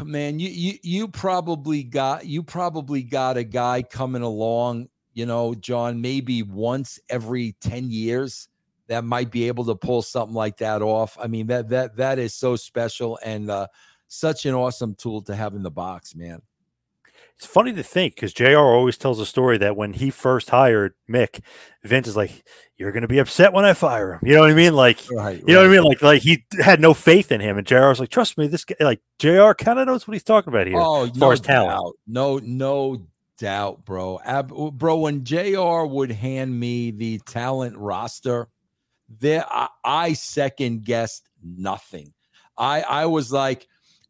man, 0.03 0.39
you 0.39 0.49
you 0.49 0.79
you 0.81 1.07
probably 1.07 1.83
got 1.83 2.25
you 2.25 2.43
probably 2.43 3.03
got 3.03 3.37
a 3.37 3.43
guy 3.43 3.83
coming 3.83 4.21
along. 4.21 4.89
You 5.13 5.25
know, 5.25 5.53
John, 5.55 6.01
maybe 6.01 6.43
once 6.43 6.99
every 7.09 7.55
ten 7.59 7.89
years 7.89 8.47
that 8.87 9.03
might 9.03 9.31
be 9.31 9.47
able 9.47 9.65
to 9.65 9.75
pull 9.75 10.01
something 10.01 10.35
like 10.35 10.57
that 10.57 10.81
off. 10.81 11.17
I 11.21 11.27
mean, 11.27 11.47
that 11.47 11.69
that 11.69 11.97
that 11.97 12.19
is 12.19 12.33
so 12.33 12.55
special 12.55 13.19
and 13.23 13.49
uh, 13.49 13.67
such 14.07 14.45
an 14.45 14.55
awesome 14.55 14.95
tool 14.95 15.21
to 15.23 15.35
have 15.35 15.53
in 15.53 15.63
the 15.63 15.71
box, 15.71 16.15
man. 16.15 16.41
It's 17.39 17.45
funny 17.45 17.71
to 17.71 17.83
think 17.83 18.15
because 18.15 18.33
JR 18.33 18.57
always 18.57 18.97
tells 18.97 19.17
a 19.21 19.25
story 19.25 19.57
that 19.59 19.77
when 19.77 19.93
he 19.93 20.09
first 20.09 20.49
hired 20.49 20.93
Mick, 21.09 21.39
Vince 21.85 22.05
is 22.05 22.17
like, 22.17 22.43
You're 22.75 22.91
gonna 22.91 23.07
be 23.07 23.17
upset 23.17 23.53
when 23.53 23.63
I 23.63 23.71
fire 23.71 24.15
him. 24.15 24.19
You 24.23 24.35
know 24.35 24.41
what 24.41 24.51
I 24.51 24.55
mean? 24.55 24.73
Like 24.73 24.99
Right. 25.09 25.39
You 25.47 25.53
know 25.53 25.61
what 25.61 25.69
I 25.69 25.71
mean? 25.71 25.83
Like, 25.83 26.01
like 26.01 26.21
he 26.21 26.43
had 26.61 26.81
no 26.81 26.93
faith 26.93 27.31
in 27.31 27.39
him, 27.39 27.57
and 27.57 27.65
JR 27.65 27.87
was 27.87 28.01
like, 28.01 28.09
"Trust 28.09 28.37
me, 28.37 28.47
this 28.47 28.65
guy." 28.65 28.75
Like 28.81 28.99
JR 29.19 29.53
kind 29.53 29.79
of 29.79 29.87
knows 29.87 30.05
what 30.05 30.15
he's 30.15 30.23
talking 30.23 30.51
about 30.51 30.67
here. 30.67 30.81
Oh, 30.81 31.05
no 31.05 31.11
far 31.13 31.31
as 31.31 31.39
talent. 31.39 31.79
doubt. 31.79 31.93
No, 32.07 32.39
no 32.43 33.07
doubt, 33.37 33.85
bro. 33.85 34.19
Ab- 34.25 34.51
bro, 34.73 34.97
when 34.97 35.23
JR 35.23 35.85
would 35.85 36.11
hand 36.11 36.59
me 36.59 36.91
the 36.91 37.19
talent 37.19 37.77
roster, 37.77 38.49
there 39.07 39.45
I, 39.49 39.69
I 39.85 40.11
second 40.11 40.83
guessed 40.83 41.29
nothing. 41.41 42.13
I 42.57 42.81
I 42.81 43.05
was 43.05 43.31
like, 43.31 43.65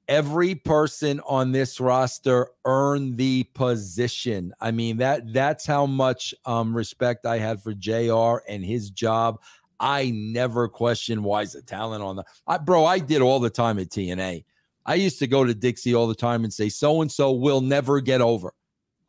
every 0.09 0.55
person 0.55 1.21
on 1.21 1.51
this 1.51 1.79
roster 1.79 2.49
earned 2.65 3.15
the 3.15 3.43
position. 3.53 4.51
I 4.59 4.71
mean, 4.71 4.97
that 4.97 5.31
that's 5.31 5.65
how 5.65 5.85
much 5.85 6.33
um 6.45 6.75
respect 6.75 7.25
I 7.25 7.37
had 7.37 7.61
for 7.61 7.73
JR 7.73 8.39
and 8.49 8.65
his 8.65 8.89
job. 8.89 9.39
I 9.79 10.11
never 10.13 10.67
questioned 10.67 11.23
why 11.23 11.43
is 11.43 11.53
the 11.53 11.61
talent 11.61 12.03
on 12.03 12.17
the 12.17 12.25
I, 12.47 12.57
bro. 12.57 12.83
I 12.83 12.99
did 12.99 13.21
all 13.21 13.39
the 13.39 13.51
time 13.51 13.79
at 13.79 13.89
TNA. 13.89 14.43
I 14.85 14.95
used 14.95 15.19
to 15.19 15.27
go 15.27 15.45
to 15.45 15.53
Dixie 15.53 15.93
all 15.93 16.07
the 16.07 16.15
time 16.15 16.43
and 16.43 16.51
say, 16.51 16.67
so 16.67 17.01
and 17.01 17.11
so 17.11 17.31
will 17.31 17.61
never 17.61 18.01
get 18.01 18.21
over. 18.21 18.53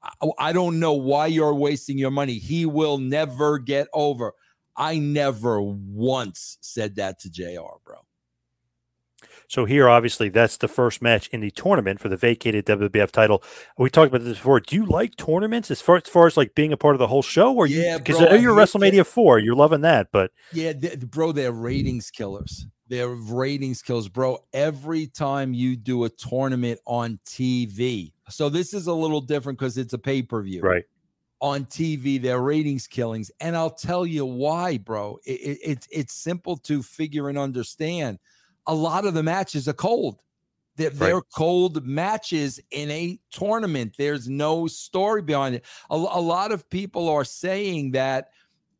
I, 0.02 0.28
I 0.38 0.52
don't 0.52 0.78
know 0.78 0.92
why 0.92 1.26
you're 1.26 1.54
wasting 1.54 1.96
your 1.98 2.10
money. 2.10 2.34
He 2.34 2.66
will 2.66 2.98
never 2.98 3.58
get 3.58 3.88
over. 3.94 4.34
I 4.76 4.98
never 4.98 5.60
once 5.60 6.58
said 6.60 6.96
that 6.96 7.18
to 7.20 7.30
JR. 7.30 7.79
So 9.50 9.64
here, 9.64 9.88
obviously, 9.88 10.28
that's 10.28 10.56
the 10.58 10.68
first 10.68 11.02
match 11.02 11.26
in 11.32 11.40
the 11.40 11.50
tournament 11.50 11.98
for 11.98 12.08
the 12.08 12.16
vacated 12.16 12.66
WWF 12.66 13.10
title. 13.10 13.42
We 13.76 13.90
talked 13.90 14.14
about 14.14 14.22
this 14.22 14.38
before. 14.38 14.60
Do 14.60 14.76
you 14.76 14.86
like 14.86 15.16
tournaments 15.16 15.72
as 15.72 15.80
far 15.80 15.96
as 15.96 16.04
far 16.04 16.28
as 16.28 16.36
like 16.36 16.54
being 16.54 16.72
a 16.72 16.76
part 16.76 16.94
of 16.94 17.00
the 17.00 17.08
whole 17.08 17.20
show, 17.20 17.52
or 17.52 17.66
Yeah, 17.66 17.98
because 17.98 18.22
I 18.22 18.26
know 18.26 18.34
you're 18.36 18.54
WrestleMania 18.54 19.04
four, 19.04 19.40
you're 19.40 19.56
loving 19.56 19.80
that, 19.80 20.12
but 20.12 20.30
Yeah, 20.52 20.72
th- 20.72 21.00
bro, 21.00 21.32
they're 21.32 21.50
ratings 21.50 22.12
killers. 22.12 22.68
They're 22.86 23.08
ratings 23.08 23.82
killers, 23.82 24.08
bro. 24.08 24.38
Every 24.52 25.08
time 25.08 25.52
you 25.52 25.74
do 25.74 26.04
a 26.04 26.08
tournament 26.08 26.78
on 26.86 27.18
TV, 27.26 28.12
so 28.28 28.50
this 28.50 28.72
is 28.72 28.86
a 28.86 28.94
little 28.94 29.20
different 29.20 29.58
because 29.58 29.76
it's 29.78 29.94
a 29.94 29.98
pay 29.98 30.22
per 30.22 30.42
view. 30.42 30.60
right, 30.60 30.84
on 31.40 31.64
TV, 31.64 32.22
they're 32.22 32.40
ratings 32.40 32.86
killings, 32.86 33.32
and 33.40 33.56
I'll 33.56 33.70
tell 33.70 34.06
you 34.06 34.24
why, 34.24 34.78
bro. 34.78 35.18
It, 35.24 35.40
it, 35.40 35.58
it's 35.64 35.88
it's 35.90 36.14
simple 36.14 36.56
to 36.58 36.84
figure 36.84 37.28
and 37.28 37.36
understand. 37.36 38.20
A 38.70 38.74
lot 38.74 39.04
of 39.04 39.14
the 39.14 39.22
matches 39.22 39.66
are 39.68 39.72
cold. 39.74 40.20
They're, 40.76 40.90
they're 40.90 41.22
cold 41.34 41.84
matches 41.84 42.60
in 42.70 42.90
a 42.90 43.18
tournament. 43.30 43.96
There's 43.98 44.28
no 44.28 44.66
story 44.68 45.22
behind 45.22 45.56
it. 45.56 45.64
A, 45.90 45.94
a 45.96 46.22
lot 46.22 46.52
of 46.52 46.68
people 46.70 47.08
are 47.08 47.24
saying 47.24 47.90
that 47.92 48.30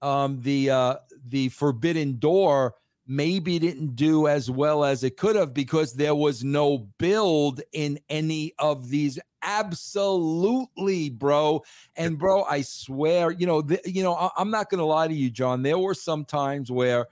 um, 0.00 0.40
the 0.40 0.70
uh, 0.70 0.94
the 1.28 1.48
Forbidden 1.50 2.18
Door 2.18 2.76
maybe 3.06 3.58
didn't 3.58 3.96
do 3.96 4.28
as 4.28 4.48
well 4.48 4.84
as 4.84 5.02
it 5.02 5.16
could 5.16 5.34
have 5.34 5.52
because 5.52 5.92
there 5.94 6.14
was 6.14 6.44
no 6.44 6.78
build 6.98 7.60
in 7.72 7.98
any 8.08 8.54
of 8.60 8.88
these. 8.88 9.18
Absolutely, 9.42 11.10
bro. 11.10 11.62
And 11.96 12.16
bro, 12.18 12.44
I 12.44 12.62
swear, 12.62 13.32
you 13.32 13.46
know, 13.46 13.62
th- 13.62 13.80
you 13.84 14.02
know, 14.04 14.14
I- 14.14 14.30
I'm 14.36 14.50
not 14.50 14.70
gonna 14.70 14.86
lie 14.86 15.08
to 15.08 15.14
you, 15.14 15.30
John. 15.30 15.62
There 15.62 15.78
were 15.78 15.94
some 15.94 16.24
times 16.24 16.70
where 16.70 17.06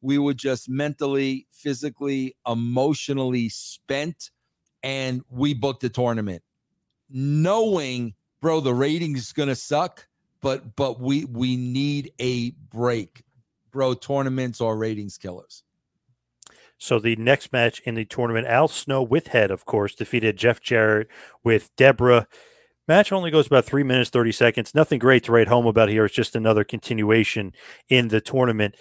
we 0.00 0.18
were 0.18 0.34
just 0.34 0.68
mentally, 0.68 1.46
physically, 1.52 2.36
emotionally 2.46 3.48
spent, 3.48 4.30
and 4.82 5.22
we 5.28 5.54
booked 5.54 5.84
a 5.84 5.88
tournament, 5.88 6.42
knowing, 7.08 8.14
bro, 8.40 8.60
the 8.60 8.74
ratings 8.74 9.32
gonna 9.32 9.54
suck, 9.54 10.06
but 10.40 10.76
but 10.76 11.00
we 11.00 11.24
we 11.26 11.56
need 11.56 12.12
a 12.18 12.50
break, 12.70 13.22
bro. 13.70 13.94
Tournaments 13.94 14.60
are 14.60 14.76
ratings 14.76 15.18
killers. 15.18 15.62
So 16.78 16.98
the 16.98 17.14
next 17.16 17.52
match 17.52 17.80
in 17.80 17.94
the 17.94 18.06
tournament, 18.06 18.46
Al 18.46 18.66
Snow 18.66 19.02
with 19.02 19.28
Head, 19.28 19.50
of 19.50 19.66
course, 19.66 19.94
defeated 19.94 20.38
Jeff 20.38 20.62
Jarrett 20.62 21.08
with 21.44 21.70
Deborah. 21.76 22.26
Match 22.88 23.12
only 23.12 23.30
goes 23.30 23.46
about 23.46 23.66
three 23.66 23.82
minutes, 23.82 24.08
30 24.08 24.32
seconds. 24.32 24.74
Nothing 24.74 24.98
great 24.98 25.22
to 25.24 25.32
write 25.32 25.48
home 25.48 25.66
about 25.66 25.90
here. 25.90 26.06
It's 26.06 26.14
just 26.14 26.34
another 26.34 26.64
continuation 26.64 27.52
in 27.90 28.08
the 28.08 28.22
tournament. 28.22 28.76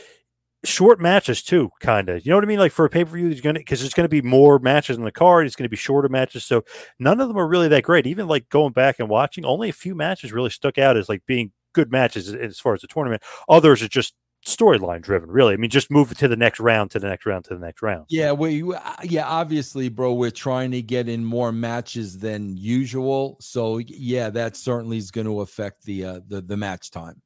Short 0.66 1.00
matches 1.00 1.42
too, 1.42 1.70
kind 1.80 2.10
of. 2.10 2.26
You 2.26 2.32
know 2.32 2.36
what 2.36 2.44
I 2.44 2.48
mean? 2.48 2.60
Like 2.60 2.74
for 2.74 2.84
a 2.84 2.90
pay 2.90 3.06
per 3.06 3.12
view, 3.12 3.30
there's 3.30 3.42
gonna 3.42 3.60
because 3.60 3.80
there's 3.80 3.94
gonna 3.94 4.10
be 4.10 4.22
more 4.22 4.60
matches 4.60 4.98
in 4.98 5.04
the 5.04 5.12
card. 5.12 5.48
It's 5.48 5.56
gonna 5.56 5.70
be 5.70 5.78
shorter 5.78 6.10
matches, 6.10 6.44
so 6.44 6.64
none 7.00 7.22
of 7.22 7.30
them 7.30 7.38
are 7.38 7.48
really 7.48 7.70
that 7.70 7.84
great. 7.84 8.06
Even 8.06 8.28
like 8.28 8.50
going 8.50 8.74
back 8.74 9.00
and 9.00 9.08
watching, 9.08 9.46
only 9.46 9.70
a 9.70 9.74
few 9.74 9.96
matches 9.96 10.34
really 10.34 10.50
stuck 10.50 10.78
out 10.78 10.98
as 10.98 11.08
like 11.08 11.26
being 11.26 11.52
good 11.74 11.92
matches 11.92 12.34
as 12.34 12.60
far 12.60 12.74
as 12.74 12.82
the 12.82 12.88
tournament. 12.88 13.24
Others 13.48 13.82
are 13.84 13.88
just 13.88 14.16
storyline 14.46 15.02
driven, 15.02 15.30
really. 15.30 15.54
I 15.54 15.58
mean, 15.58 15.70
just 15.70 15.92
move 15.92 16.16
to 16.18 16.28
the 16.28 16.36
next 16.36 16.60
round, 16.60 16.92
to 16.92 17.00
the 17.00 17.08
next 17.08 17.26
round, 17.26 17.46
to 17.46 17.56
the 17.56 17.66
next 17.66 17.82
round. 17.82 18.06
Yeah, 18.10 18.32
we 18.32 18.64
uh, 18.74 18.80
yeah, 19.04 19.28
obviously, 19.28 19.90
bro, 19.90 20.14
we're 20.14 20.32
trying 20.32 20.72
to 20.72 20.82
get 20.82 21.10
in 21.10 21.24
more 21.24 21.52
matches 21.52 22.20
than 22.20 22.56
usual. 22.56 23.38
So 23.40 23.78
yeah, 23.78 24.30
that 24.32 24.56
certainly 24.56 24.98
is 24.98 25.12
going 25.12 25.28
to 25.28 25.42
affect 25.42 25.84
the 25.84 26.06
uh, 26.06 26.20
the 26.28 26.42
the 26.42 26.58
match 26.58 26.92
time. 26.92 27.22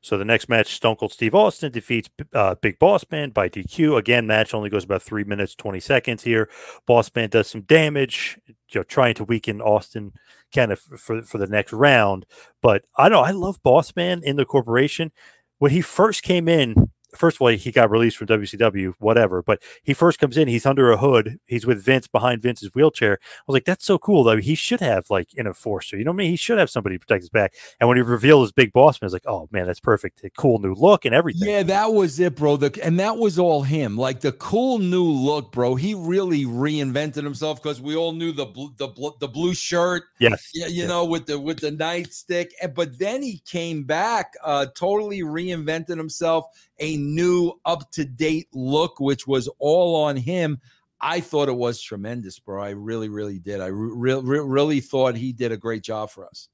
So 0.00 0.16
the 0.16 0.24
next 0.24 0.48
match, 0.48 0.74
Stone 0.74 0.96
Cold 0.96 1.12
Steve 1.12 1.34
Austin 1.34 1.72
defeats 1.72 2.08
uh, 2.32 2.54
Big 2.56 2.78
Boss 2.78 3.04
Man 3.10 3.30
by 3.30 3.48
DQ. 3.48 3.98
Again, 3.98 4.26
match 4.26 4.54
only 4.54 4.70
goes 4.70 4.84
about 4.84 5.02
three 5.02 5.24
minutes 5.24 5.54
twenty 5.54 5.80
seconds 5.80 6.22
here. 6.22 6.48
Boss 6.86 7.10
Man 7.14 7.28
does 7.28 7.48
some 7.48 7.62
damage, 7.62 8.38
you 8.46 8.54
know, 8.76 8.82
trying 8.82 9.14
to 9.14 9.24
weaken 9.24 9.60
Austin 9.60 10.12
kind 10.54 10.72
of 10.72 10.80
for 10.80 11.22
for 11.22 11.38
the 11.38 11.46
next 11.46 11.72
round. 11.72 12.26
But 12.62 12.84
I 12.96 13.08
don't 13.08 13.20
know. 13.20 13.26
I 13.26 13.32
love 13.32 13.62
Boss 13.62 13.94
Man 13.96 14.22
in 14.22 14.36
the 14.36 14.44
corporation. 14.44 15.12
When 15.58 15.70
he 15.70 15.82
first 15.82 16.22
came 16.22 16.48
in 16.48 16.90
first 17.14 17.36
of 17.36 17.42
all, 17.42 17.48
he 17.48 17.72
got 17.72 17.90
released 17.90 18.16
from 18.16 18.26
WCW, 18.26 18.94
whatever. 18.98 19.42
But 19.42 19.62
he 19.82 19.94
first 19.94 20.18
comes 20.18 20.36
in, 20.36 20.48
he's 20.48 20.66
under 20.66 20.90
a 20.90 20.96
hood, 20.96 21.38
he's 21.46 21.66
with 21.66 21.82
Vince 21.82 22.06
behind 22.06 22.42
Vince's 22.42 22.74
wheelchair. 22.74 23.18
I 23.22 23.42
was 23.46 23.54
like, 23.54 23.64
that's 23.64 23.84
so 23.84 23.98
cool 23.98 24.24
though. 24.24 24.36
He 24.36 24.54
should 24.54 24.80
have 24.80 25.06
like 25.10 25.28
an 25.36 25.46
enforcer, 25.46 25.96
you 25.96 26.04
know 26.04 26.12
what 26.12 26.16
I 26.16 26.24
mean? 26.24 26.30
He 26.30 26.36
should 26.36 26.58
have 26.58 26.70
somebody 26.70 26.96
to 26.96 27.00
protect 27.00 27.22
his 27.22 27.30
back. 27.30 27.54
And 27.78 27.88
when 27.88 27.96
he 27.96 28.02
revealed 28.02 28.42
his 28.42 28.52
big 28.52 28.72
boss 28.72 29.00
man, 29.00 29.06
I 29.06 29.08
was 29.08 29.12
like, 29.12 29.26
oh 29.26 29.48
man, 29.50 29.66
that's 29.66 29.80
perfect. 29.80 30.22
A 30.24 30.30
cool 30.30 30.58
new 30.58 30.74
look 30.74 31.04
and 31.04 31.14
everything. 31.14 31.48
Yeah, 31.48 31.62
that 31.64 31.92
was 31.92 32.18
it, 32.20 32.36
bro. 32.36 32.56
The, 32.56 32.78
and 32.82 32.98
that 33.00 33.16
was 33.16 33.38
all 33.38 33.62
him. 33.62 33.96
Like 33.96 34.20
the 34.20 34.32
cool 34.32 34.78
new 34.78 35.04
look, 35.04 35.52
bro. 35.52 35.74
He 35.74 35.94
really 35.94 36.44
reinvented 36.44 37.24
himself 37.24 37.62
because 37.62 37.80
we 37.80 37.96
all 37.96 38.12
knew 38.12 38.32
the 38.32 38.46
blue, 38.46 38.72
the 38.76 38.88
blue, 38.88 39.12
the 39.20 39.28
blue 39.28 39.54
shirt. 39.54 40.04
Yes. 40.18 40.50
Yeah, 40.54 40.66
you 40.66 40.86
know, 40.86 41.04
with 41.04 41.26
the 41.26 41.38
with 41.38 41.60
the 41.60 41.72
nightstick. 41.72 42.50
And, 42.62 42.74
but 42.74 42.98
then 42.98 43.22
he 43.22 43.42
came 43.46 43.84
back, 43.84 44.34
uh, 44.42 44.66
totally 44.74 45.20
reinvented 45.20 45.96
himself, 45.96 46.46
a 46.80 46.96
new 46.96 47.52
up 47.64 47.90
to 47.92 48.04
date 48.04 48.48
look, 48.52 48.98
which 48.98 49.26
was 49.26 49.48
all 49.58 50.04
on 50.04 50.16
him. 50.16 50.60
I 51.00 51.20
thought 51.20 51.48
it 51.48 51.56
was 51.56 51.80
tremendous, 51.80 52.38
bro. 52.38 52.62
I 52.62 52.70
really, 52.70 53.08
really 53.08 53.38
did. 53.38 53.60
I 53.60 53.66
re- 53.66 54.20
re- 54.20 54.40
really 54.40 54.80
thought 54.80 55.16
he 55.16 55.32
did 55.32 55.52
a 55.52 55.56
great 55.56 55.82
job 55.82 56.10
for 56.10 56.26
us. 56.26 56.48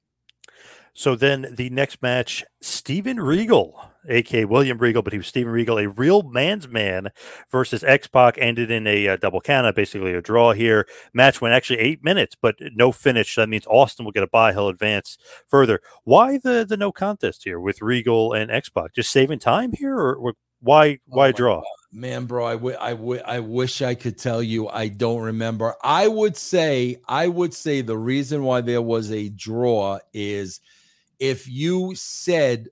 So 0.93 1.15
then 1.15 1.47
the 1.51 1.69
next 1.69 2.01
match, 2.01 2.43
Steven 2.61 3.19
Regal, 3.19 3.79
aka 4.07 4.45
William 4.45 4.77
Regal, 4.77 5.01
but 5.01 5.13
he 5.13 5.19
was 5.19 5.27
Steven 5.27 5.51
Regal, 5.51 5.77
a 5.79 5.87
real 5.87 6.23
man's 6.23 6.67
man 6.67 7.09
versus 7.51 7.83
X 7.83 8.07
Pac, 8.07 8.37
ended 8.37 8.71
in 8.71 8.87
a 8.87 9.07
uh, 9.09 9.17
double 9.17 9.41
count, 9.41 9.75
basically 9.75 10.13
a 10.13 10.21
draw 10.21 10.53
here. 10.53 10.87
Match 11.13 11.41
went 11.41 11.53
actually 11.53 11.79
eight 11.79 12.03
minutes, 12.03 12.35
but 12.39 12.55
no 12.75 12.91
finish. 12.91 13.35
That 13.35 13.49
means 13.49 13.65
Austin 13.67 14.05
will 14.05 14.11
get 14.11 14.23
a 14.23 14.27
bye. 14.27 14.53
He'll 14.53 14.69
advance 14.69 15.17
further. 15.47 15.79
Why 16.03 16.37
the 16.37 16.65
the 16.67 16.77
no 16.77 16.91
contest 16.91 17.43
here 17.43 17.59
with 17.59 17.81
Regal 17.81 18.33
and 18.33 18.51
X 18.51 18.69
Pac? 18.69 18.93
Just 18.93 19.11
saving 19.11 19.39
time 19.39 19.71
here, 19.73 19.95
or, 19.95 20.15
or 20.15 20.33
why 20.61 20.99
why 21.05 21.31
Oh 21.31 21.31
draw? 21.31 21.61
God. 21.61 21.65
Man, 21.91 22.25
bro, 22.25 22.45
I, 22.45 22.53
w- 22.53 22.77
I, 22.79 22.91
w- 22.91 23.21
I 23.25 23.39
wish 23.39 23.81
I 23.81 23.95
could 23.95 24.17
tell 24.17 24.43
you. 24.43 24.67
I 24.67 24.89
don't 24.89 25.21
remember. 25.21 25.75
I 25.83 26.07
would 26.07 26.35
say, 26.35 26.97
I 27.07 27.27
would 27.27 27.53
say 27.53 27.81
the 27.81 27.97
reason 27.97 28.43
why 28.43 28.61
there 28.61 28.81
was 28.81 29.11
a 29.11 29.29
draw 29.29 29.99
is 30.13 30.59
if 31.19 31.47
you 31.47 31.95
said 31.95 32.67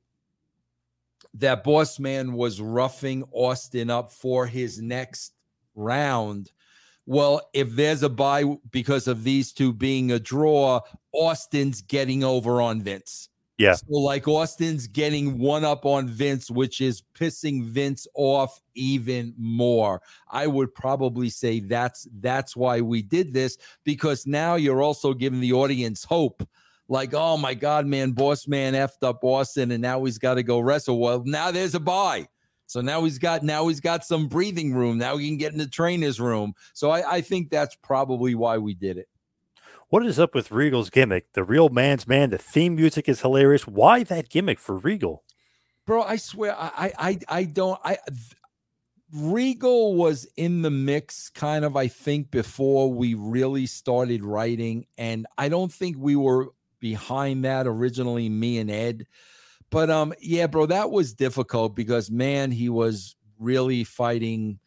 that 1.35 1.63
Boss 1.63 1.99
Man 1.99 2.33
was 2.33 2.61
roughing 2.61 3.23
Austin 3.31 3.89
up 3.89 4.11
for 4.11 4.45
his 4.47 4.81
next 4.81 5.33
round. 5.75 6.51
Well, 7.05 7.41
if 7.53 7.71
there's 7.71 8.03
a 8.03 8.09
bye 8.09 8.57
because 8.71 9.07
of 9.07 9.23
these 9.23 9.53
two 9.53 9.73
being 9.73 10.11
a 10.11 10.19
draw, 10.19 10.81
Austin's 11.11 11.81
getting 11.81 12.23
over 12.23 12.61
on 12.61 12.81
Vince. 12.81 13.29
Yeah. 13.57 13.75
So 13.75 13.85
like 13.89 14.27
Austin's 14.27 14.87
getting 14.87 15.37
one 15.37 15.63
up 15.63 15.85
on 15.85 16.07
Vince, 16.07 16.51
which 16.51 16.81
is 16.81 17.03
pissing 17.13 17.63
Vince 17.63 18.05
off 18.15 18.59
even 18.73 19.33
more. 19.37 20.01
I 20.29 20.47
would 20.47 20.73
probably 20.73 21.29
say 21.29 21.61
that's 21.61 22.07
that's 22.19 22.55
why 22.55 22.81
we 22.81 23.01
did 23.01 23.33
this 23.33 23.57
because 23.85 24.27
now 24.27 24.55
you're 24.55 24.81
also 24.81 25.13
giving 25.13 25.39
the 25.39 25.53
audience 25.53 26.03
hope. 26.03 26.45
Like, 26.87 27.13
oh 27.13 27.37
my 27.37 27.53
God, 27.53 27.85
man, 27.85 28.11
boss 28.11 28.47
man 28.47 28.73
effed 28.73 29.03
up 29.03 29.23
Austin, 29.23 29.71
and 29.71 29.81
now 29.81 30.03
he's 30.03 30.17
got 30.17 30.35
to 30.35 30.43
go 30.43 30.59
wrestle. 30.59 30.99
Well, 30.99 31.23
now 31.25 31.51
there's 31.51 31.75
a 31.75 31.79
bye. 31.79 32.27
So 32.67 32.81
now 32.81 33.03
he's 33.03 33.19
got 33.19 33.43
now 33.43 33.67
he's 33.67 33.79
got 33.79 34.03
some 34.03 34.27
breathing 34.27 34.73
room. 34.73 34.97
Now 34.97 35.17
he 35.17 35.27
can 35.27 35.37
get 35.37 35.51
in 35.51 35.57
the 35.57 35.67
trainer's 35.67 36.19
room. 36.19 36.53
So 36.73 36.89
I, 36.89 37.15
I 37.15 37.21
think 37.21 37.49
that's 37.49 37.75
probably 37.75 38.35
why 38.35 38.57
we 38.57 38.73
did 38.73 38.97
it. 38.97 39.07
What 39.89 40.05
is 40.05 40.19
up 40.19 40.33
with 40.33 40.51
Regal's 40.51 40.89
gimmick? 40.89 41.33
The 41.33 41.43
real 41.43 41.69
man's 41.69 42.07
man. 42.07 42.31
The 42.31 42.39
theme 42.39 42.75
music 42.75 43.07
is 43.07 43.21
hilarious. 43.21 43.67
Why 43.67 44.03
that 44.03 44.29
gimmick 44.29 44.59
for 44.59 44.77
Regal? 44.77 45.23
bro 45.85 46.01
i 46.03 46.15
swear 46.15 46.55
i 46.57 46.71
i 46.75 46.93
i, 47.09 47.19
I 47.29 47.43
don't 47.43 47.79
i 47.83 47.97
regal 49.13 49.95
was 49.95 50.27
in 50.35 50.61
the 50.61 50.71
mix 50.71 51.29
kind 51.29 51.63
of 51.63 51.75
i 51.75 51.87
think 51.87 52.31
before 52.31 52.91
we 52.91 53.13
really 53.13 53.65
started 53.65 54.23
writing 54.23 54.87
and 54.97 55.27
i 55.37 55.47
don't 55.47 55.71
think 55.71 55.95
we 55.97 56.15
were 56.15 56.49
behind 56.79 57.45
that 57.45 57.67
originally 57.67 58.29
me 58.29 58.57
and 58.59 58.71
ed. 58.71 59.07
But 59.69 59.89
um 59.89 60.13
yeah 60.19 60.47
bro 60.47 60.65
that 60.67 60.91
was 60.91 61.13
difficult 61.13 61.75
because 61.75 62.09
man 62.11 62.51
he 62.51 62.69
was 62.69 63.15
really 63.39 63.83
fighting 63.83 64.59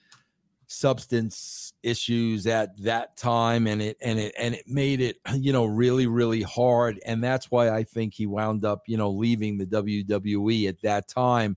substance 0.66 1.72
issues 1.82 2.46
at 2.46 2.76
that 2.82 3.16
time 3.16 3.66
and 3.66 3.80
it 3.80 3.96
and 4.02 4.18
it 4.18 4.34
and 4.38 4.54
it 4.54 4.68
made 4.68 5.00
it 5.00 5.16
you 5.34 5.52
know 5.52 5.64
really 5.64 6.06
really 6.06 6.42
hard. 6.42 7.00
And 7.06 7.22
that's 7.24 7.50
why 7.50 7.70
i 7.70 7.84
think 7.84 8.14
he 8.14 8.26
wound 8.26 8.64
up 8.64 8.82
you 8.86 8.96
know 8.96 9.10
leaving 9.10 9.58
the 9.58 9.66
wwe 9.66 10.68
at 10.68 10.80
that 10.82 11.08
time. 11.08 11.56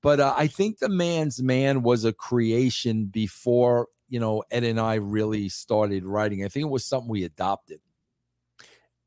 But 0.00 0.20
uh, 0.20 0.34
i 0.36 0.46
think 0.46 0.78
the 0.78 0.88
man's 0.88 1.42
man 1.42 1.82
was 1.82 2.04
a 2.04 2.12
creation 2.12 3.06
before 3.06 3.88
you 4.08 4.20
know 4.20 4.44
ed 4.50 4.64
and 4.64 4.78
i 4.78 4.94
really 4.94 5.48
started 5.48 6.04
writing. 6.04 6.44
I 6.44 6.48
think 6.48 6.66
it 6.66 6.70
was 6.70 6.86
something 6.86 7.10
we 7.10 7.24
adopted 7.24 7.80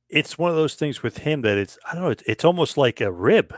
It's 0.09 0.37
one 0.37 0.49
of 0.51 0.55
those 0.55 0.75
things 0.75 1.01
with 1.03 1.19
him 1.19 1.41
that 1.41 1.57
it's 1.57 1.77
I 1.89 1.93
don't 1.95 2.03
know. 2.03 2.09
It's, 2.09 2.23
it's 2.27 2.45
almost 2.45 2.77
like 2.77 3.01
a 3.01 3.11
rib 3.11 3.53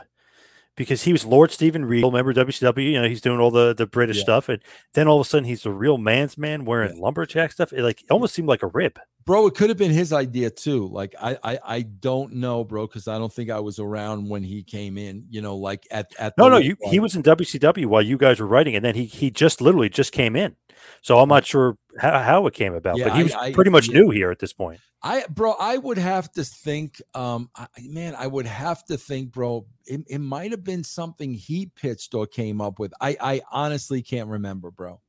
because 0.76 1.02
he 1.02 1.12
was 1.12 1.24
Lord 1.26 1.50
Steven 1.50 1.84
Regal. 1.84 2.10
Remember 2.10 2.32
WCW? 2.32 2.92
You 2.92 3.02
know, 3.02 3.08
he's 3.08 3.20
doing 3.20 3.40
all 3.40 3.50
the 3.50 3.74
the 3.74 3.86
British 3.86 4.18
Yeah. 4.18 4.22
stuff, 4.22 4.48
and 4.48 4.62
then 4.94 5.06
all 5.08 5.20
of 5.20 5.26
a 5.26 5.28
sudden 5.28 5.44
he's 5.48 5.66
a 5.66 5.70
real 5.70 5.98
man's 5.98 6.38
man 6.38 6.64
wearing 6.64 6.98
lumberjack 7.00 7.52
stuff. 7.52 7.72
It 7.72 7.82
like 7.82 8.02
it 8.02 8.10
almost 8.10 8.34
seemed 8.34 8.48
like 8.48 8.62
a 8.62 8.68
rib. 8.68 8.98
Bro 9.28 9.46
it 9.46 9.54
could 9.54 9.68
have 9.68 9.76
been 9.76 9.90
his 9.90 10.12
idea 10.12 10.48
too 10.48 10.88
like 10.88 11.14
i 11.20 11.36
i, 11.44 11.58
I 11.62 11.82
don't 11.82 12.32
know 12.32 12.64
bro 12.64 12.86
because 12.86 13.06
i 13.06 13.18
don't 13.18 13.32
think 13.32 13.50
i 13.50 13.60
was 13.60 13.78
around 13.78 14.28
when 14.28 14.42
he 14.42 14.62
came 14.62 14.96
in 14.96 15.26
you 15.28 15.42
know 15.42 15.54
like 15.56 15.86
at 15.90 16.12
at 16.18 16.32
No, 16.38 16.48
no, 16.48 16.56
you, 16.56 16.76
he 16.84 16.98
was 16.98 17.14
in 17.14 17.22
WCW 17.22 17.86
while 17.86 18.00
you 18.02 18.16
guys 18.16 18.40
were 18.40 18.46
writing, 18.46 18.74
and 18.74 18.84
then 18.84 18.94
he 18.94 19.04
he 19.04 19.30
just 19.30 19.60
literally 19.60 19.88
just 19.88 20.12
came 20.12 20.34
in. 20.34 20.56
So 21.02 21.18
I'm 21.18 21.28
not 21.28 21.44
sure 21.44 21.76
how, 21.98 22.20
how 22.20 22.46
it 22.46 22.54
came 22.54 22.74
about, 22.74 22.96
Yeah, 22.96 23.08
but 23.08 23.16
he 23.16 23.22
was 23.24 23.34
I- 23.34 23.52
pretty 23.52 23.70
much 23.70 23.88
yeah. 23.88 24.00
new 24.00 24.10
here 24.10 24.30
at 24.30 24.38
this 24.38 24.52
point. 24.52 24.80
I, 25.02 25.24
bro, 25.28 25.52
I 25.52 25.76
would 25.76 25.98
have 25.98 26.30
to 26.32 26.44
think, 26.44 27.00
um, 27.14 27.50
I, 27.54 27.66
man, 27.82 28.16
I 28.16 28.26
would 28.26 28.46
have 28.46 28.84
to 28.86 28.96
think, 28.96 29.30
bro, 29.30 29.66
it, 29.86 30.00
it 30.08 30.18
might 30.18 30.50
have 30.50 30.64
been 30.64 30.82
something 30.82 31.34
he 31.34 31.66
pitched 31.66 32.14
or 32.14 32.26
came 32.26 32.60
up 32.60 32.80
with. 32.80 32.92
I, 33.00 33.16
I 33.20 33.40
honestly 33.52 34.02
can't 34.02 34.28
remember, 34.28 34.72
bro. 34.72 35.00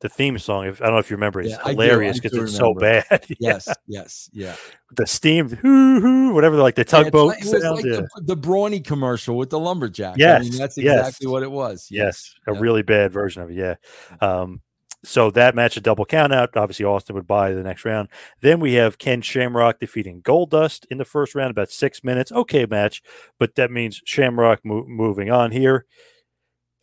The 0.00 0.08
theme 0.10 0.38
song, 0.38 0.66
if 0.66 0.82
I 0.82 0.84
don't 0.86 0.94
know 0.94 0.98
if 0.98 1.10
you 1.10 1.16
remember, 1.16 1.40
it's 1.40 1.50
Yeah, 1.52 1.68
hilarious 1.70 2.20
because 2.20 2.36
it's 2.36 2.54
so 2.56 2.74
remember. 2.74 3.04
bad. 3.08 3.26
Yes, 3.40 3.66
yes, 3.86 4.28
yeah. 4.32 4.54
the 4.94 5.06
steam, 5.06 5.48
hoo 5.48 6.00
hoo, 6.00 6.34
whatever, 6.34 6.56
like 6.56 6.74
the 6.74 6.82
Yeah, 6.82 6.84
tugboat 7.04 7.28
like- 7.28 7.38
it 7.46 7.52
was 7.52 7.64
like 7.64 7.84
yeah. 7.84 8.00
the, 8.16 8.22
the 8.22 8.36
Brawny 8.36 8.80
commercial 8.80 9.36
with 9.38 9.48
the 9.50 9.58
lumberjack. 9.58 10.14
I 10.14 10.18
Yes, 10.18 10.42
mean, 10.50 10.58
that's 10.58 10.76
yes. 10.76 10.98
exactly 11.08 11.28
what 11.28 11.42
it 11.42 11.50
was. 11.50 11.88
Yes, 11.90 12.34
a 12.46 12.52
yeah. 12.52 12.60
really 12.60 12.82
bad 12.82 13.10
version 13.12 13.40
of 13.42 13.50
it. 13.50 13.54
Yeah. 13.56 13.74
Um, 14.20 14.60
so 15.02 15.30
that 15.30 15.54
match, 15.54 15.76
a 15.76 15.80
double 15.80 16.04
count 16.04 16.32
out. 16.34 16.56
Obviously, 16.56 16.84
Austin 16.84 17.14
would 17.14 17.26
buy 17.28 17.52
the 17.52 17.62
next 17.62 17.84
round. 17.84 18.08
Then 18.40 18.58
we 18.60 18.74
have 18.74 18.98
Ken 18.98 19.22
Shamrock 19.22 19.78
defeating 19.78 20.20
Goldust 20.20 20.84
in 20.90 20.98
the 20.98 21.04
first 21.04 21.34
round, 21.34 21.52
about 21.52 21.70
six 21.70 22.02
minutes. 22.04 22.32
Okay, 22.32 22.66
match, 22.66 23.02
but 23.38 23.54
that 23.54 23.70
means 23.70 24.02
Shamrock 24.04 24.64
mo- 24.64 24.84
moving 24.86 25.30
on 25.30 25.52
here. 25.52 25.86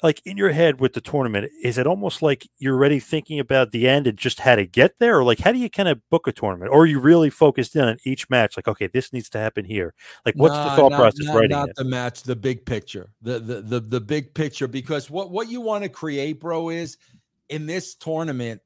Like 0.04 0.22
in 0.26 0.36
your 0.36 0.52
head 0.52 0.82
with 0.82 0.94
the 0.94 1.02
tournament, 1.02 1.50
is 1.64 1.78
it 1.78 1.88
almost 1.88 2.22
like 2.22 2.48
you're 2.60 2.76
already 2.76 3.00
thinking 3.00 3.40
about 3.40 3.72
the 3.72 3.88
end 3.88 4.06
and 4.06 4.18
just 4.18 4.42
how 4.42 4.56
to 4.56 4.66
get 4.66 5.00
there? 5.00 5.18
Or 5.18 5.24
like, 5.24 5.40
how 5.40 5.54
do 5.54 5.58
you 5.58 5.70
kind 5.70 5.88
of 5.88 6.02
book 6.10 6.28
a 6.28 6.34
tournament? 6.34 6.72
Or 6.72 6.82
are 6.82 6.86
you 6.86 7.00
really 7.00 7.30
focused 7.30 7.74
in 7.76 7.84
on 7.84 7.98
each 8.04 8.30
match? 8.30 8.58
Like, 8.58 8.68
okay, 8.68 8.88
this 8.88 9.14
needs 9.14 9.30
to 9.30 9.38
happen 9.38 9.64
here. 9.64 9.94
Like, 10.26 10.36
what's 10.36 10.56
the 10.56 10.76
thought 10.76 10.92
not- 10.92 11.00
process 11.00 11.26
not, 11.26 11.36
writing 11.36 11.52
Not 11.52 11.70
it? 11.70 11.76
the 11.78 11.86
match, 11.86 12.24
the 12.24 12.36
big 12.36 12.66
picture, 12.66 13.10
the 13.22 13.40
the 13.40 13.62
the, 13.62 13.80
the 13.80 14.02
big 14.02 14.34
picture. 14.34 14.68
Because 14.68 15.10
what 15.10 15.32
what 15.32 15.50
you 15.50 15.62
want 15.62 15.84
to 15.84 15.90
create, 15.90 16.42
bro, 16.42 16.70
is 16.70 16.98
in 17.50 17.66
this 17.66 17.96
tournament. 17.96 18.62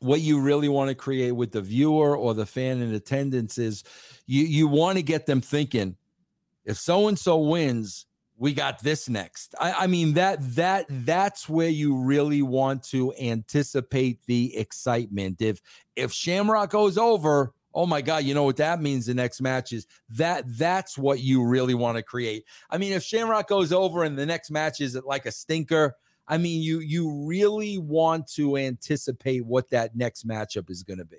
What 0.00 0.20
you 0.20 0.40
really 0.40 0.68
want 0.68 0.90
to 0.90 0.94
create 0.94 1.30
with 1.30 1.52
the 1.52 1.62
viewer 1.62 2.18
or 2.18 2.34
the 2.34 2.44
fan 2.44 2.82
in 2.82 2.92
attendance 2.94 3.56
is 3.56 3.82
you 4.26 4.44
you 4.44 4.68
want 4.68 4.98
to 4.98 5.02
get 5.02 5.24
them 5.24 5.40
thinking, 5.40 5.96
if 6.66 6.76
so 6.76 7.08
and 7.08 7.18
so 7.18 7.38
wins, 7.38 8.04
we 8.38 8.52
got 8.52 8.82
this 8.82 9.08
next. 9.08 9.54
I, 9.60 9.72
I 9.72 9.86
mean 9.86 10.14
that 10.14 10.38
that 10.56 10.86
that's 10.88 11.48
where 11.48 11.68
you 11.68 11.96
really 11.96 12.42
want 12.42 12.82
to 12.84 13.14
anticipate 13.14 14.20
the 14.26 14.56
excitement. 14.56 15.40
If 15.40 15.60
if 15.94 16.12
Shamrock 16.12 16.70
goes 16.70 16.98
over, 16.98 17.52
oh 17.74 17.86
my 17.86 18.02
God, 18.02 18.24
you 18.24 18.34
know 18.34 18.44
what 18.44 18.56
that 18.56 18.80
means 18.80 19.06
the 19.06 19.14
next 19.14 19.40
match 19.40 19.72
is 19.72 19.86
that 20.10 20.44
that's 20.58 20.98
what 20.98 21.20
you 21.20 21.44
really 21.44 21.74
want 21.74 21.96
to 21.96 22.02
create. 22.02 22.44
I 22.70 22.78
mean, 22.78 22.92
if 22.92 23.02
Shamrock 23.02 23.48
goes 23.48 23.72
over 23.72 24.04
and 24.04 24.18
the 24.18 24.26
next 24.26 24.50
match 24.50 24.80
is 24.80 24.98
like 25.04 25.26
a 25.26 25.32
stinker, 25.32 25.94
I 26.28 26.38
mean, 26.38 26.62
you 26.62 26.80
you 26.80 27.26
really 27.26 27.78
want 27.78 28.26
to 28.32 28.56
anticipate 28.56 29.46
what 29.46 29.70
that 29.70 29.96
next 29.96 30.26
matchup 30.26 30.70
is 30.70 30.82
going 30.82 30.98
to 30.98 31.04
be. 31.04 31.18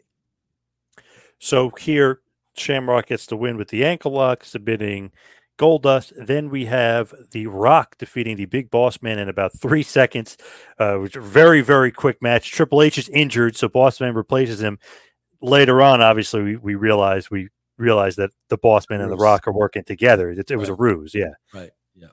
So 1.40 1.72
here, 1.80 2.22
Shamrock 2.56 3.08
gets 3.08 3.28
the 3.28 3.38
win 3.38 3.58
with 3.58 3.70
the 3.70 3.86
ankle 3.86 4.12
lock, 4.12 4.44
submitting 4.44 5.12
Goldust. 5.58 6.14
Then 6.18 6.50
we 6.50 6.66
have 6.66 7.14
The 7.32 7.48
Rock 7.48 7.98
defeating 7.98 8.38
the 8.38 8.46
Big 8.46 8.70
Boss 8.70 9.02
Man 9.02 9.20
in 9.20 9.30
about 9.30 9.58
three 9.58 9.84
seconds, 9.84 10.38
uh, 10.80 10.96
which 10.96 11.16
is 11.16 11.24
a 11.24 11.28
very, 11.28 11.62
very 11.62 11.92
quick 11.92 12.22
match. 12.22 12.52
Triple 12.52 12.82
H 12.82 12.98
is 12.98 13.10
injured, 13.10 13.56
so 13.58 13.68
Boss 13.68 14.00
Man 14.02 14.14
replaces 14.14 14.62
him. 14.62 14.80
Later 15.42 15.82
on, 15.82 16.02
obviously, 16.02 16.42
we, 16.42 16.56
we 16.58 16.76
realize 16.76 17.30
we 17.30 17.50
realize 17.78 18.16
that 18.16 18.32
the 18.50 18.58
Boss 18.58 18.86
Man 18.90 19.02
and 19.02 19.12
The 19.12 19.18
Rock 19.18 19.48
are 19.48 19.54
working 19.54 19.84
together. 19.84 20.32
It, 20.32 20.50
it 20.50 20.56
was 20.58 20.70
a 20.70 20.74
ruse, 20.74 21.14
yeah. 21.14 21.34
Right. 21.54 21.70
Yeah. 21.96 22.08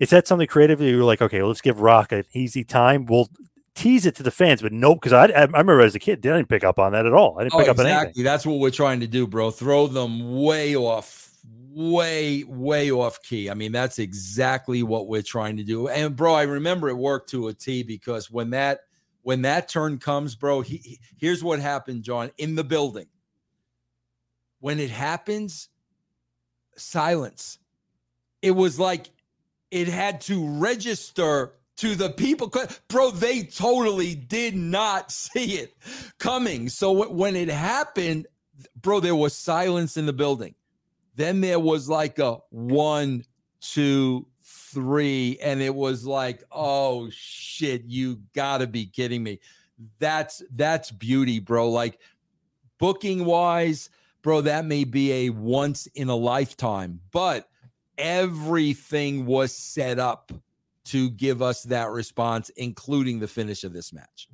is 0.00 0.10
that 0.10 0.26
something 0.26 0.48
creatively 0.48 0.90
you're 0.90 1.04
like, 1.04 1.22
okay, 1.22 1.42
let's 1.42 1.60
give 1.60 1.80
Rock 1.80 2.10
an 2.12 2.24
easy 2.34 2.64
time. 2.64 3.06
We'll 3.06 3.28
tease 3.76 4.04
it 4.04 4.16
to 4.16 4.24
the 4.24 4.32
fans, 4.32 4.62
but 4.62 4.72
nope, 4.72 5.00
because 5.00 5.12
I, 5.12 5.26
I 5.26 5.42
remember 5.44 5.80
as 5.80 5.94
a 5.94 6.00
kid, 6.00 6.18
I 6.26 6.36
didn't 6.36 6.48
pick 6.48 6.64
up 6.64 6.80
on 6.80 6.90
that 6.92 7.06
at 7.06 7.12
all. 7.12 7.36
I 7.38 7.44
didn't 7.44 7.54
Oh, 7.54 7.58
pick 7.60 7.68
up 7.68 7.78
on 7.78 7.86
exactly. 7.86 8.06
anything. 8.08 8.24
That's 8.24 8.44
what 8.44 8.58
we're 8.58 8.70
trying 8.72 8.98
to 9.00 9.06
do, 9.06 9.28
bro. 9.28 9.52
Throw 9.52 9.86
them 9.86 10.42
way 10.42 10.74
off, 10.74 11.29
way, 11.44 12.44
way 12.44 12.90
off 12.90 13.22
key. 13.22 13.50
I 13.50 13.54
mean, 13.54 13.72
that's 13.72 13.98
exactly 13.98 14.82
what 14.82 15.08
we're 15.08 15.22
trying 15.22 15.56
to 15.58 15.64
do. 15.64 15.88
And 15.88 16.16
bro, 16.16 16.34
I 16.34 16.42
remember 16.42 16.88
it 16.88 16.96
worked 16.96 17.30
to 17.30 17.48
a 17.48 17.54
T 17.54 17.82
because 17.82 18.30
when 18.30 18.50
that 18.50 18.80
when 19.22 19.42
that 19.42 19.68
turn 19.68 19.98
comes, 19.98 20.34
bro, 20.34 20.62
he, 20.62 20.76
he- 20.78 21.00
here's 21.18 21.44
what 21.44 21.60
happened, 21.60 22.02
John, 22.04 22.30
in 22.38 22.54
the 22.54 22.64
building. 22.64 23.06
When 24.60 24.78
it 24.80 24.90
happens, 24.90 25.68
silence. 26.76 27.58
It 28.42 28.52
was 28.52 28.78
like 28.78 29.10
it 29.70 29.88
had 29.88 30.20
to 30.22 30.46
register 30.58 31.52
to 31.76 31.94
the 31.94 32.10
people. 32.10 32.52
bro 32.88 33.10
they 33.10 33.42
totally 33.42 34.14
did 34.14 34.54
not 34.54 35.10
see 35.12 35.54
it 35.54 35.74
coming 36.18 36.68
so 36.68 37.08
when 37.10 37.36
it 37.36 37.48
happened 37.48 38.26
bro 38.80 39.00
there 39.00 39.14
was 39.14 39.34
silence 39.34 39.96
in 39.96 40.04
the 40.06 40.12
building 40.12 40.54
then 41.20 41.40
there 41.40 41.60
was 41.60 41.88
like 41.88 42.18
a 42.18 42.38
one 42.50 43.24
two 43.60 44.26
three 44.42 45.38
and 45.42 45.60
it 45.60 45.74
was 45.74 46.06
like 46.06 46.42
oh 46.50 47.08
shit 47.10 47.82
you 47.84 48.20
gotta 48.34 48.66
be 48.66 48.86
kidding 48.86 49.22
me. 49.22 49.40
That's 49.98 50.42
that's 50.52 50.90
beauty 50.90 51.40
bro. 51.40 51.70
Like 51.70 51.98
booking 52.78 53.24
wise 53.24 53.90
bro 54.22 54.40
that 54.40 54.64
may 54.64 54.84
be 54.84 55.12
a 55.12 55.30
once 55.30 55.86
in 55.88 56.08
a 56.08 56.16
lifetime 56.16 57.00
but 57.12 57.48
everything 57.98 59.26
was 59.26 59.54
set 59.54 59.98
up 59.98 60.32
to 60.84 61.10
give 61.10 61.42
us 61.42 61.62
that 61.64 61.90
response 61.90 62.48
including 62.56 63.20
the 63.20 63.28
finish 63.28 63.64
of 63.64 63.72
this 63.72 63.92
match 63.92 64.28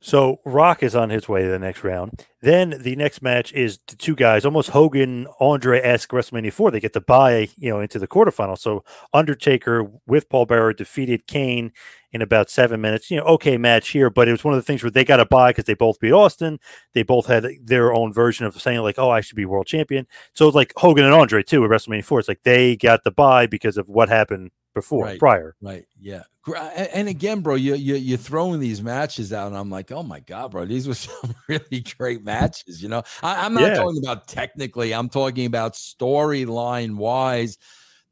So 0.00 0.40
Rock 0.44 0.82
is 0.84 0.94
on 0.94 1.10
his 1.10 1.28
way 1.28 1.42
to 1.42 1.48
the 1.48 1.58
next 1.58 1.82
round. 1.82 2.24
Then 2.40 2.80
the 2.82 2.94
next 2.94 3.20
match 3.20 3.52
is 3.52 3.78
the 3.88 3.96
two 3.96 4.14
guys, 4.14 4.44
almost 4.44 4.70
Hogan, 4.70 5.26
Andre 5.40 5.80
esque 5.80 6.10
WrestleMania 6.10 6.52
4. 6.52 6.70
They 6.70 6.78
get 6.78 6.92
to 6.92 7.00
buy, 7.00 7.48
you 7.56 7.68
know, 7.68 7.80
into 7.80 7.98
the 7.98 8.06
quarterfinal. 8.06 8.56
So 8.58 8.84
Undertaker 9.12 9.90
with 10.06 10.28
Paul 10.28 10.46
Bearer 10.46 10.72
defeated 10.72 11.26
Kane 11.26 11.72
in 12.12 12.22
about 12.22 12.48
seven 12.48 12.80
minutes. 12.80 13.10
You 13.10 13.16
know, 13.16 13.24
okay 13.24 13.58
match 13.58 13.88
here, 13.88 14.08
but 14.08 14.28
it 14.28 14.32
was 14.32 14.44
one 14.44 14.54
of 14.54 14.58
the 14.58 14.62
things 14.64 14.84
where 14.84 14.90
they 14.90 15.04
got 15.04 15.16
to 15.16 15.26
buy 15.26 15.50
because 15.50 15.64
they 15.64 15.74
both 15.74 15.98
beat 15.98 16.12
Austin. 16.12 16.60
They 16.94 17.02
both 17.02 17.26
had 17.26 17.46
their 17.64 17.92
own 17.92 18.12
version 18.12 18.46
of 18.46 18.60
saying, 18.60 18.80
like, 18.80 18.98
oh, 19.00 19.10
I 19.10 19.20
should 19.20 19.36
be 19.36 19.44
world 19.46 19.66
champion. 19.66 20.06
So 20.32 20.46
it's 20.46 20.54
like 20.54 20.72
Hogan 20.76 21.04
and 21.04 21.14
Andre 21.14 21.42
too 21.42 21.64
at 21.64 21.70
WrestleMania 21.70 22.04
4. 22.04 22.20
It's 22.20 22.28
like 22.28 22.42
they 22.44 22.76
got 22.76 23.02
the 23.02 23.10
bye 23.10 23.46
because 23.46 23.76
of 23.76 23.88
what 23.88 24.08
happened 24.08 24.52
before, 24.74 25.06
Right. 25.06 25.18
prior. 25.18 25.56
right 25.60 25.86
yeah 26.00 26.22
and 26.56 27.08
again 27.08 27.40
bro 27.40 27.54
you, 27.54 27.74
you 27.74 27.94
you're 27.96 28.18
throwing 28.18 28.60
these 28.60 28.82
matches 28.82 29.32
out 29.32 29.48
and 29.48 29.56
i'm 29.56 29.70
like 29.70 29.90
oh 29.92 30.02
my 30.02 30.20
god 30.20 30.50
bro 30.50 30.64
these 30.64 30.86
were 30.88 30.94
some 31.08 31.34
really 31.48 31.84
great 31.96 32.24
matches 32.24 32.82
you 32.82 32.88
know? 32.88 33.02
I, 33.22 33.44
i'm 33.44 33.54
not 33.54 33.68
Yeah. 33.68 33.74
talking 33.74 34.02
about 34.04 34.28
technically 34.28 34.94
i'm 34.94 35.08
talking 35.08 35.46
about 35.46 35.74
storyline 35.74 36.96
wise. 36.96 37.58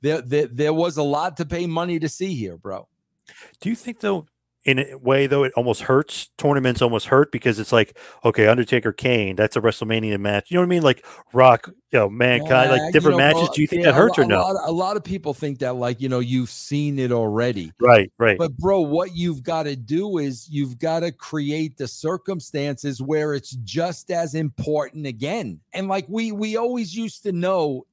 There, 0.03 0.21
there 0.21 0.47
there 0.47 0.75
was 0.75 0.99
a 0.99 1.03
lot 1.03 1.37
to 1.39 1.47
pay 1.47 1.67
money 1.67 1.99
to 1.99 2.09
see 2.09 2.35
here 2.35 2.57
bro. 2.57 2.87
Do 3.61 3.71
you 3.71 3.75
think 3.75 4.01
though, 4.01 4.27
in 4.67 4.81
a 4.81 4.99
way 4.99 5.27
though, 5.27 5.45
it 5.45 5.53
almost 5.57 5.83
hurts? 5.83 6.29
Tournaments 6.37 6.83
almost 6.83 7.07
hurt 7.07 7.31
because 7.33 7.59
it's 7.59 7.73
like, 7.73 7.97
okay, 8.25 8.47
Undertaker, 8.49 8.93
Kane, 8.93 9.37
that's 9.37 9.57
a 9.57 9.61
WrestleMania 9.61 10.19
match. 10.19 10.51
You 10.51 10.57
know 10.57 10.61
what 10.63 10.67
I 10.67 10.69
mean? 10.71 10.83
Like 10.83 11.07
Rock, 11.33 11.69
you 11.93 11.99
know, 12.01 12.11
Mankind, 12.11 12.71
Yeah, 12.71 12.77
like 12.83 12.93
different 12.93 13.15
you 13.15 13.23
know, 13.23 13.27
matches. 13.29 13.49
bro, 13.49 13.55
Do 13.55 13.61
you 13.63 13.67
think 13.69 13.85
yeah, 13.85 13.93
that 13.93 13.97
hurts 13.97 14.19
a, 14.19 14.23
or 14.23 14.25
no? 14.25 14.41
A 14.41 14.43
lot, 14.43 14.57
a 14.65 14.73
lot 14.73 14.97
of 14.97 15.05
people 15.05 15.33
think 15.33 15.61
that, 15.61 15.77
like, 15.77 16.01
you 16.01 16.09
know, 16.09 16.19
you've 16.19 16.51
seen 16.51 16.99
it 16.99 17.13
already. 17.13 17.73
right, 17.81 18.11
right. 18.19 18.37
But, 18.37 18.57
bro, 18.57 18.81
what 18.81 19.17
you've 19.17 19.43
got 19.43 19.63
to 19.63 19.77
do 19.77 20.19
is 20.19 20.49
you've 20.51 20.79
got 20.79 21.01
to 21.01 21.13
create 21.13 21.77
the 21.77 21.89
circumstances 21.89 23.01
where 23.01 23.35
it's 23.35 23.53
just 23.63 24.11
as 24.11 24.35
important 24.35 25.07
again. 25.07 25.61
And, 25.73 25.89
like, 25.89 26.07
we 26.09 26.33
we 26.33 26.57
always 26.57 26.95
used 26.95 27.23
to 27.23 27.33
know, 27.33 27.87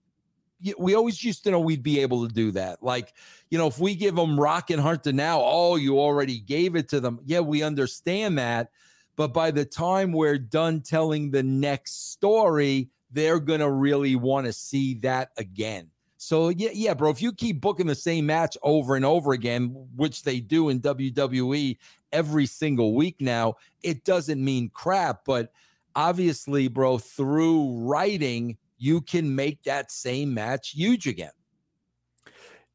we 0.78 0.96
always 0.96 1.24
used 1.24 1.44
to 1.44 1.52
know 1.52 1.60
we'd 1.60 1.84
be 1.84 2.00
able 2.00 2.28
to 2.28 2.34
do 2.34 2.52
that. 2.52 2.82
Like, 2.84 3.14
you 3.50 3.58
know, 3.58 3.68
if 3.68 3.80
we 3.80 3.96
give 3.96 4.16
them 4.16 4.40
Rock 4.40 4.70
and 4.70 4.82
Hunter 4.82 5.12
now, 5.12 5.42
oh, 5.44 5.76
you 5.76 6.00
already 6.00 6.40
gave 6.40 6.76
it 6.76 6.90
to 6.90 7.00
them. 7.00 7.20
Yeah, 7.26 7.42
we 7.42 7.64
understand 7.64 8.38
that. 8.38 8.70
But 9.16 9.34
by 9.34 9.52
the 9.52 9.66
time 9.66 10.12
we're 10.12 10.40
done 10.40 10.82
telling 10.82 11.32
the 11.32 11.44
next 11.44 12.12
story, 12.12 12.90
they're 13.12 13.40
going 13.40 13.60
to 13.60 13.70
really 13.70 14.16
want 14.16 14.48
to 14.48 14.54
see 14.54 14.96
that 14.96 15.32
again. 15.38 15.90
So, 16.18 16.50
yeah, 16.50 16.70
yeah, 16.74 16.94
bro, 16.94 17.10
if 17.10 17.22
you 17.22 17.34
keep 17.34 17.60
booking 17.60 17.86
the 17.86 17.96
same 17.96 18.26
match 18.26 18.58
over 18.64 18.96
and 18.96 19.04
over 19.04 19.34
again, 19.34 19.76
which 19.96 20.24
they 20.24 20.40
do 20.40 20.70
in 20.70 20.80
WWE 20.80 21.78
every 22.14 22.46
single 22.46 22.96
week 22.96 23.18
now, 23.20 23.56
it 23.84 24.06
doesn't 24.06 24.44
mean 24.44 24.72
crap. 24.74 25.26
But 25.26 25.52
obviously, 25.96 26.70
bro, 26.70 26.98
through 26.98 27.78
writing, 27.82 28.58
you 28.84 29.00
can 29.00 29.34
make 29.34 29.64
that 29.64 29.92
same 29.92 30.34
match 30.34 30.72
huge 30.72 31.08
again. 31.08 31.32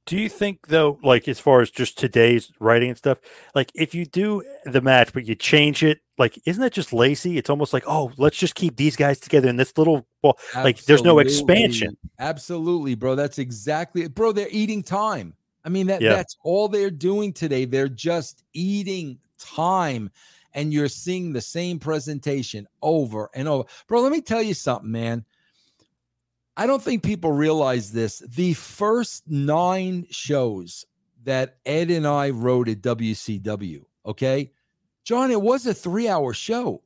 Do 0.06 0.16
you 0.16 0.30
think 0.30 0.68
though, 0.68 0.98
like 1.02 1.28
as 1.28 1.38
far 1.38 1.60
as 1.60 1.70
just 1.70 1.98
today's 1.98 2.50
writing 2.60 2.88
and 2.88 2.96
stuff, 2.96 3.18
like 3.54 3.70
if 3.74 3.94
you 3.94 4.06
do 4.06 4.42
the 4.64 4.80
match 4.80 5.12
but 5.12 5.26
you 5.26 5.34
change 5.34 5.82
it, 5.82 6.00
like 6.16 6.40
isn't 6.46 6.62
that 6.62 6.72
just 6.72 6.94
lazy? 6.94 7.36
It's 7.36 7.50
almost 7.50 7.74
like, 7.74 7.84
oh, 7.86 8.10
let's 8.16 8.38
just 8.38 8.54
keep 8.54 8.76
these 8.76 8.96
guys 8.96 9.20
together 9.20 9.50
in 9.50 9.56
this 9.56 9.76
little 9.76 10.06
well, 10.22 10.38
like 10.54 10.82
there's 10.84 11.02
no 11.02 11.18
expansion. 11.18 11.94
Absolutely, 12.18 12.94
bro. 12.94 13.16
That's 13.16 13.38
exactly, 13.38 14.04
it. 14.04 14.14
bro. 14.14 14.32
They're 14.32 14.48
eating 14.50 14.82
time. 14.82 15.34
I 15.62 15.68
mean, 15.68 15.88
that 15.88 16.00
Yeah. 16.00 16.14
that's 16.14 16.38
all 16.42 16.68
they're 16.68 16.90
doing 16.90 17.34
today. 17.34 17.66
They're 17.66 17.86
just 17.90 18.44
eating 18.54 19.18
time, 19.38 20.10
and 20.54 20.72
you're 20.72 20.88
seeing 20.88 21.34
the 21.34 21.42
same 21.42 21.78
presentation 21.78 22.66
over 22.80 23.28
and 23.34 23.46
over, 23.46 23.64
bro. 23.86 24.00
Let 24.00 24.12
me 24.12 24.22
tell 24.22 24.40
you 24.42 24.54
something, 24.54 24.90
man. 24.90 25.26
I 26.58 26.66
don't 26.66 26.82
think 26.82 27.02
people 27.02 27.32
realize 27.32 27.92
this. 27.92 28.18
The 28.18 28.52
first 28.52 29.30
nine 29.30 30.06
shows 30.10 30.84
that 31.24 31.56
Ed 31.64 31.90
and 31.90 32.06
I 32.06 32.30
wrote 32.30 32.68
at 32.68 32.82
WCW, 32.82 33.84
okay, 34.04 34.52
John, 35.04 35.30
it 35.30 35.40
was 35.40 35.66
a 35.66 35.72
three-hour 35.72 36.34
show 36.34 36.82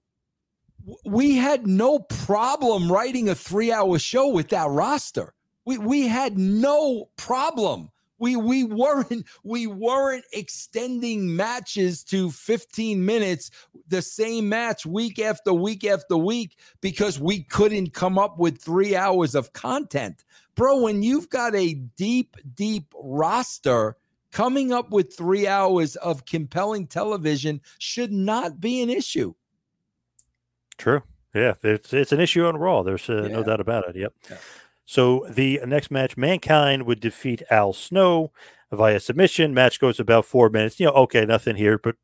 we 1.05 1.37
had 1.37 1.67
no 1.67 1.99
problem 1.99 2.91
writing 2.91 3.29
a 3.29 3.35
three 3.35 3.73
hour 3.73 3.99
show 3.99 4.29
with 4.29 4.49
that 4.49 4.69
roster. 4.69 5.35
We 5.65 5.79
we 5.79 6.09
had 6.09 6.39
no 6.39 7.11
problem. 7.17 7.91
We 8.23 8.37
we 8.37 8.63
weren't 8.63 9.27
we 9.43 9.67
weren't 9.67 10.25
extending 10.33 11.35
matches 11.35 12.05
to 12.05 12.31
15 12.31 13.05
minutes, 13.05 13.51
the 13.89 14.01
same 14.01 14.49
match 14.49 14.87
week 14.87 15.19
after 15.19 15.53
week 15.53 15.85
after 15.85 16.17
week 16.17 16.57
because 16.81 17.19
we 17.19 17.43
couldn't 17.43 17.95
come 17.95 18.21
up 18.21 18.39
with 18.39 18.63
three 18.63 18.95
hours 18.95 19.35
of 19.35 19.53
content. 19.53 20.23
Bro, 20.55 20.83
when 20.83 21.03
you've 21.03 21.31
got 21.31 21.57
a 21.57 21.75
deep, 21.75 22.37
deep 22.55 22.95
roster, 22.95 23.97
coming 24.31 24.73
up 24.73 24.93
with 24.93 25.17
three 25.17 25.49
hours 25.49 25.97
of 25.97 26.25
compelling 26.25 26.87
television 26.87 27.61
should 27.81 28.13
not 28.13 28.61
be 28.61 28.83
an 28.83 28.89
issue. 28.89 29.35
True. 30.79 31.03
Yeah, 31.35 31.55
it's 31.65 31.93
it's 31.93 32.13
an 32.13 32.21
issue 32.21 32.45
on 32.47 32.57
Raw. 32.57 32.85
There's 32.85 33.11
uh, 33.11 33.29
no 33.33 33.43
doubt 33.43 33.61
about 33.61 33.89
it. 33.89 33.97
Yep. 33.97 34.13
Yeah. 34.31 34.37
So 34.85 35.27
the 35.31 35.61
next 35.67 35.91
match, 35.91 36.17
Mankind 36.17 36.85
would 36.85 37.01
defeat 37.01 37.43
Al 37.51 37.73
Snow 37.73 38.33
via 38.71 39.01
submission. 39.01 39.55
Match 39.55 39.81
goes 39.81 40.01
about 40.01 40.25
four 40.25 40.49
minutes. 40.51 40.81
You 40.81 40.87
know, 40.87 40.93
okay, 40.93 41.25
nothing 41.25 41.57
here, 41.57 41.79
but 41.79 41.97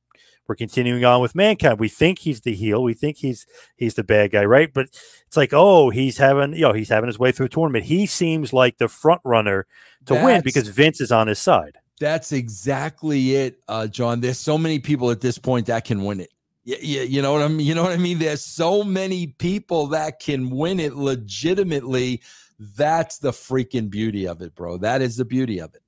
we're 0.48 0.54
continuing 0.54 1.04
on 1.04 1.20
with 1.20 1.34
Mankind. 1.34 1.78
We 1.78 1.88
think 1.88 2.20
he's 2.20 2.40
the 2.40 2.54
heel. 2.54 2.82
We 2.82 2.94
think 2.94 3.18
he's 3.18 3.46
he's 3.76 3.94
the 3.94 4.02
bad 4.02 4.30
guy, 4.30 4.44
right? 4.44 4.72
But 4.72 4.86
it's 5.26 5.36
like, 5.36 5.52
oh, 5.52 5.90
he's 5.90 6.16
having 6.16 6.54
you 6.54 6.62
know 6.62 6.72
he's 6.72 6.88
having 6.88 7.08
his 7.08 7.18
way 7.18 7.32
through 7.32 7.46
a 7.46 7.50
tournament. 7.50 7.84
He 7.84 8.06
seems 8.06 8.52
like 8.52 8.78
the 8.78 8.88
front 8.88 9.20
runner 9.24 9.66
to 10.06 10.14
win 10.14 10.40
because 10.42 10.68
Vince 10.68 11.00
is 11.00 11.12
on 11.12 11.28
his 11.28 11.38
side. 11.38 11.76
That's 12.00 12.32
exactly 12.32 13.34
it, 13.34 13.60
uh, 13.68 13.88
John. 13.88 14.20
There's 14.20 14.38
so 14.38 14.56
many 14.56 14.78
people 14.78 15.10
at 15.10 15.20
this 15.20 15.36
point 15.36 15.66
that 15.66 15.84
can 15.84 16.04
win 16.04 16.20
it. 16.20 16.30
Yeah, 16.64 16.76
yeah, 16.80 17.02
you 17.02 17.22
know 17.22 17.32
what 17.32 17.42
I 17.42 17.48
mean. 17.48 17.66
You 17.66 17.74
know 17.74 17.82
what 17.82 17.92
I 17.92 17.96
mean. 17.96 18.18
There's 18.18 18.44
so 18.44 18.84
many 18.84 19.26
people 19.26 19.88
that 19.88 20.20
can 20.20 20.48
win 20.48 20.80
it 20.80 20.94
legitimately. 20.96 22.22
That's 22.58 23.18
the 23.18 23.30
freaking 23.30 23.90
beauty 23.90 24.26
of 24.26 24.42
it, 24.42 24.54
bro. 24.54 24.78
That 24.78 25.02
is 25.02 25.16
the 25.16 25.24
beauty 25.24 25.60
of 25.60 25.74
it. 25.74 25.82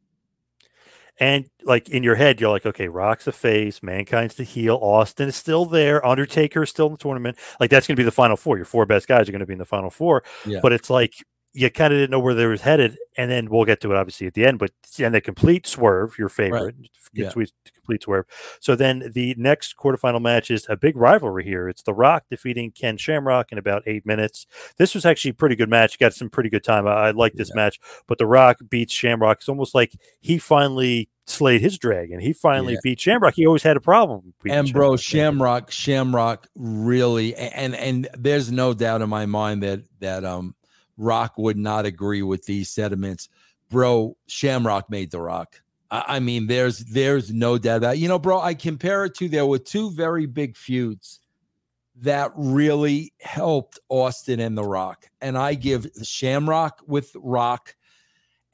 And 1.18 1.50
like 1.64 1.90
in 1.90 2.02
your 2.02 2.14
head, 2.14 2.40
you're 2.40 2.50
like, 2.50 2.64
okay, 2.64 2.88
Rock's 2.88 3.26
the 3.26 3.32
face, 3.32 3.82
Mankind's 3.82 4.36
the 4.36 4.44
heel, 4.44 4.78
Austin 4.80 5.28
is 5.28 5.36
still 5.36 5.66
there, 5.66 6.04
Undertaker 6.04 6.62
is 6.62 6.70
still 6.70 6.86
in 6.86 6.92
the 6.92 6.98
tournament. 6.98 7.36
Like 7.60 7.70
that's 7.70 7.86
going 7.86 7.96
to 7.96 8.00
be 8.00 8.04
the 8.04 8.10
final 8.10 8.38
four. 8.38 8.56
Your 8.56 8.64
four 8.64 8.86
best 8.86 9.06
guys 9.06 9.28
are 9.28 9.32
going 9.32 9.40
to 9.40 9.46
be 9.46 9.52
in 9.52 9.58
the 9.58 9.66
final 9.66 9.90
four. 9.90 10.24
Yeah. 10.46 10.60
But 10.62 10.72
it's 10.72 10.88
like 10.88 11.12
you 11.52 11.68
kind 11.70 11.92
of 11.92 11.98
didn't 11.98 12.10
know 12.10 12.20
where 12.20 12.34
they 12.34 12.46
was 12.46 12.60
headed, 12.60 12.96
and 13.16 13.30
then 13.30 13.48
we'll 13.50 13.64
get 13.64 13.80
to 13.80 13.90
it 13.90 13.96
obviously 13.96 14.26
at 14.26 14.34
the 14.34 14.44
end. 14.46 14.58
But 14.58 14.70
and 14.98 15.14
the 15.14 15.20
complete 15.20 15.66
swerve, 15.66 16.16
your 16.18 16.28
favorite, 16.28 16.76
Yeah. 17.12 17.30
complete, 17.30 18.02
swerve. 18.04 18.26
So 18.60 18.76
then 18.76 19.10
the 19.14 19.34
next 19.36 19.76
quarterfinal 19.76 20.22
match 20.22 20.50
is 20.50 20.64
a 20.68 20.76
big 20.76 20.96
rivalry 20.96 21.44
here. 21.44 21.68
It's 21.68 21.82
The 21.82 21.92
Rock 21.94 22.24
defeating 22.30 22.70
Ken 22.70 22.96
Shamrock 22.96 23.50
in 23.50 23.58
about 23.58 23.82
eight 23.86 24.06
minutes. 24.06 24.46
This 24.78 24.94
was 24.94 25.04
actually 25.04 25.32
a 25.32 25.34
pretty 25.34 25.56
good 25.56 25.68
match. 25.68 25.98
Got 25.98 26.14
some 26.14 26.30
pretty 26.30 26.50
good 26.50 26.62
time. 26.62 26.86
I, 26.86 26.90
I 26.92 27.10
like 27.10 27.32
this 27.34 27.48
Yeah. 27.48 27.62
match, 27.62 27.80
but 28.06 28.18
The 28.18 28.26
Rock 28.26 28.58
beats 28.68 28.92
Shamrock. 28.92 29.38
It's 29.38 29.48
almost 29.48 29.74
like 29.74 29.92
he 30.20 30.38
finally 30.38 31.08
slayed 31.26 31.60
his 31.62 31.78
dragon. 31.78 32.20
He 32.20 32.32
finally 32.32 32.74
Yeah. 32.74 32.80
beat 32.82 33.00
Shamrock. 33.00 33.34
He 33.34 33.46
always 33.46 33.62
had 33.64 33.76
a 33.76 33.80
problem. 33.80 34.34
and 34.48 34.72
bro 34.72 34.96
Shamrock. 34.96 35.70
shamrock 35.70 35.70
shamrock 35.70 36.46
really 36.56 37.34
and 37.36 37.74
and 37.76 38.08
there's 38.18 38.50
no 38.52 38.72
doubt 38.74 39.00
in 39.02 39.08
my 39.08 39.26
mind 39.26 39.62
that 39.62 39.80
that 40.00 40.24
um 40.24 40.54
rock 41.00 41.36
would 41.38 41.56
not 41.56 41.86
agree 41.86 42.22
with 42.22 42.44
these 42.44 42.68
sentiments 42.68 43.28
bro 43.70 44.16
shamrock 44.26 44.90
made 44.90 45.10
the 45.10 45.20
rock 45.20 45.60
i, 45.90 46.04
I 46.16 46.20
mean 46.20 46.46
there's 46.46 46.78
there's 46.80 47.32
no 47.32 47.56
doubt 47.58 47.78
about 47.78 47.94
it. 47.96 47.98
you 48.00 48.08
know 48.08 48.18
bro 48.18 48.40
i 48.40 48.54
compare 48.54 49.04
it 49.06 49.14
to 49.16 49.28
there 49.28 49.46
were 49.46 49.58
two 49.58 49.90
very 49.92 50.26
big 50.26 50.56
feuds 50.56 51.20
that 52.02 52.32
really 52.36 53.12
helped 53.20 53.78
austin 53.88 54.40
and 54.40 54.56
the 54.56 54.64
rock 54.64 55.06
and 55.20 55.36
i 55.38 55.54
give 55.54 55.86
shamrock 56.02 56.80
with 56.86 57.10
rock 57.16 57.74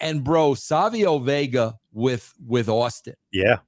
and 0.01 0.23
bro 0.25 0.55
savio 0.55 1.19
vega 1.19 1.75
with 1.93 2.33
with 2.47 2.69
austin 2.69 3.15
Yeah. 3.33 3.59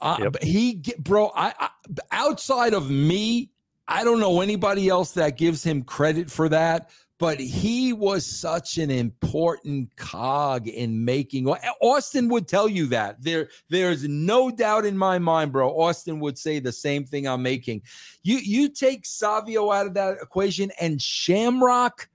uh, 0.00 0.18
Yep. 0.20 0.42
he, 0.42 0.82
bro, 0.98 1.32
I, 1.34 1.54
I 1.58 1.68
outside 2.12 2.74
of 2.74 2.90
me, 2.90 3.50
I 3.88 4.04
don't 4.04 4.20
know 4.20 4.40
anybody 4.42 4.88
else 4.88 5.12
that 5.12 5.38
gives 5.38 5.64
him 5.64 5.82
credit 5.82 6.30
for 6.30 6.48
that. 6.50 6.90
But 7.18 7.40
he 7.40 7.92
was 7.92 8.24
such 8.24 8.78
an 8.78 8.90
important 8.90 9.94
cog 9.96 10.68
in 10.68 11.04
making. 11.04 11.48
Austin 11.48 12.28
would 12.28 12.46
tell 12.46 12.68
you 12.68 12.86
that. 12.86 13.20
There, 13.20 13.48
there's 13.68 14.06
no 14.06 14.50
doubt 14.50 14.86
in 14.86 14.96
my 14.96 15.18
mind, 15.18 15.50
bro. 15.50 15.70
Austin 15.80 16.20
would 16.20 16.38
say 16.38 16.60
the 16.60 16.70
same 16.70 17.04
thing 17.04 17.26
I'm 17.26 17.42
making. 17.42 17.82
You, 18.22 18.38
you 18.38 18.68
take 18.68 19.04
Savio 19.04 19.72
out 19.72 19.86
of 19.86 19.94
that 19.94 20.18
equation, 20.22 20.70
and 20.80 21.02
Shamrock, 21.02 22.08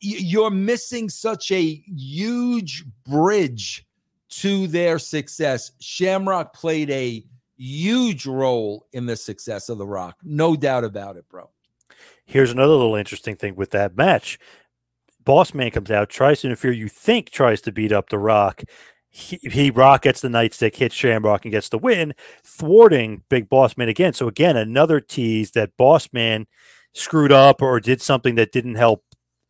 you're 0.00 0.50
missing 0.50 1.08
such 1.08 1.50
a 1.50 1.82
huge 1.86 2.84
bridge 3.08 3.84
to 4.28 4.68
their 4.68 4.98
success. 5.00 5.72
Shamrock 5.80 6.52
played 6.52 6.90
a 6.90 7.24
huge 7.56 8.26
role 8.26 8.86
in 8.92 9.06
the 9.06 9.16
success 9.16 9.68
of 9.68 9.78
The 9.78 9.86
Rock. 9.86 10.16
No 10.22 10.56
doubt 10.56 10.84
about 10.84 11.16
it, 11.16 11.28
bro. 11.28 11.50
Here's 12.30 12.52
another 12.52 12.74
little 12.74 12.94
interesting 12.94 13.34
thing 13.34 13.56
with 13.56 13.72
that 13.72 13.96
match. 13.96 14.38
Boss 15.24 15.52
Man 15.52 15.72
comes 15.72 15.90
out, 15.90 16.08
tries 16.08 16.40
to 16.40 16.46
interfere. 16.46 16.70
You 16.70 16.88
think 16.88 17.30
tries 17.30 17.60
to 17.62 17.72
beat 17.72 17.90
up 17.90 18.08
the 18.08 18.20
Rock. 18.20 18.62
He, 19.08 19.40
he 19.42 19.72
Rock 19.72 20.02
gets 20.02 20.20
the 20.20 20.28
nightstick, 20.28 20.76
hits 20.76 20.94
Shamrock, 20.94 21.44
and 21.44 21.50
gets 21.50 21.68
the 21.68 21.76
win, 21.76 22.14
thwarting 22.44 23.24
Big 23.28 23.48
Boss 23.48 23.76
Man 23.76 23.88
again. 23.88 24.12
So 24.12 24.28
again, 24.28 24.56
another 24.56 25.00
tease 25.00 25.50
that 25.52 25.76
Boss 25.76 26.08
Man 26.12 26.46
screwed 26.94 27.32
up 27.32 27.60
or 27.60 27.80
did 27.80 28.00
something 28.00 28.36
that 28.36 28.52
didn't 28.52 28.76
help 28.76 29.04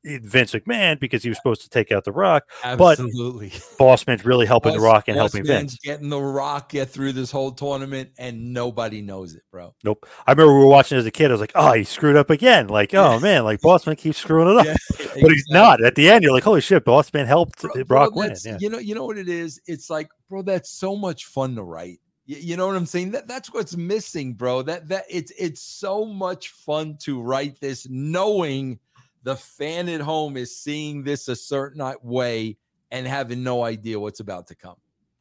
Vince 0.05 0.53
McMahon 0.53 0.98
because 0.98 1.22
he 1.22 1.28
was 1.28 1.38
supposed 1.38 1.62
to 1.62 1.68
take 1.68 1.92
out 1.92 2.05
the 2.05 2.12
Rock. 2.12 2.44
But- 2.62 2.98
Absolutely. 2.98 3.53
Boss 3.78 4.07
Man's 4.07 4.24
really 4.24 4.46
helping 4.46 4.72
the 4.72 4.80
Rock 4.80 5.09
and 5.09 5.16
Boss 5.16 5.32
helping 5.32 5.48
Man's 5.48 5.72
Vince. 5.74 5.78
Getting 5.82 6.09
the 6.09 6.20
Rock 6.20 6.70
get 6.70 6.88
through 6.88 7.12
this 7.12 7.30
whole 7.30 7.53
tournament, 7.53 8.11
and 8.18 8.53
nobody 8.53 9.03
knows 9.03 9.34
it, 9.34 9.42
bro. 9.51 9.74
Nope. 9.84 10.07
I 10.26 10.32
remember 10.32 10.55
we 10.55 10.61
were 10.61 10.66
watching 10.70 10.98
as 10.98 11.07
a 11.07 11.11
kid. 11.11 11.30
I 11.30 11.34
was 11.34 11.40
like, 11.40 11.53
oh, 11.55 11.72
he 11.72 11.84
screwed 11.84 12.16
up 12.16 12.30
again. 12.30 12.68
Like, 12.68 12.94
oh 12.94 13.20
man, 13.20 13.44
like 13.44 13.61
Bossman 13.61 13.96
keeps 13.98 14.18
screwing 14.18 14.48
it 14.48 14.57
up. 14.57 14.66
Yeah, 14.66 15.07
But 15.20 15.32
he's 15.32 15.48
not. 15.51 15.82
At 15.82 15.94
the 15.94 16.09
end, 16.09 16.22
you're 16.22 16.32
like, 16.32 16.44
holy 16.44 16.61
shit, 16.61 16.84
Bossman 16.84 17.26
helped 17.26 17.61
Bro- 17.61 17.84
Brock 17.84 18.12
bro, 18.14 18.22
win. 18.22 18.34
Yeah. 18.44 18.57
You 18.61 18.70
know, 18.70 18.78
you 18.78 18.94
know 18.94 19.05
what 19.05 19.18
it 19.18 19.28
is? 19.28 19.61
It's 19.66 19.90
like, 19.90 20.09
bro, 20.28 20.42
that's 20.42 20.70
so 20.70 20.96
much 20.96 21.26
fun 21.26 21.55
to 21.57 21.62
write. 21.62 21.98
You, 22.26 22.57
know 22.57 22.68
what 22.68 22.76
I'm 22.76 22.86
saying? 22.86 23.11
That 23.11 23.26
that's 23.26 23.53
what's 23.53 23.76
missing, 23.76 24.34
bro. 24.34 24.62
That 24.62 24.88
that 24.88 25.05
it's 25.11 25.32
it's 25.36 25.62
so 25.62 26.05
much 26.05 26.51
fun 26.51 26.96
to 27.01 27.20
write 27.20 27.61
this, 27.61 27.88
knowing 27.90 28.78
the 29.23 29.37
fan 29.37 29.89
at 29.89 30.01
home 30.01 30.37
is 30.37 30.57
seeing 30.57 31.03
this 31.03 31.29
a 31.29 31.37
certain 31.37 31.95
way 32.03 32.57
and 32.91 33.07
having 33.07 33.43
no 33.43 33.64
idea 33.64 34.01
what's 34.01 34.21
about 34.21 34.47
to 34.49 34.55
come. 34.55 34.77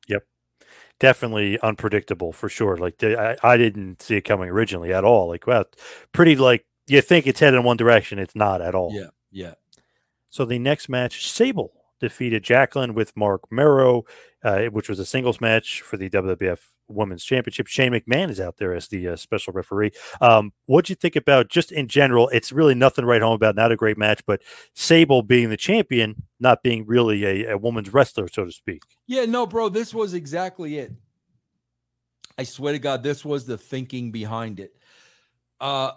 Yep. 0.08 0.26
Definitely 1.00 1.60
unpredictable 1.60 2.32
for 2.32 2.50
sure. 2.50 2.78
Like 2.78 3.04
I, 3.04 3.38
I 3.44 3.58
didn't 3.58 4.02
see 4.02 4.16
it 4.16 4.22
coming 4.22 4.50
originally 4.50 4.94
at 4.94 5.04
all. 5.04 5.28
Like 5.28 5.48
wow, 5.48 5.66
pretty 6.12 6.36
like 6.36 6.66
you 6.88 7.02
think 7.02 7.28
it's 7.28 7.40
headed 7.40 7.60
in 7.60 7.64
one 7.64 7.78
direction, 7.78 8.20
it's 8.20 8.36
not 8.36 8.62
at 8.62 8.76
all. 8.76 8.92
Yeah, 8.94 9.10
yeah. 9.32 9.54
So 10.30 10.46
the 10.46 10.60
next 10.60 10.90
match, 10.90 11.30
Sable 11.30 11.74
defeated 12.00 12.44
Jacqueline 12.44 12.94
with 12.94 13.16
Marc 13.16 13.52
Mero, 13.52 14.06
uh, 14.44 14.64
which 14.66 14.90
was 14.90 15.00
a 15.00 15.06
singles 15.06 15.42
match 15.42 15.82
for 15.82 15.98
the 15.98 16.10
WWF 16.10 16.60
Women's 16.88 17.24
Championship. 17.24 17.68
Shane 17.68 17.92
McMahon 17.92 18.30
is 18.30 18.40
out 18.40 18.58
there 18.58 18.74
as 18.74 18.88
the 18.88 19.10
uh, 19.10 19.16
special 19.16 19.54
referee. 19.54 19.92
Um, 20.22 20.54
what'd 20.66 20.90
you 20.90 20.96
think 20.96 21.16
about 21.16 21.50
just 21.50 21.72
in 21.72 21.88
general? 21.88 22.30
It's 22.30 22.52
really 22.52 22.76
nothing 22.76 23.06
write 23.06 23.22
home 23.22 23.36
about. 23.36 23.56
Not 23.56 23.72
a 23.72 23.76
great 23.76 23.98
match, 23.98 24.22
but 24.26 24.42
Sable 24.74 25.22
being 25.22 25.50
the 25.50 25.58
champion, 25.58 26.24
not 26.40 26.64
being 26.64 26.86
really 26.86 27.26
a, 27.26 27.54
a 27.54 27.58
woman's 27.58 27.94
wrestler, 27.94 28.28
so 28.28 28.46
to 28.46 28.52
speak. 28.52 28.84
Yeah, 29.08 29.26
no, 29.26 29.46
bro, 29.46 29.70
this 29.70 29.94
was 29.94 30.14
exactly 30.14 30.78
it. 30.80 30.92
I 32.38 32.44
swear 32.44 32.74
to 32.74 32.80
God, 32.80 33.04
this 33.04 33.26
was 33.26 33.46
the 33.46 33.58
thinking 33.58 34.12
behind 34.12 34.60
it. 34.60 34.76
Uh 35.60 35.92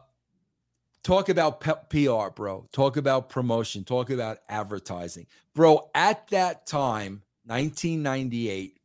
talk 1.02 1.28
about 1.28 1.60
pe- 1.60 2.06
PR, 2.06 2.30
bro. 2.30 2.68
Talk 2.72 2.96
about 2.96 3.28
promotion, 3.28 3.84
talk 3.84 4.10
about 4.10 4.38
advertising. 4.48 5.26
Bro, 5.54 5.90
at 5.94 6.26
that 6.28 6.66
time, 6.66 7.22
1998, 7.46 8.78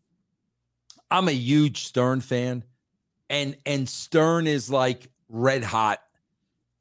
I'm 1.09 1.27
a 1.27 1.33
huge 1.33 1.85
Stern 1.85 2.21
fan 2.21 2.63
and 3.29 3.57
and 3.65 3.87
Stern 3.87 4.47
is 4.47 4.69
like 4.69 5.09
red 5.29 5.63
hot. 5.63 6.01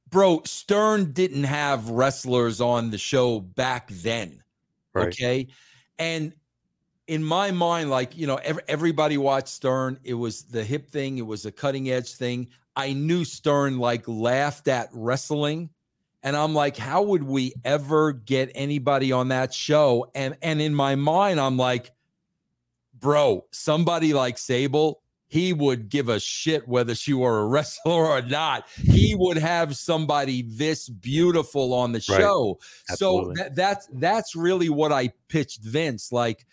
Bro, 0.09 0.43
Stern 0.45 1.13
didn't 1.13 1.45
have 1.45 1.91
wrestlers 1.91 2.61
on 2.61 2.91
the 2.91 2.99
show 2.99 3.41
back 3.41 3.89
then. 3.89 4.43
Right. 4.95 5.09
Okay? 5.09 5.49
And 5.99 6.33
in 7.07 7.23
my 7.23 7.51
mind, 7.51 7.91
like, 7.91 8.17
you 8.17 8.27
know, 8.27 8.37
ev- 8.37 8.61
everybody 8.69 9.19
watched 9.19 9.49
Stern. 9.49 9.99
It 10.05 10.15
was 10.15 10.45
the 10.45 10.65
hip 10.65 10.89
thing, 10.89 11.19
it 11.19 11.27
was 11.27 11.45
a 11.45 11.53
cutting 11.53 11.91
edge 11.91 12.15
thing. 12.15 12.49
I 12.77 12.93
knew 12.93 13.25
Stern 13.25 13.79
like 13.79 14.07
laughed 14.07 14.69
at 14.69 14.91
wrestling. 14.93 15.71
And 16.27 16.37
I'm 16.37 16.55
like, 16.55 16.77
how 16.77 17.03
would 17.03 17.23
we 17.23 17.55
ever 17.65 18.13
get 18.13 18.51
anybody 18.57 19.13
on 19.13 19.29
that 19.29 19.55
show? 19.55 20.11
And 20.13 20.37
and 20.43 20.61
in 20.61 20.75
my 20.75 20.97
mind, 20.97 21.39
I'm 21.39 21.57
like, 21.57 21.93
bro, 22.99 23.47
somebody 23.53 24.13
like 24.13 24.37
Sable, 24.37 25.03
he 25.29 25.53
would 25.53 25.89
give 25.89 26.09
a 26.09 26.19
shit 26.19 26.67
whether 26.67 26.97
she 26.97 27.15
were 27.15 27.39
a 27.39 27.47
wrestler 27.47 28.07
or 28.07 28.23
not. 28.23 28.67
He 28.77 29.15
would 29.17 29.37
have 29.37 29.77
somebody 29.77 30.43
this 30.43 30.89
beautiful 30.89 31.73
on 31.73 31.93
the 31.93 32.03
Right. 32.09 32.23
show. 32.23 32.59
So 32.87 32.91
Absolutely. 32.91 33.35
that, 33.37 33.55
that's 33.55 33.89
that's 33.93 34.35
really 34.35 34.69
what 34.69 34.91
I 34.91 35.13
pitched 35.29 35.63
Vince. 35.63 36.11
Like 36.11 36.45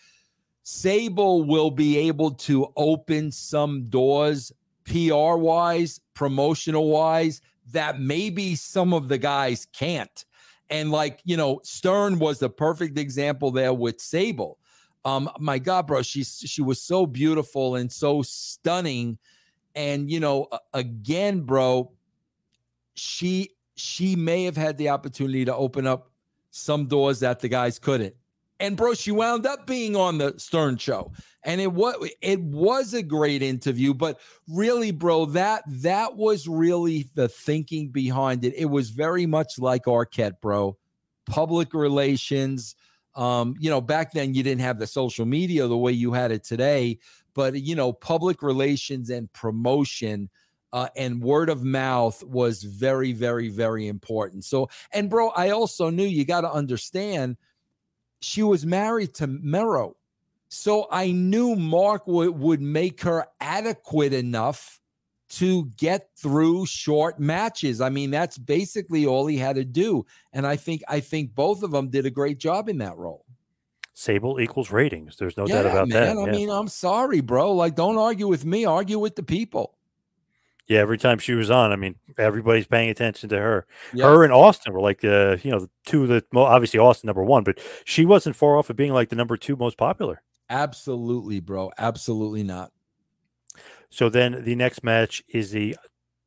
Sable 0.62 1.46
will 1.46 1.72
be 1.72 1.98
able 1.98 2.30
to 2.32 2.72
open 2.78 3.32
some 3.32 3.86
doors 3.90 4.52
PR 4.86 5.36
wise, 5.36 6.00
promotional 6.14 6.90
wise, 6.90 7.42
that 7.72 8.00
maybe 8.00 8.56
some 8.56 8.94
of 8.94 9.08
the 9.08 9.18
guys 9.18 9.68
can't. 9.74 10.26
And 10.70 10.92
like, 10.92 11.20
you 11.24 11.38
know, 11.38 11.60
Stern 11.64 12.20
was 12.20 12.40
the 12.40 12.50
perfect 12.50 12.98
example 12.98 13.52
there 13.52 13.74
with 13.74 14.02
Sable. 14.02 14.58
Um, 15.06 15.30
my 15.40 15.60
God, 15.60 15.88
bro, 15.88 16.02
she's 16.02 16.44
she 16.46 16.62
was 16.62 16.82
so 16.82 17.06
beautiful 17.06 17.76
and 17.76 17.92
so 17.92 18.22
stunning. 18.22 19.18
And 19.76 20.10
you 20.10 20.20
know, 20.20 20.48
again, 20.74 21.42
bro, 21.42 21.92
she 22.96 23.50
she 23.76 24.16
may 24.16 24.46
have 24.46 24.56
had 24.56 24.78
the 24.78 24.90
opportunity 24.90 25.46
to 25.46 25.56
open 25.56 25.86
up 25.86 26.12
some 26.52 26.86
doors 26.86 27.20
that 27.20 27.40
the 27.40 27.50
guys 27.50 27.80
couldn't. 27.80 28.16
And 28.60 28.78
bro, 28.78 28.94
she 28.94 29.12
wound 29.12 29.46
up 29.46 29.68
being 29.68 29.96
on 29.96 30.18
the 30.18 30.36
Stern 30.38 30.78
show. 30.78 31.12
And 31.44 31.60
it 31.60 31.72
was 31.72 31.96
it 32.22 32.40
was 32.40 32.94
a 32.94 33.04
great 33.04 33.42
interview, 33.42 33.94
but 33.94 34.20
really, 34.48 34.92
bro, 34.92 35.26
that 35.26 35.64
that 35.68 36.16
was 36.16 36.48
really 36.48 37.10
the 37.16 37.28
thinking 37.28 37.90
behind 37.90 38.46
it. 38.46 38.54
It 38.56 38.66
was 38.66 38.92
very 38.92 39.26
much 39.26 39.60
like 39.60 39.84
Arquette, 39.84 40.40
bro. 40.42 40.78
Public 41.26 41.74
relations. 41.74 42.76
Um, 43.16 43.56
you 43.60 43.70
know, 43.70 43.82
back 43.82 44.14
then 44.14 44.34
you 44.34 44.42
didn't 44.42 44.62
have 44.62 44.80
the 44.80 44.88
social 44.88 45.26
media 45.26 45.68
the 45.68 45.78
way 45.78 45.92
you 45.92 46.14
had 46.14 46.32
it 46.32 46.44
today, 46.44 47.00
but 47.36 47.62
you 47.62 47.76
know, 47.76 47.92
public 47.92 48.42
relations 48.42 49.10
and 49.10 49.32
promotion 49.34 50.30
uh, 50.74 50.88
and 50.96 51.22
word 51.22 51.50
of 51.50 51.64
mouth 51.64 52.24
was 52.24 52.64
very, 52.64 53.14
very, 53.14 53.48
very 53.48 53.88
important. 53.88 54.44
So, 54.44 54.70
and 54.92 55.10
bro, 55.10 55.30
I 55.30 55.52
also 55.52 55.92
knew 55.92 56.06
you 56.06 56.26
got 56.26 56.42
to 56.42 56.52
understand 56.52 57.38
she 58.24 58.44
was 58.44 58.66
married 58.66 59.14
to 59.16 59.28
Mero. 59.28 59.96
So 60.50 60.88
I 60.92 61.12
knew 61.12 61.56
Marc 61.56 62.06
would, 62.08 62.38
would 62.40 62.62
make 62.62 63.02
her 63.02 63.26
adequate 63.42 64.14
enough 64.14 64.80
to 65.30 65.66
get 65.78 66.10
through 66.16 66.68
short 66.68 67.20
matches. 67.20 67.82
I 67.82 67.90
mean, 67.90 68.12
that's 68.12 68.38
basically 68.38 69.06
all 69.08 69.26
he 69.26 69.38
had 69.38 69.56
to 69.56 69.66
do. 69.66 70.06
And 70.32 70.46
I 70.46 70.56
think 70.56 70.84
I 70.88 71.00
think 71.00 71.34
both 71.34 71.64
of 71.64 71.72
them 71.72 71.90
did 71.90 72.06
a 72.06 72.12
great 72.12 72.38
job 72.38 72.70
in 72.70 72.78
that 72.80 72.96
role. 72.98 73.26
Sable 73.96 74.40
equals 74.40 74.72
ratings. 74.72 75.16
There's 75.18 75.38
no 75.38 75.48
doubt 75.48 75.66
about 75.66 75.88
man. 75.88 76.16
that. 76.16 76.22
I 76.22 76.26
yeah. 76.26 76.32
mean, 76.32 76.50
I'm 76.50 76.68
sorry, 76.68 77.22
bro. 77.22 77.52
Like, 77.54 77.76
don't 77.76 77.98
argue 77.98 78.28
with 78.28 78.46
me. 78.46 78.66
Argue 78.66 79.00
with 79.00 79.16
the 79.16 79.24
people. 79.24 79.76
Yeah, 80.68 80.80
every 80.80 80.98
time 80.98 81.20
she 81.20 81.34
was 81.34 81.52
on, 81.52 81.74
I 81.74 81.76
mean, 81.76 81.96
everybody's 82.18 82.68
paying 82.68 82.90
attention 82.90 83.30
to 83.30 83.38
her. 83.38 83.66
Yeah. 83.94 84.06
Her 84.06 84.24
and 84.24 84.32
Austin 84.32 84.72
were 84.74 84.80
like 84.80 85.02
the, 85.02 85.40
you 85.44 85.52
know, 85.52 85.60
the 85.60 85.70
two 85.86 86.04
of 86.04 86.10
the 86.10 86.24
obviously 86.34 86.80
Austin 86.80 87.08
number 87.08 87.24
one, 87.24 87.44
but 87.44 87.60
she 87.84 88.06
wasn't 88.06 88.36
far 88.36 88.58
off 88.58 88.70
of 88.70 88.78
being 88.78 88.94
like 88.94 89.10
the 89.10 89.16
number 89.16 89.36
two 89.36 89.58
most 89.58 89.78
popular. 89.78 90.22
Absolutely, 90.50 91.40
bro. 91.42 91.72
Absolutely 91.78 92.44
not. 92.44 92.72
So 93.90 94.10
then 94.10 94.44
the 94.44 94.56
next 94.56 94.84
match 94.84 95.22
is 95.28 95.52
the 95.52 95.76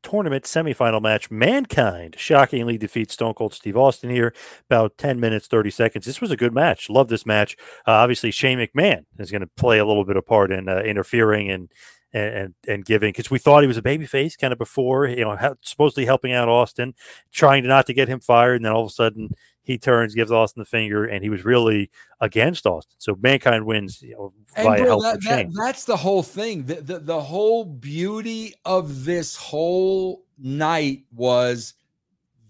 tournament 0.02 0.44
semifinal 0.44 1.02
match. 1.02 1.30
Mankind 1.30 2.14
shockingly 2.16 2.78
defeats 2.78 3.14
Stone 3.14 3.34
Cold 3.34 3.54
Steve 3.54 3.76
Austin 3.76 4.10
here, 4.10 4.32
about 4.70 4.96
10 4.98 5.18
minutes, 5.18 5.48
30 5.48 5.70
seconds. 5.70 6.06
This 6.06 6.20
was 6.20 6.30
a 6.30 6.36
good 6.36 6.54
match. 6.54 6.88
Love 6.88 7.08
this 7.08 7.26
match. 7.26 7.56
Uh, 7.86 7.92
obviously, 7.92 8.30
Shane 8.30 8.58
McMahon 8.58 9.04
is 9.18 9.32
going 9.32 9.40
to 9.40 9.50
play 9.56 9.78
a 9.78 9.84
little 9.84 10.04
bit 10.04 10.16
of 10.16 10.24
part 10.24 10.52
in 10.52 10.68
uh, 10.68 10.78
interfering 10.78 11.50
and 11.50 11.70
and 12.12 12.54
and 12.68 12.84
giving 12.84 13.10
because 13.10 13.30
we 13.30 13.38
thought 13.38 13.62
he 13.62 13.66
was 13.66 13.76
a 13.76 13.82
babyface 13.82 14.38
kind 14.38 14.52
of 14.52 14.58
before, 14.58 15.06
you 15.06 15.24
know, 15.24 15.36
supposedly 15.60 16.04
helping 16.06 16.32
out 16.32 16.48
Austin, 16.48 16.94
trying 17.32 17.62
to 17.62 17.68
not 17.68 17.86
to 17.86 17.94
get 17.94 18.08
him 18.08 18.20
fired, 18.20 18.56
and 18.56 18.64
then 18.64 18.72
all 18.72 18.82
of 18.84 18.88
a 18.88 18.92
sudden 18.92 19.30
he 19.62 19.76
turns, 19.78 20.14
gives 20.14 20.30
Austin 20.30 20.60
the 20.60 20.64
finger, 20.64 21.04
and 21.04 21.24
he 21.24 21.28
was 21.30 21.44
really 21.44 21.90
against 22.20 22.66
Austin. 22.66 22.94
So 22.98 23.16
Mankind 23.20 23.66
wins 23.66 24.00
you 24.00 24.12
know, 24.14 24.32
And 24.54 24.64
via 24.66 24.78
bro, 24.78 24.86
help 24.88 25.02
that, 25.02 25.22
that- 25.22 25.46
that's 25.54 25.84
the 25.84 25.96
whole 25.96 26.22
thing. 26.22 26.64
The, 26.64 26.76
the 26.80 26.98
the 27.00 27.20
whole 27.20 27.64
beauty 27.64 28.54
of 28.64 29.04
this 29.04 29.36
whole 29.36 30.24
night 30.38 31.04
was 31.14 31.74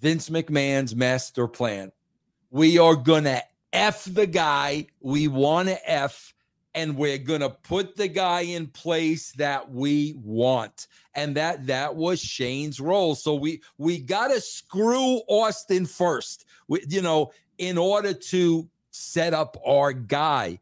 Vince 0.00 0.28
McMahon's 0.28 0.94
master 0.94 1.48
plan. 1.48 1.90
We 2.50 2.78
are 2.78 2.94
gonna 2.96 3.42
F 3.72 4.04
the 4.04 4.26
guy 4.26 4.86
we 5.00 5.26
want 5.28 5.68
to 5.68 5.90
F, 5.90 6.32
and 6.76 6.94
we're 6.94 7.18
gonna 7.18 7.48
put 7.48 7.96
the 7.96 8.06
guy 8.06 8.42
in 8.42 8.66
place 8.68 9.32
that 9.32 9.72
we 9.72 10.14
want. 10.22 10.86
And 11.14 11.34
that 11.36 11.66
that 11.66 11.96
was 11.96 12.20
Shane's 12.20 12.78
role. 12.78 13.14
So 13.14 13.34
we 13.34 13.62
we 13.78 13.98
gotta 13.98 14.40
screw 14.40 15.22
Austin 15.26 15.86
first. 15.86 16.44
We, 16.68 16.84
you 16.88 17.00
know, 17.00 17.32
in 17.56 17.78
order 17.78 18.12
to 18.12 18.68
set 18.90 19.34
up 19.34 19.56
our 19.66 19.92
guy. 19.92 20.60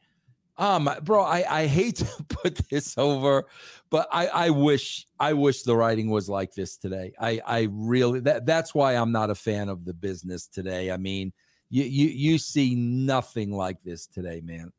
Um, 0.56 0.88
bro, 1.02 1.24
I, 1.24 1.62
I 1.62 1.66
hate 1.66 1.96
to 1.96 2.06
put 2.28 2.60
this 2.70 2.96
over, 2.96 3.46
but 3.90 4.06
I, 4.12 4.28
I 4.28 4.50
wish 4.50 5.08
I 5.18 5.32
wish 5.32 5.62
the 5.62 5.76
writing 5.76 6.10
was 6.10 6.28
like 6.28 6.54
this 6.54 6.76
today. 6.76 7.12
I, 7.20 7.40
I 7.44 7.68
really 7.72 8.20
that 8.20 8.46
that's 8.46 8.72
why 8.72 8.94
I'm 8.94 9.10
not 9.10 9.30
a 9.30 9.34
fan 9.34 9.68
of 9.68 9.84
the 9.84 9.94
business 9.94 10.46
today. 10.46 10.92
I 10.92 10.96
mean, 10.96 11.32
you 11.70 11.82
you 11.82 12.06
you 12.06 12.38
see 12.38 12.76
nothing 12.76 13.50
like 13.50 13.82
this 13.82 14.06
today, 14.06 14.40
man. 14.44 14.72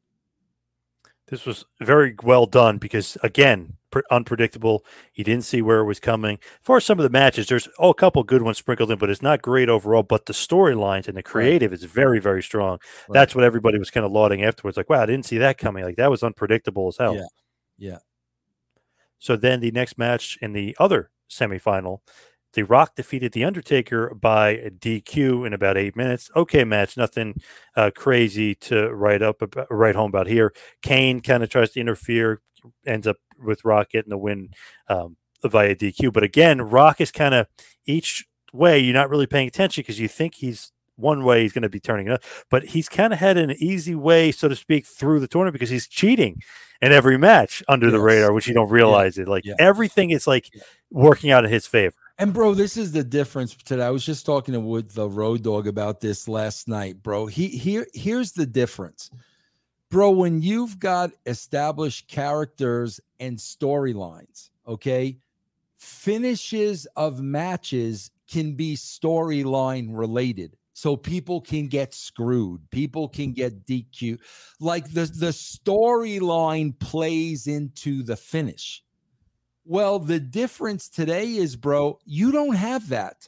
This 1.27 1.45
was 1.45 1.65
very 1.79 2.15
well 2.23 2.45
done 2.45 2.77
because 2.77 3.17
again, 3.23 3.77
pr- 3.89 4.01
unpredictable. 4.11 4.85
You 5.15 5.23
didn't 5.23 5.45
see 5.45 5.61
where 5.61 5.79
it 5.79 5.85
was 5.85 5.99
coming. 5.99 6.37
As 6.69 6.85
some 6.85 6.99
of 6.99 7.03
the 7.03 7.09
matches, 7.09 7.47
there's 7.47 7.67
oh, 7.79 7.89
a 7.89 7.95
couple 7.95 8.23
good 8.23 8.43
ones 8.43 8.57
sprinkled 8.57 8.91
in, 8.91 8.99
but 8.99 9.09
it's 9.09 9.21
not 9.21 9.41
great 9.41 9.69
overall. 9.69 10.03
But 10.03 10.27
the 10.27 10.33
storylines 10.33 11.07
and 11.07 11.17
the 11.17 11.23
creative 11.23 11.73
is 11.73 11.83
very, 11.83 12.19
very 12.19 12.43
strong. 12.43 12.79
That's 13.09 13.33
what 13.33 13.43
everybody 13.43 13.79
was 13.79 13.89
kind 13.89 14.05
of 14.05 14.11
lauding 14.11 14.43
afterwards. 14.43 14.77
Like, 14.77 14.89
wow, 14.89 15.01
I 15.01 15.07
didn't 15.07 15.25
see 15.25 15.39
that 15.39 15.57
coming. 15.57 15.83
Like 15.83 15.95
that 15.95 16.11
was 16.11 16.23
unpredictable 16.23 16.87
as 16.89 16.97
hell. 16.97 17.15
Yeah. 17.15 17.25
Yeah. 17.77 17.97
So 19.17 19.35
then 19.35 19.59
the 19.59 19.71
next 19.71 19.97
match 19.97 20.37
in 20.41 20.53
the 20.53 20.75
other 20.79 21.09
semifinal, 21.29 21.99
The 22.55 22.63
Rock 22.63 22.95
defeated 22.95 23.33
The 23.33 23.43
Undertaker 23.43 24.13
by 24.15 24.71
DQ 24.79 25.45
in 25.45 25.53
about 25.53 25.77
eight 25.77 25.95
minutes. 25.95 26.31
Okay, 26.35 26.63
match, 26.63 26.97
nothing 26.97 27.35
uh, 27.75 27.91
crazy 27.95 28.55
to 28.55 28.93
write 28.93 29.21
up 29.21 29.41
about, 29.41 29.67
write 29.69 29.95
home 29.95 30.09
about 30.09 30.27
here. 30.27 30.53
Kane 30.81 31.19
kind 31.21 31.43
of 31.43 31.49
tries 31.49 31.71
to 31.71 31.79
interfere, 31.79 32.41
ends 32.87 33.05
up 33.07 33.17
with 33.43 33.63
Rock 33.65 33.91
getting 33.91 34.09
the 34.09 34.17
win 34.17 34.49
um, 34.89 35.17
via 35.43 35.75
DQ. 35.75 36.11
But 36.13 36.23
again, 36.23 36.61
Rock 36.61 36.99
is 37.01 37.11
kind 37.11 37.33
of 37.35 37.47
each 37.85 38.25
way 38.53 38.79
you're 38.79 38.93
not 38.93 39.09
really 39.09 39.27
paying 39.27 39.47
attention 39.47 39.81
because 39.81 39.99
you 39.99 40.07
think 40.07 40.35
he's 40.35 40.71
one 40.95 41.25
way 41.25 41.41
he's 41.41 41.51
going 41.51 41.61
to 41.63 41.69
be 41.69 41.79
turning 41.81 42.09
up, 42.09 42.23
but 42.49 42.63
he's 42.67 42.87
kind 42.87 43.11
of 43.11 43.19
had 43.19 43.35
an 43.35 43.51
easy 43.59 43.93
way, 43.95 44.31
so 44.31 44.47
to 44.47 44.55
speak, 44.55 44.85
through 44.85 45.19
the 45.19 45.27
tournament 45.27 45.51
because 45.53 45.69
he's 45.69 45.87
cheating 45.89 46.41
in 46.81 46.93
every 46.93 47.17
match 47.17 47.61
under 47.67 47.91
the 47.91 47.99
radar, 47.99 48.31
which 48.31 48.47
you 48.47 48.53
don't 48.53 48.69
realize 48.69 49.17
it. 49.17 49.27
Like 49.27 49.43
Yeah. 49.45 49.55
everything 49.59 50.11
is 50.11 50.25
like 50.25 50.49
working 50.89 51.31
out 51.31 51.43
in 51.43 51.51
his 51.51 51.67
favor. 51.67 51.95
And 52.17 52.33
bro, 52.33 52.53
this 52.53 52.77
is 52.77 52.93
the 52.93 53.03
difference 53.03 53.55
today. 53.55 53.83
I 53.83 53.89
was 53.89 54.05
just 54.05 54.25
talking 54.25 54.53
to 54.53 54.59
with 54.59 54.93
the 54.93 55.09
road 55.09 55.43
dog 55.43 55.67
about 55.67 55.99
this 55.99 56.27
last 56.29 56.67
night, 56.67 57.03
bro. 57.03 57.25
He 57.25 57.49
here 57.49 57.87
here's 57.93 58.31
the 58.31 58.45
difference. 58.45 59.11
Bro, 59.91 60.11
when 60.11 60.41
you've 60.41 60.79
got 60.79 61.11
established 61.25 62.07
characters 62.07 63.01
and 63.19 63.37
storylines, 63.37 64.49
okay? 64.67 65.17
Finishes 65.77 66.87
of 66.95 67.21
matches 67.21 68.11
can 68.29 68.55
be 68.55 68.75
storyline 68.75 69.89
related. 69.91 70.55
So 70.73 70.95
people 70.95 71.39
can 71.41 71.67
get 71.67 71.93
screwed. 71.93 72.69
People 72.69 73.09
can 73.09 73.33
get 73.33 73.65
DQ. 73.65 74.19
Like 74.61 74.85
the 74.91 75.05
the 75.05 75.31
storyline 75.31 76.79
plays 76.79 77.47
into 77.47 78.03
the 78.03 78.15
finish. 78.15 78.84
Well, 79.65 79.97
the 79.97 80.19
difference 80.19 80.87
today 80.87 81.35
is, 81.37 81.55
bro, 81.55 81.99
you 82.05 82.31
don't 82.31 82.55
have 82.55 82.89
that. 82.89 83.27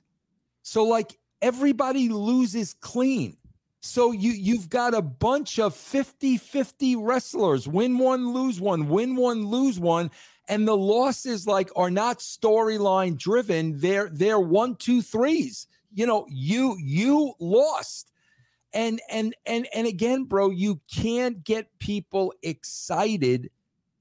So 0.62 0.84
like 0.84 1.18
everybody 1.42 2.10
loses 2.10 2.76
clean. 2.76 3.38
So 3.80 4.12
you 4.12 4.32
you've 4.32 4.70
got 4.70 4.94
a 4.94 5.02
bunch 5.02 5.60
of 5.60 5.74
50-50 5.74 6.98
wrestlers, 7.00 7.68
win 7.68 7.98
one, 7.98 8.34
lose 8.34 8.62
one, 8.62 8.88
win 8.88 9.16
one, 9.16 9.48
lose 9.48 9.80
one, 9.80 10.12
and 10.48 10.68
the 10.68 10.78
losses 10.78 11.48
like 11.48 11.70
are 11.76 11.90
not 11.90 12.20
storyline 12.20 13.18
driven. 13.18 13.80
They're 13.80 14.10
they're 14.12 14.40
one, 14.40 14.76
two, 14.76 15.02
threes. 15.02 15.68
You 15.94 16.06
know, 16.06 16.28
you 16.30 16.78
you 16.80 17.34
lost. 17.40 18.12
And 18.74 19.02
and 19.10 19.36
and 19.46 19.68
and 19.74 19.88
again, 19.88 20.26
bro, 20.26 20.52
you 20.52 20.82
can't 20.94 21.44
get 21.44 21.80
people 21.80 22.34
excited 22.44 23.50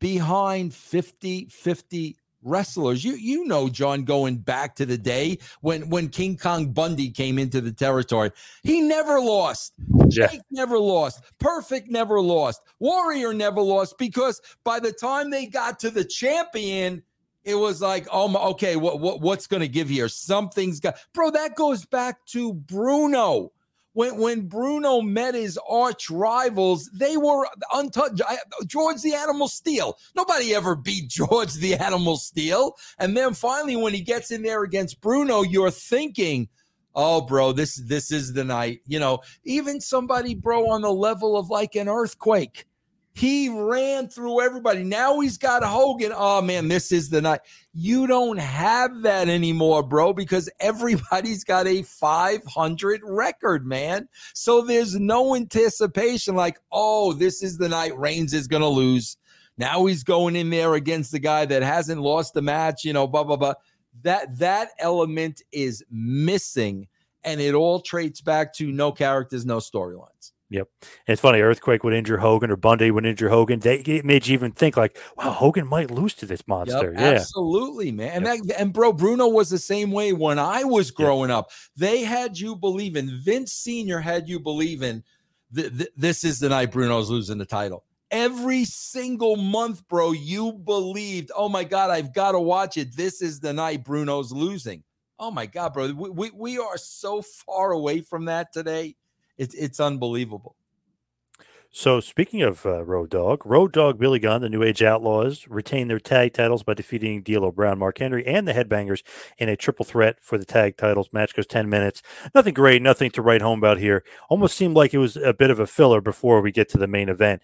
behind 0.00 0.74
50 0.74 1.46
50 1.46 2.16
wrestlers. 2.42 3.04
You 3.04 3.14
you 3.14 3.44
know, 3.44 3.68
John, 3.68 4.04
going 4.04 4.36
back 4.36 4.76
to 4.76 4.86
the 4.86 4.98
day 4.98 5.38
when 5.60 5.88
when 5.88 6.08
King 6.08 6.36
Kong 6.36 6.72
Bundy 6.72 7.10
came 7.10 7.38
into 7.38 7.60
the 7.60 7.72
territory, 7.72 8.30
he 8.62 8.80
never 8.80 9.20
lost. 9.20 9.74
Yeah. 10.08 10.28
Jake 10.28 10.42
never 10.50 10.78
lost. 10.78 11.22
Perfect 11.38 11.90
never 11.90 12.20
lost. 12.20 12.62
Warrior 12.78 13.34
never 13.34 13.60
lost 13.60 13.98
because 13.98 14.40
by 14.64 14.80
the 14.80 14.92
time 14.92 15.30
they 15.30 15.46
got 15.46 15.78
to 15.80 15.90
the 15.90 16.04
champion, 16.04 17.02
it 17.44 17.54
was 17.54 17.80
like, 17.80 18.06
oh 18.10 18.28
my, 18.28 18.40
okay, 18.40 18.76
what 18.76 19.00
what 19.00 19.20
what's 19.20 19.46
gonna 19.46 19.68
give 19.68 19.88
here? 19.88 20.08
Something's 20.08 20.80
got 20.80 20.96
bro. 21.14 21.30
That 21.30 21.54
goes 21.54 21.84
back 21.84 22.24
to 22.26 22.54
Bruno. 22.54 23.52
When, 23.96 24.18
when 24.18 24.42
Bruno 24.42 25.00
met 25.00 25.34
his 25.34 25.58
arch 25.66 26.10
rivals, 26.10 26.90
they 26.92 27.16
were 27.16 27.48
untouched. 27.72 28.20
George 28.66 29.00
the 29.00 29.14
Animal 29.14 29.48
Steele. 29.48 29.96
Nobody 30.14 30.54
ever 30.54 30.76
beat 30.76 31.08
George 31.08 31.54
the 31.54 31.76
Animal 31.76 32.18
Steele. 32.18 32.76
And 32.98 33.16
then 33.16 33.32
finally, 33.32 33.74
when 33.74 33.94
he 33.94 34.02
gets 34.02 34.30
in 34.30 34.42
there 34.42 34.64
against 34.64 35.00
Bruno, 35.00 35.40
you're 35.40 35.70
thinking, 35.70 36.50
oh, 36.94 37.22
bro, 37.22 37.52
this 37.52 37.76
this 37.76 38.12
is 38.12 38.34
the 38.34 38.44
night. 38.44 38.80
You 38.86 39.00
know, 39.00 39.20
even 39.44 39.80
somebody, 39.80 40.34
bro, 40.34 40.68
on 40.68 40.82
the 40.82 40.92
level 40.92 41.38
of 41.38 41.48
like 41.48 41.74
an 41.74 41.88
earthquake. 41.88 42.66
He 43.16 43.48
ran 43.48 44.08
through 44.08 44.42
everybody. 44.42 44.84
Now 44.84 45.20
he's 45.20 45.38
got 45.38 45.64
Hogan. 45.64 46.12
Oh 46.14 46.42
man, 46.42 46.68
this 46.68 46.92
is 46.92 47.08
the 47.08 47.22
night. 47.22 47.40
You 47.72 48.06
don't 48.06 48.36
have 48.36 49.00
that 49.02 49.30
anymore, 49.30 49.82
bro, 49.82 50.12
because 50.12 50.50
everybody's 50.60 51.42
got 51.42 51.66
a 51.66 51.82
500 51.82 53.00
record, 53.02 53.66
man. 53.66 54.06
So 54.34 54.60
there's 54.60 54.96
no 54.96 55.34
anticipation 55.34 56.34
like, 56.34 56.58
oh, 56.70 57.14
this 57.14 57.42
is 57.42 57.56
the 57.56 57.70
night 57.70 57.98
Reigns 57.98 58.34
is 58.34 58.46
going 58.46 58.60
to 58.60 58.68
lose. 58.68 59.16
Now 59.56 59.86
he's 59.86 60.04
going 60.04 60.36
in 60.36 60.50
there 60.50 60.74
against 60.74 61.10
the 61.10 61.18
guy 61.18 61.46
that 61.46 61.62
hasn't 61.62 62.02
lost 62.02 62.34
the 62.34 62.42
match, 62.42 62.84
you 62.84 62.92
know, 62.92 63.06
blah, 63.06 63.24
blah, 63.24 63.36
blah. 63.36 63.54
That 64.02 64.38
that 64.40 64.72
element 64.78 65.40
is 65.52 65.82
missing. 65.90 66.86
And 67.24 67.40
it 67.40 67.54
all 67.54 67.80
traits 67.80 68.20
back 68.20 68.52
to 68.56 68.70
no 68.70 68.92
characters, 68.92 69.46
no 69.46 69.56
storylines. 69.56 70.32
Yep. 70.48 70.68
And 70.80 71.12
it's 71.12 71.20
funny, 71.20 71.40
Earthquake 71.40 71.82
would 71.82 71.92
injure 71.92 72.18
Hogan 72.18 72.50
or 72.50 72.56
Bundy 72.56 72.90
would 72.90 73.04
injure 73.04 73.28
Hogan. 73.28 73.58
They 73.58 73.78
it 73.78 74.04
made 74.04 74.26
you 74.26 74.34
even 74.34 74.52
think 74.52 74.76
like, 74.76 74.96
wow, 75.16 75.32
Hogan 75.32 75.66
might 75.66 75.90
lose 75.90 76.14
to 76.14 76.26
this 76.26 76.46
monster. 76.46 76.92
Yep, 76.92 77.00
yeah. 77.00 77.06
absolutely, 77.08 77.90
man. 77.90 78.24
And 78.24 78.26
that, 78.26 78.60
and 78.60 78.72
bro, 78.72 78.92
Bruno 78.92 79.26
was 79.26 79.50
the 79.50 79.58
same 79.58 79.90
way 79.90 80.12
when 80.12 80.38
I 80.38 80.62
was 80.62 80.90
growing 80.90 81.30
up. 81.30 81.50
They 81.76 82.02
had 82.02 82.38
you 82.38 82.54
believing. 82.54 83.10
Vince 83.22 83.52
Senior 83.52 83.98
had 83.98 84.28
you 84.28 84.38
believing. 84.38 85.02
Th- 85.54 85.76
th- 85.76 85.90
this 85.96 86.22
is 86.22 86.38
the 86.38 86.48
night 86.48 86.70
Bruno's 86.70 87.10
losing 87.10 87.38
the 87.38 87.46
title. 87.46 87.84
Every 88.12 88.64
single 88.64 89.34
month, 89.34 89.86
bro, 89.88 90.12
you 90.12 90.52
believed, 90.52 91.32
oh 91.34 91.48
my 91.48 91.64
God, 91.64 91.90
I've 91.90 92.14
got 92.14 92.32
to 92.32 92.40
watch 92.40 92.76
it. 92.76 92.96
This 92.96 93.20
is 93.20 93.40
the 93.40 93.52
night 93.52 93.82
Bruno's 93.82 94.30
losing. 94.30 94.84
Oh 95.18 95.32
my 95.32 95.46
God, 95.46 95.72
bro. 95.74 95.92
We, 95.92 96.10
we, 96.10 96.30
we 96.30 96.58
are 96.58 96.78
so 96.78 97.20
far 97.20 97.72
away 97.72 98.02
from 98.02 98.26
that 98.26 98.52
today. 98.52 98.94
It's, 99.38 99.54
it's 99.54 99.80
unbelievable. 99.80 100.56
So 101.70 102.00
speaking 102.00 102.40
of 102.40 102.64
uh, 102.64 102.84
Road 102.84 103.10
Dog, 103.10 103.44
Road 103.44 103.72
Dog 103.72 103.98
Billy 103.98 104.18
Gunn, 104.18 104.40
the 104.40 104.48
New 104.48 104.62
Age 104.62 104.82
Outlaws, 104.82 105.46
retain 105.46 105.88
their 105.88 105.98
tag 105.98 106.32
titles 106.32 106.62
by 106.62 106.72
defeating 106.72 107.22
D'Lo 107.22 107.52
Brown, 107.52 107.78
Mark 107.78 107.98
Henry, 107.98 108.24
and 108.24 108.48
the 108.48 108.54
Headbangers 108.54 109.02
in 109.36 109.50
a 109.50 109.56
triple 109.56 109.84
threat 109.84 110.16
for 110.22 110.38
the 110.38 110.46
tag 110.46 110.78
titles. 110.78 111.10
Match 111.12 111.34
goes 111.34 111.46
ten 111.46 111.68
minutes. 111.68 112.00
Nothing 112.34 112.54
great, 112.54 112.80
nothing 112.80 113.10
to 113.10 113.20
write 113.20 113.42
home 113.42 113.58
about 113.58 113.76
here. 113.76 114.04
Almost 114.30 114.56
seemed 114.56 114.74
like 114.74 114.94
it 114.94 114.98
was 114.98 115.18
a 115.18 115.34
bit 115.34 115.50
of 115.50 115.60
a 115.60 115.66
filler 115.66 116.00
before 116.00 116.40
we 116.40 116.50
get 116.50 116.70
to 116.70 116.78
the 116.78 116.86
main 116.86 117.10
event. 117.10 117.42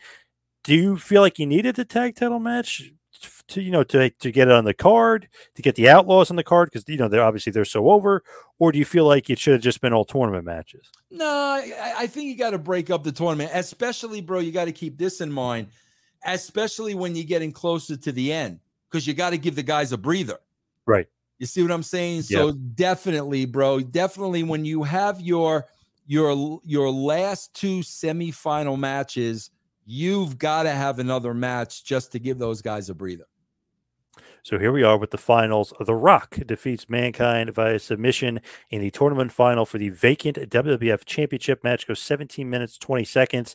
Do 0.64 0.74
you 0.74 0.96
feel 0.96 1.20
like 1.20 1.38
you 1.38 1.44
needed 1.44 1.76
the 1.76 1.84
tag 1.84 2.16
title 2.16 2.38
match? 2.38 2.90
To 3.48 3.60
you 3.60 3.70
know 3.70 3.82
to 3.84 4.10
to 4.10 4.30
get 4.30 4.48
it 4.48 4.54
on 4.54 4.64
the 4.64 4.74
card 4.74 5.28
to 5.54 5.62
get 5.62 5.74
the 5.74 5.88
outlaws 5.88 6.30
on 6.30 6.36
the 6.36 6.44
card 6.44 6.70
because 6.70 6.88
you 6.88 6.96
know 6.96 7.08
they're 7.08 7.22
obviously 7.22 7.52
they're 7.52 7.64
so 7.64 7.90
over 7.90 8.22
or 8.58 8.72
do 8.72 8.78
you 8.78 8.84
feel 8.84 9.06
like 9.06 9.28
it 9.30 9.38
should 9.38 9.52
have 9.52 9.62
just 9.62 9.80
been 9.80 9.92
all 9.92 10.04
tournament 10.04 10.44
matches? 10.44 10.90
No 11.10 11.26
i, 11.26 11.94
I 11.98 12.06
think 12.06 12.26
you 12.28 12.36
got 12.36 12.50
to 12.50 12.58
break 12.58 12.90
up 12.90 13.04
the 13.04 13.12
tournament 13.12 13.50
especially 13.54 14.20
bro 14.20 14.40
you 14.40 14.52
got 14.52 14.66
to 14.66 14.72
keep 14.72 14.98
this 14.98 15.20
in 15.20 15.30
mind 15.30 15.68
especially 16.24 16.94
when 16.94 17.14
you're 17.14 17.24
getting 17.24 17.52
closer 17.52 17.96
to 17.96 18.12
the 18.12 18.32
end 18.32 18.60
because 18.90 19.06
you 19.06 19.14
got 19.14 19.30
to 19.30 19.38
give 19.38 19.56
the 19.56 19.62
guys 19.62 19.92
a 19.92 19.98
breather. 19.98 20.38
Right. 20.86 21.06
You 21.38 21.46
see 21.46 21.62
what 21.62 21.72
i'm 21.72 21.82
saying? 21.82 22.22
So 22.22 22.52
definitely 22.52 23.46
bro 23.46 23.80
definitely 23.80 24.42
when 24.44 24.64
you 24.64 24.82
have 24.84 25.20
your 25.20 25.66
your 26.06 26.60
your 26.64 26.90
last 26.90 27.54
two 27.54 27.80
semifinal 27.80 28.78
matches 28.78 29.50
you've 29.84 30.38
got 30.38 30.64
to 30.64 30.70
have 30.70 30.98
another 30.98 31.34
match 31.34 31.84
just 31.84 32.12
to 32.12 32.18
give 32.18 32.38
those 32.38 32.62
guys 32.62 32.88
a 32.90 32.94
breather 32.94 33.24
so 34.42 34.58
here 34.58 34.72
we 34.72 34.82
are 34.82 34.98
with 34.98 35.12
the 35.12 35.18
finals. 35.18 35.72
The 35.78 35.94
Rock 35.94 36.36
defeats 36.46 36.90
Mankind 36.90 37.54
via 37.54 37.78
submission 37.78 38.40
in 38.70 38.80
the 38.80 38.90
tournament 38.90 39.30
final 39.30 39.64
for 39.64 39.78
the 39.78 39.90
vacant 39.90 40.36
WWF 40.36 41.04
Championship 41.04 41.62
match. 41.62 41.86
Goes 41.86 42.00
17 42.00 42.50
minutes 42.50 42.76
20 42.76 43.04
seconds. 43.04 43.54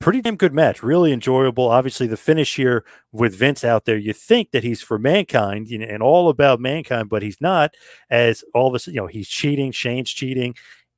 Pretty 0.00 0.20
damn 0.20 0.36
good 0.36 0.52
match. 0.52 0.82
Really 0.82 1.12
enjoyable. 1.12 1.68
Obviously, 1.68 2.06
the 2.06 2.18
finish 2.18 2.56
here 2.56 2.84
with 3.10 3.34
Vince 3.34 3.64
out 3.64 3.86
there, 3.86 3.96
you 3.96 4.12
think 4.12 4.50
that 4.50 4.62
he's 4.62 4.82
for 4.82 4.98
Mankind 4.98 5.68
and 5.68 6.02
all 6.02 6.28
about 6.28 6.60
Mankind, 6.60 7.08
but 7.08 7.22
he's 7.22 7.40
not. 7.40 7.74
As 8.10 8.44
all 8.54 8.68
of 8.68 8.74
a 8.74 8.78
sudden, 8.78 8.94
you 8.94 9.00
know, 9.00 9.06
he's 9.06 9.28
cheating. 9.28 9.72
Shane's 9.72 10.10
cheating 10.10 10.54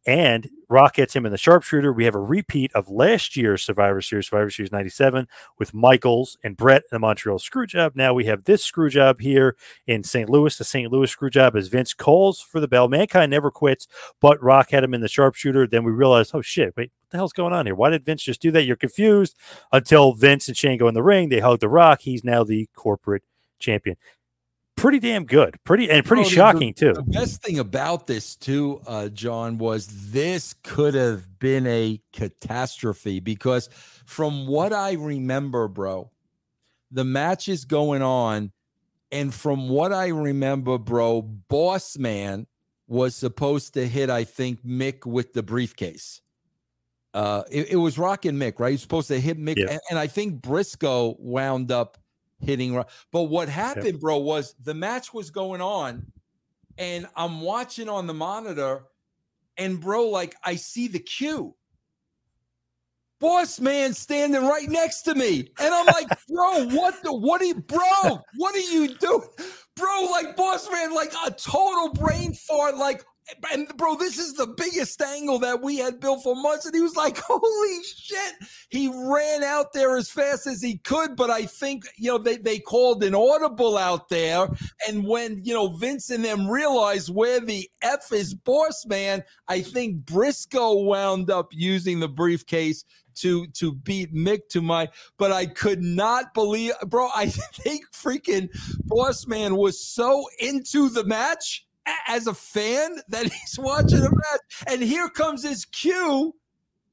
and 0.07 0.49
Rock 0.69 0.95
gets 0.95 1.15
him 1.15 1.27
in 1.27 1.33
the 1.33 1.39
sharpshooter. 1.39 1.93
We 1.93 2.05
have 2.05 2.15
a 2.15 2.21
repeat 2.21 2.73
of 2.75 2.89
last 2.89 3.37
year's 3.37 3.63
Survivor 3.63 4.01
Series, 4.01 4.29
Survivor 4.29 4.51
Series 4.51 4.73
97, 4.73 5.29
with 5.59 5.75
Michaels 5.75 6.39
and 6.43 6.57
Bret 6.57 6.83
in 6.83 6.89
the 6.93 6.99
Montreal 6.99 7.39
Screwjob. 7.39 7.95
Now 7.95 8.15
we 8.15 8.25
have 8.25 8.45
this 8.45 8.69
Screwjob 8.69 9.21
here 9.21 9.57
in 9.87 10.03
St. 10.03 10.31
Louis, 10.31 10.57
the 10.57 10.65
St. 10.65 10.91
Louis 10.91 11.15
Screwjob, 11.15 11.55
as 11.55 11.69
Vince 11.69 11.93
calls 11.93 12.41
for 12.41 12.61
the 12.61 12.69
bell. 12.69 12.89
Mankind 12.89 13.31
never 13.31 13.51
quits, 13.51 13.87
but 14.21 14.43
Rock 14.43 14.71
had 14.71 14.85
him 14.85 14.95
in 14.95 15.01
the 15.01 15.09
sharpshooter. 15.09 15.67
Then 15.67 15.85
we 15.85 15.93
realized, 15.93 16.31
oh 16.35 16.43
shit, 16.43 16.75
wait, 16.77 16.93
what 17.03 17.11
the 17.11 17.17
hell's 17.19 17.33
going 17.33 17.53
on 17.53 17.67
here? 17.67 17.75
Why 17.75 17.91
did 17.91 18.05
Vince 18.05 18.23
just 18.23 18.41
do 18.41 18.51
that? 18.53 18.65
You're 18.65 18.77
confused 18.77 19.37
until 19.73 20.15
Vince 20.15 20.49
and 20.49 20.57
Shane 20.57 20.79
go 20.79 20.89
in 20.89 20.95
the 20.95 21.03
ring. 21.03 21.29
They 21.29 21.41
hug 21.41 21.61
the 21.61 21.69
Rock. 21.69 22.01
He's 22.03 22.25
now 22.25 22.45
the 22.45 22.69
corporate 22.75 23.25
champion 23.59 23.97
pretty 24.81 24.99
damn 24.99 25.25
good. 25.25 25.57
Pretty 25.65 25.91
and 25.91 26.05
pretty 26.05 26.23
oh, 26.23 26.29
shocking 26.29 26.75
the, 26.77 26.93
too. 26.93 26.93
The 26.95 27.03
best 27.03 27.43
thing 27.43 27.59
about 27.59 28.07
this 28.07 28.37
too, 28.37 28.81
uh, 28.87 29.09
John, 29.09 29.59
was 29.59 30.11
this 30.11 30.55
could 30.63 30.95
have 30.95 31.39
been 31.39 31.67
a 31.67 32.01
catastrophe 32.13 33.21
because 33.21 33.69
from 34.07 34.47
what 34.47 34.73
I 34.73 34.93
remember, 34.93 35.69
bro, 35.69 36.11
the 36.91 37.05
match 37.05 37.49
is 37.49 37.65
going 37.65 38.03
on, 38.03 38.53
and 39.13 39.33
from 39.33 39.69
what 39.69 39.93
I 39.93 40.09
remember, 40.09 40.79
bro, 40.79 41.23
Boss 41.23 41.97
Man 41.97 42.47
was 42.89 43.15
supposed 43.15 43.75
to 43.75 43.87
hit, 43.87 44.11
I 44.11 44.25
think, 44.25 44.65
Mick 44.65 45.07
with 45.07 45.33
the 45.33 45.43
briefcase. 45.43 46.21
Uh, 47.15 47.43
it, 47.51 47.73
it 47.73 47.77
was 47.77 47.99
Rock 47.99 48.25
and 48.25 48.41
Mick, 48.41 48.59
right? 48.59 48.73
He's 48.73 48.83
supposed 48.83 49.09
to 49.09 49.21
hit 49.21 49.39
Mick, 49.39 49.57
yeah. 49.57 49.71
and, 49.71 49.81
and 49.91 49.99
I 49.99 50.07
think 50.07 50.43
Briscoe 50.43 51.17
wound 51.19 51.71
up 51.71 51.99
hitting. 52.41 52.75
right. 52.75 52.87
But 53.13 53.25
what 53.25 53.49
happened, 53.49 53.85
yep. 53.85 54.01
bro, 54.01 54.19
was 54.19 54.55
the 54.63 54.75
match 54.75 55.13
was 55.15 55.31
going 55.31 55.61
on, 55.61 56.07
and 56.79 57.07
I'm 57.17 57.41
watching 57.41 57.89
on 57.89 58.07
the 58.07 58.15
monitor, 58.15 58.85
and 59.57 59.81
bro, 59.81 60.09
like 60.09 60.35
I 60.45 60.57
see 60.57 60.89
the 60.89 60.99
cue. 60.99 61.55
Boss 63.21 63.61
man 63.61 63.93
standing 63.93 64.47
right 64.47 64.67
next 64.67 65.03
to 65.03 65.15
me. 65.15 65.51
And 65.61 65.75
I'm 65.75 65.85
like, 65.87 66.09
bro, 66.29 66.69
what 66.69 67.03
the 67.03 67.13
what 67.13 67.43
are 67.43 67.47
you, 67.47 67.57
bro? 67.57 68.21
What 68.37 68.55
are 68.55 68.59
you 68.59 68.95
doing? 68.95 69.29
Bro, 69.77 70.09
like 70.11 70.37
boss 70.37 70.71
man, 70.71 70.95
like 70.95 71.13
a 71.27 71.31
total 71.31 71.93
brain 71.93 72.33
fart, 72.33 72.77
like 72.77 73.05
and 73.53 73.69
bro, 73.77 73.97
this 73.97 74.19
is 74.19 74.35
the 74.35 74.47
biggest 74.47 75.01
angle 75.01 75.39
that 75.41 75.63
we 75.63 75.77
had 75.77 76.01
built 76.01 76.23
for 76.23 76.35
months. 76.35 76.67
And 76.67 76.75
he 76.75 76.81
was 76.81 76.97
like, 76.97 77.19
holy 77.25 77.85
shit. 77.85 78.35
He 78.69 78.89
ran 78.89 79.43
out 79.43 79.73
there 79.73 79.97
as 79.97 80.11
fast 80.11 80.47
as 80.47 80.63
he 80.63 80.79
could. 80.79 81.17
But 81.17 81.31
I 81.31 81.45
think, 81.45 81.85
you 81.97 82.11
know, 82.11 82.19
they, 82.19 82.37
they 82.37 82.59
called 82.59 83.03
an 83.05 83.15
audible 83.15 83.77
out 83.77 84.09
there. 84.09 84.49
And 84.89 85.07
when, 85.07 85.41
you 85.45 85.55
know, 85.55 85.69
Vince 85.69 86.11
and 86.11 86.25
them 86.25 86.49
realized 86.49 87.15
where 87.15 87.41
the 87.41 87.69
F 87.83 88.13
is 88.13 88.35
boss 88.35 88.85
man, 88.87 89.23
I 89.49 89.61
think 89.61 90.05
Briscoe 90.05 90.83
wound 90.83 91.31
up 91.31 91.49
using 91.53 92.01
the 92.01 92.09
briefcase 92.09 92.85
to 93.17 93.47
to 93.49 93.73
beat 93.73 94.15
Mick 94.15 94.49
to 94.51 94.63
my 94.63 94.89
but 95.19 95.33
I 95.33 95.47
could 95.47 95.83
not 95.83 96.33
believe 96.33 96.73
bro 96.87 97.09
I 97.15 97.27
think 97.29 97.85
freaking 97.93 98.49
boss 98.85 99.27
man 99.27 99.57
was 99.57 99.85
so 99.85 100.25
into 100.39 100.89
the 100.89 101.05
match 101.05 101.67
as 102.07 102.27
a 102.27 102.35
fan 102.35 103.01
that 103.09 103.25
he's 103.33 103.59
watching 103.59 104.01
a 104.01 104.11
match, 104.11 104.65
and 104.67 104.83
here 104.83 105.09
comes 105.09 105.43
his 105.43 105.65
cue, 105.65 106.35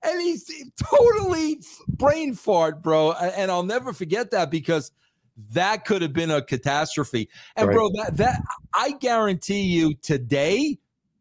and 0.04 0.22
he's 0.22 0.52
totally 0.82 1.60
brain 1.88 2.34
fart, 2.34 2.82
bro. 2.82 3.12
And 3.12 3.52
I'll 3.52 3.64
never 3.64 3.94
forget 3.94 4.32
that 4.32 4.52
because 4.52 4.92
that 5.52 5.86
could 5.86 6.02
have 6.02 6.14
been 6.14 6.32
a 6.32 6.42
catastrophe. 6.42 7.30
And 7.56 7.68
right. 7.68 7.74
bro, 7.74 7.90
that 7.96 8.18
that 8.18 8.42
I 8.74 8.92
guarantee 8.92 9.62
you 9.62 9.96
today 9.96 10.78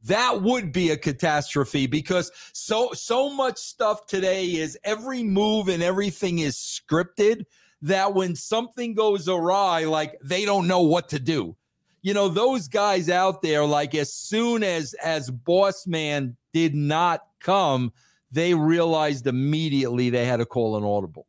that 0.07 0.43
would 0.43 0.73
be 0.73 0.91
a 0.91 0.97
catastrophe 0.97 1.87
because 1.87 2.31
so 2.53 2.93
so 2.93 3.29
much 3.29 3.59
stuff 3.59 4.07
today 4.07 4.47
is 4.47 4.79
every 4.85 5.23
move 5.23 5.69
and 5.69 5.83
everything 5.83 6.39
is 6.39 6.57
scripted 6.57 7.45
that 7.83 8.15
when 8.15 8.35
something 8.35 8.95
goes 8.95 9.29
awry 9.29 9.85
like 9.85 10.17
they 10.23 10.45
don't 10.45 10.69
know 10.69 10.83
what 10.83 11.09
to 11.09 11.19
do 11.19 11.57
you 12.07 12.15
know 12.15 12.29
those 12.29 12.69
guys 12.69 13.11
out 13.11 13.43
there 13.43 13.65
like 13.65 13.93
as 13.97 14.13
soon 14.13 14.63
as 14.63 14.95
as 15.03 15.29
boss 15.29 15.89
man 15.89 16.37
did 16.53 16.73
not 16.73 17.27
come 17.41 17.93
they 18.31 18.55
realized 18.55 19.27
immediately 19.27 20.09
they 20.09 20.25
had 20.25 20.37
to 20.37 20.47
call 20.47 20.77
an 20.77 20.85
audible. 20.85 21.27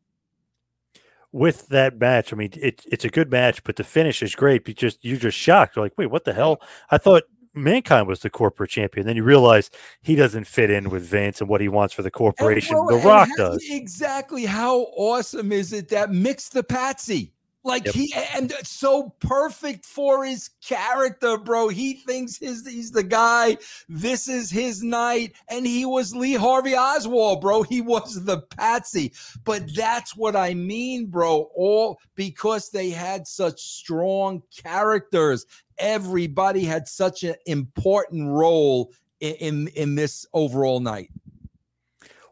With 1.32 1.68
that 1.68 1.98
match 1.98 2.32
i 2.32 2.36
mean 2.36 2.52
it, 2.54 2.84
it's 2.86 3.04
a 3.04 3.08
good 3.08 3.28
match 3.28 3.64
but 3.64 3.74
the 3.74 3.82
finish 3.82 4.22
is 4.22 4.36
great 4.36 4.68
you 4.68 4.74
just 4.74 5.04
you're 5.04 5.18
just 5.18 5.36
shocked. 5.36 5.74
You're 5.74 5.84
like 5.84 5.98
wait 5.98 6.12
what 6.12 6.24
the 6.24 6.32
hell? 6.32 6.60
I 6.92 6.98
thought 6.98 7.24
mankind 7.54 8.06
was 8.06 8.20
the 8.20 8.30
corporate 8.30 8.70
champion. 8.70 9.04
Then 9.04 9.16
you 9.16 9.24
realize 9.24 9.70
he 10.00 10.14
doesn't 10.14 10.46
fit 10.46 10.70
in 10.70 10.90
with 10.90 11.02
vince 11.02 11.40
and 11.40 11.50
what 11.50 11.60
he 11.60 11.68
wants 11.68 11.92
for 11.92 12.02
the 12.02 12.10
corporation. 12.10 12.76
Bro, 12.76 12.98
the 13.00 13.04
rock 13.04 13.28
how, 13.36 13.48
does. 13.48 13.66
exactly 13.68 14.44
how 14.44 14.82
awesome 14.96 15.50
is 15.50 15.72
it 15.72 15.88
that 15.88 16.12
Mick's 16.12 16.50
the 16.50 16.62
patsy 16.62 17.32
like 17.68 17.84
yep. 17.84 17.94
he 17.94 18.12
and 18.34 18.52
so 18.64 19.14
perfect 19.20 19.84
for 19.84 20.24
his 20.24 20.50
character, 20.66 21.38
bro. 21.38 21.68
He 21.68 21.94
thinks 21.94 22.38
his 22.38 22.66
he's 22.66 22.90
the 22.90 23.04
guy. 23.04 23.58
This 23.88 24.28
is 24.28 24.50
his 24.50 24.82
night, 24.82 25.34
and 25.48 25.66
he 25.66 25.84
was 25.84 26.14
Lee 26.14 26.34
Harvey 26.34 26.74
Oswald, 26.74 27.40
bro. 27.40 27.62
He 27.62 27.80
was 27.80 28.24
the 28.24 28.40
patsy. 28.40 29.12
But 29.44 29.74
that's 29.76 30.16
what 30.16 30.34
I 30.34 30.54
mean, 30.54 31.06
bro. 31.06 31.50
All 31.54 32.00
because 32.14 32.70
they 32.70 32.90
had 32.90 33.28
such 33.28 33.60
strong 33.60 34.42
characters. 34.56 35.46
Everybody 35.78 36.64
had 36.64 36.88
such 36.88 37.22
an 37.22 37.36
important 37.46 38.28
role 38.30 38.92
in, 39.20 39.34
in, 39.34 39.68
in 39.68 39.94
this 39.94 40.26
overall 40.32 40.80
night. 40.80 41.10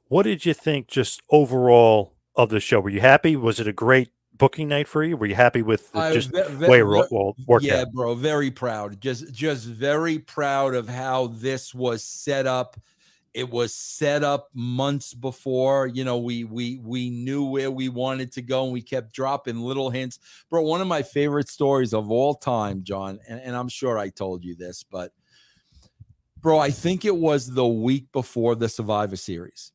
What 0.09 0.25
did 0.25 0.45
you 0.47 0.55
think, 0.55 0.89
just 0.89 1.23
overall? 1.31 2.15
Of 2.39 2.51
the 2.51 2.61
show, 2.61 2.81
were 2.81 2.91
you 2.91 3.01
happy? 3.01 3.35
Was 3.35 3.61
it 3.61 3.67
a 3.67 3.73
great 3.73 4.11
booking 4.39 4.69
night 4.69 4.89
for 4.89 5.03
you? 5.03 5.17
Were 5.17 5.27
you 5.27 5.35
happy 5.35 5.63
with 5.63 5.91
just 6.13 6.31
ve- 6.31 6.43
ve- 6.49 6.69
way 6.69 6.81
it 6.81 6.85
well, 6.85 7.37
worked 7.47 7.65
Yeah, 7.65 7.83
out? 7.83 7.93
bro, 7.93 8.15
very 8.15 8.51
proud. 8.51 9.01
Just 9.01 9.33
just 9.33 9.67
very 9.67 10.19
proud 10.19 10.75
of 10.75 10.89
how 10.89 11.29
this 11.29 11.75
was 11.75 12.03
set 12.05 12.47
up. 12.47 12.77
It 13.35 13.51
was 13.51 13.75
set 13.75 14.25
up 14.25 14.49
months 14.55 15.13
before. 15.13 15.87
You 15.87 16.05
know, 16.05 16.19
we 16.19 16.45
we 16.45 16.79
we 16.83 17.11
knew 17.11 17.45
where 17.45 17.71
we 17.71 17.89
wanted 17.89 18.33
to 18.33 18.43
go, 18.43 18.65
and 18.65 18.73
we 18.73 18.83
kept 18.83 19.13
dropping 19.13 19.61
little 19.61 19.91
hints. 19.91 20.19
Bro, 20.51 20.63
one 20.63 20.81
of 20.81 20.89
my 20.89 21.03
favorite 21.03 21.49
stories 21.49 21.93
of 21.93 22.11
all 22.11 22.35
time, 22.35 22.83
John, 22.83 23.19
and, 23.29 23.41
and 23.41 23.55
I'm 23.55 23.69
sure 23.69 23.99
I 23.99 24.09
told 24.09 24.45
you 24.45 24.55
this, 24.55 24.85
but 24.85 25.13
bro, 26.41 26.59
I 26.59 26.71
think 26.71 27.05
it 27.05 27.17
was 27.17 27.53
the 27.53 27.67
week 27.67 28.11
before 28.13 28.55
the 28.55 28.69
Survivor 28.69 29.17
Series 29.17 29.73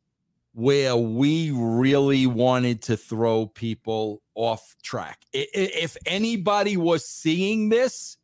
where 0.53 0.95
we 0.95 1.51
really 1.51 2.27
wanted 2.27 2.81
to 2.83 2.97
throw 2.97 3.45
people 3.45 4.21
off 4.35 4.75
track. 4.83 5.19
If 5.33 5.95
anybody 6.05 6.75
was 6.77 7.07
seeing 7.07 7.69
this, 7.69 8.17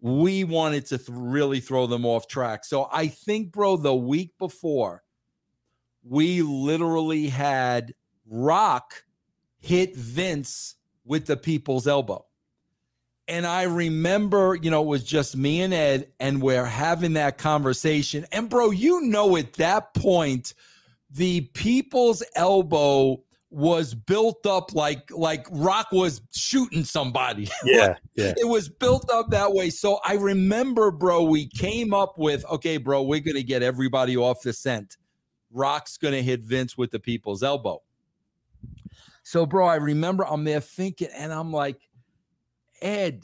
we 0.00 0.44
wanted 0.44 0.86
to 0.86 0.96
th- 0.96 1.08
really 1.10 1.60
throw 1.60 1.86
them 1.86 2.06
off 2.06 2.26
track. 2.26 2.64
So 2.64 2.88
I 2.90 3.08
think, 3.08 3.52
bro, 3.52 3.76
the 3.76 3.94
week 3.94 4.32
before, 4.38 5.02
we 6.02 6.40
literally 6.40 7.28
had 7.28 7.94
Rock 8.26 9.04
hit 9.58 9.94
Vince 9.94 10.76
with 11.04 11.26
the 11.26 11.36
people's 11.36 11.86
elbow. 11.86 12.24
And 13.28 13.46
I 13.46 13.64
remember, 13.64 14.58
you 14.60 14.70
know, 14.70 14.82
it 14.82 14.86
was 14.86 15.04
just 15.04 15.36
me 15.36 15.60
and 15.60 15.74
Ed, 15.74 16.10
and 16.18 16.40
we're 16.40 16.64
having 16.64 17.12
that 17.12 17.36
conversation. 17.36 18.26
And, 18.32 18.48
bro, 18.48 18.70
you 18.70 19.02
know, 19.02 19.36
at 19.36 19.52
that 19.54 19.92
point, 19.92 20.54
the 21.12 21.42
people's 21.54 22.22
elbow 22.36 23.22
was 23.50 23.94
built 23.94 24.46
up 24.46 24.72
like 24.74 25.10
like 25.10 25.44
Rock 25.50 25.88
was 25.90 26.22
shooting 26.32 26.84
somebody. 26.84 27.48
Yeah, 27.64 27.96
yeah. 28.14 28.32
it 28.36 28.46
was 28.46 28.68
built 28.68 29.10
up 29.10 29.30
that 29.30 29.52
way. 29.52 29.70
So 29.70 29.98
I 30.04 30.14
remember, 30.14 30.90
bro, 30.90 31.24
we 31.24 31.48
came 31.48 31.92
up 31.92 32.16
with 32.16 32.44
okay, 32.46 32.76
bro, 32.76 33.02
we're 33.02 33.20
gonna 33.20 33.42
get 33.42 33.62
everybody 33.62 34.16
off 34.16 34.42
the 34.42 34.52
scent. 34.52 34.96
Rock's 35.52 35.98
gonna 35.98 36.22
hit 36.22 36.42
Vince 36.42 36.78
with 36.78 36.90
the 36.90 37.00
people's 37.00 37.42
elbow. 37.42 37.82
So, 39.22 39.46
bro, 39.46 39.66
I 39.66 39.76
remember 39.76 40.26
I'm 40.26 40.44
there 40.44 40.60
thinking, 40.60 41.08
and 41.14 41.32
I'm 41.32 41.52
like, 41.52 41.76
Ed, 42.82 43.22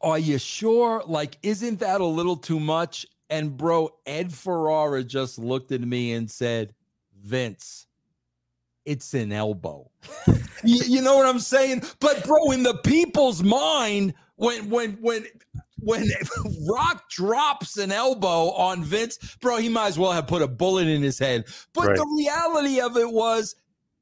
are 0.00 0.18
you 0.18 0.38
sure? 0.38 1.02
Like, 1.06 1.38
isn't 1.42 1.80
that 1.80 2.00
a 2.00 2.06
little 2.06 2.36
too 2.36 2.60
much? 2.60 3.06
And 3.30 3.56
bro, 3.56 3.90
Ed 4.06 4.32
Ferrara 4.32 5.04
just 5.04 5.38
looked 5.38 5.72
at 5.72 5.80
me 5.82 6.12
and 6.12 6.30
said, 6.30 6.74
Vince, 7.20 7.86
it's 8.84 9.12
an 9.14 9.32
elbow. 9.32 9.90
you, 10.64 10.82
you 10.86 11.02
know 11.02 11.16
what 11.16 11.26
I'm 11.26 11.40
saying? 11.40 11.82
But 12.00 12.24
bro, 12.24 12.52
in 12.52 12.62
the 12.62 12.74
people's 12.74 13.42
mind, 13.42 14.14
when 14.36 14.70
when 14.70 14.92
when 15.00 15.26
when 15.80 16.08
Rock 16.68 17.10
drops 17.10 17.76
an 17.76 17.92
elbow 17.92 18.50
on 18.52 18.82
Vince, 18.82 19.18
bro, 19.40 19.56
he 19.58 19.68
might 19.68 19.88
as 19.88 19.98
well 19.98 20.12
have 20.12 20.26
put 20.26 20.42
a 20.42 20.48
bullet 20.48 20.88
in 20.88 21.02
his 21.02 21.18
head. 21.18 21.44
But 21.74 21.88
Right. 21.88 21.96
the 21.96 22.06
reality 22.16 22.80
of 22.80 22.96
it 22.96 23.10
was 23.10 23.56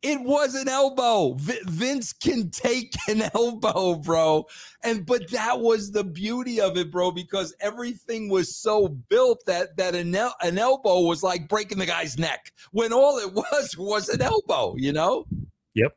it 0.06 0.20
was 0.20 0.54
an 0.54 0.68
elbow. 0.68 1.34
Vi- 1.34 1.58
Vince 1.64 2.12
can 2.12 2.48
take 2.50 2.94
an 3.08 3.22
elbow, 3.34 3.96
bro. 3.96 4.46
And 4.84 5.04
but 5.04 5.28
that 5.32 5.58
was 5.60 5.90
the 5.90 6.04
beauty 6.04 6.60
of 6.60 6.76
it, 6.76 6.92
bro, 6.92 7.10
because 7.10 7.52
everything 7.60 8.28
was 8.28 8.56
so 8.56 8.86
built 8.86 9.44
that 9.46 9.76
that 9.78 9.96
an, 9.96 10.14
el- 10.14 10.36
an 10.42 10.58
elbow 10.58 11.00
was 11.00 11.24
like 11.24 11.48
breaking 11.48 11.78
the 11.78 11.86
guy's 11.86 12.18
neck 12.18 12.52
when 12.70 12.92
all 12.92 13.18
it 13.18 13.32
was 13.34 13.76
was 13.76 14.08
an 14.08 14.22
elbow, 14.22 14.76
you 14.76 14.92
know? 14.92 15.26
Yep. 15.74 15.96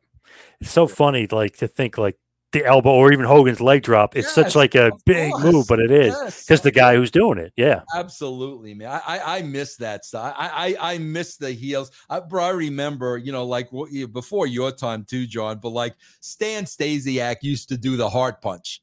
It's 0.60 0.72
so 0.72 0.88
funny, 0.88 1.28
like 1.30 1.56
to 1.58 1.68
think 1.68 1.96
like 1.96 2.18
the 2.52 2.64
elbow 2.64 2.90
or 2.90 3.12
even 3.12 3.24
Hogan's 3.24 3.60
leg 3.60 3.82
drop. 3.82 4.16
It's 4.16 4.26
Yes, 4.26 4.34
such 4.34 4.56
like 4.56 4.74
a 4.74 4.90
big 5.06 5.30
course. 5.32 5.44
move, 5.44 5.66
but 5.68 5.78
it 5.78 5.90
is 5.92 6.14
Yes. 6.14 6.44
because 6.44 6.62
the 6.62 6.70
guy 6.72 6.96
who's 6.96 7.10
doing 7.10 7.38
it. 7.38 7.52
Yeah, 7.56 7.82
Absolutely, 7.94 8.74
man. 8.74 8.88
I 8.88 9.00
I, 9.18 9.36
I 9.38 9.42
miss 9.42 9.76
that 9.76 10.04
stuff. 10.04 10.34
I, 10.36 10.76
I 10.78 10.94
I 10.94 10.98
miss 10.98 11.36
the 11.36 11.52
heels. 11.52 11.92
I, 12.08 12.20
bro, 12.20 12.42
I 12.44 12.50
remember, 12.50 13.18
you 13.18 13.30
know, 13.30 13.44
like 13.44 13.70
what 13.72 13.92
you 13.92 14.08
before 14.08 14.46
your 14.48 14.72
time 14.72 15.04
too, 15.04 15.26
John. 15.26 15.58
But 15.62 15.70
like 15.70 15.94
Stan 16.20 16.64
Stasiak 16.64 17.36
used 17.42 17.68
to 17.68 17.76
do 17.76 17.96
the 17.96 18.10
heart 18.10 18.42
punch, 18.42 18.82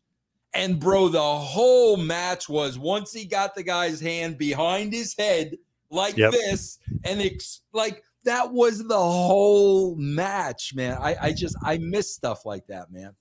and 0.53 0.79
bro, 0.79 1.09
the 1.09 1.19
whole 1.21 1.97
match 1.97 2.47
was 2.47 2.79
once 2.79 3.11
he 3.11 3.25
got 3.25 3.53
the 3.53 3.63
guy's 3.63 3.99
hand 3.99 4.37
behind 4.37 4.93
his 4.93 5.13
head 5.17 5.57
like 5.91 6.15
Yep. 6.17 6.31
this, 6.31 6.79
and 7.03 7.21
it's 7.21 7.61
like 7.73 8.03
that 8.23 8.51
was 8.51 8.85
the 8.87 8.97
whole 8.97 9.95
match, 9.97 10.73
man. 10.73 10.97
I 11.01 11.15
I 11.21 11.31
just 11.33 11.57
I 11.63 11.77
miss 11.79 12.13
stuff 12.13 12.45
like 12.45 12.65
that, 12.67 12.91
man. 12.91 13.13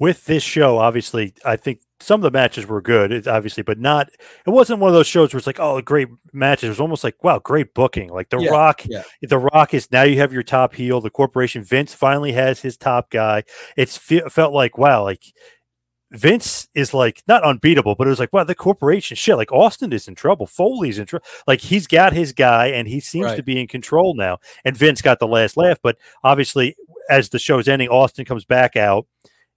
With 0.00 0.24
this 0.24 0.42
show, 0.42 0.78
obviously, 0.78 1.34
I 1.44 1.56
think 1.56 1.80
some 2.00 2.20
of 2.20 2.22
the 2.22 2.36
matches 2.36 2.66
were 2.66 2.80
good, 2.80 3.12
it's 3.12 3.26
obviously, 3.26 3.62
but 3.62 3.78
not. 3.78 4.08
It 4.46 4.50
wasn't 4.50 4.80
one 4.80 4.88
of 4.88 4.94
those 4.94 5.06
shows 5.06 5.32
where 5.32 5.38
it's 5.38 5.46
like, 5.46 5.60
oh, 5.60 5.80
great 5.82 6.08
matches. 6.32 6.64
It 6.64 6.68
was 6.70 6.80
almost 6.80 7.04
like, 7.04 7.22
wow, 7.22 7.38
great 7.38 7.74
booking. 7.74 8.08
Like 8.08 8.30
the 8.30 8.38
Yeah, 8.38 8.50
Rock, 8.50 8.80
yeah. 8.86 9.02
the 9.20 9.38
Rock 9.38 9.74
is 9.74 9.92
now 9.92 10.02
you 10.02 10.16
have 10.16 10.32
your 10.32 10.42
top 10.42 10.74
heel. 10.74 11.02
The 11.02 11.10
corporation 11.10 11.62
Vince 11.62 11.92
finally 11.92 12.32
has 12.32 12.60
his 12.60 12.78
top 12.78 13.10
guy. 13.10 13.44
It's 13.76 13.98
fe- 13.98 14.22
felt 14.30 14.54
like 14.54 14.78
wow, 14.78 15.04
like 15.04 15.22
Vince 16.12 16.66
is 16.74 16.94
like 16.94 17.22
not 17.28 17.44
unbeatable, 17.44 17.94
but 17.94 18.06
it 18.06 18.10
was 18.10 18.18
like 18.18 18.32
wow, 18.32 18.44
the 18.44 18.54
corporation 18.54 19.18
shit. 19.18 19.36
Like 19.36 19.52
Austin 19.52 19.92
is 19.92 20.08
in 20.08 20.14
trouble. 20.14 20.46
Foley's 20.46 20.98
in 20.98 21.04
trouble. 21.04 21.26
Like 21.46 21.60
he's 21.60 21.86
got 21.86 22.14
his 22.14 22.32
guy, 22.32 22.68
and 22.68 22.88
he 22.88 23.00
seems 23.00 23.26
to 23.36 23.42
be 23.42 23.60
in 23.60 23.68
control 23.68 24.14
now. 24.14 24.38
And 24.64 24.74
Vince 24.74 25.02
got 25.02 25.18
the 25.18 25.28
last 25.28 25.58
laugh, 25.58 25.76
but 25.82 25.98
obviously, 26.24 26.74
as 27.10 27.28
the 27.28 27.38
show's 27.38 27.68
ending, 27.68 27.90
Austin 27.90 28.24
comes 28.24 28.46
back 28.46 28.76
out. 28.76 29.06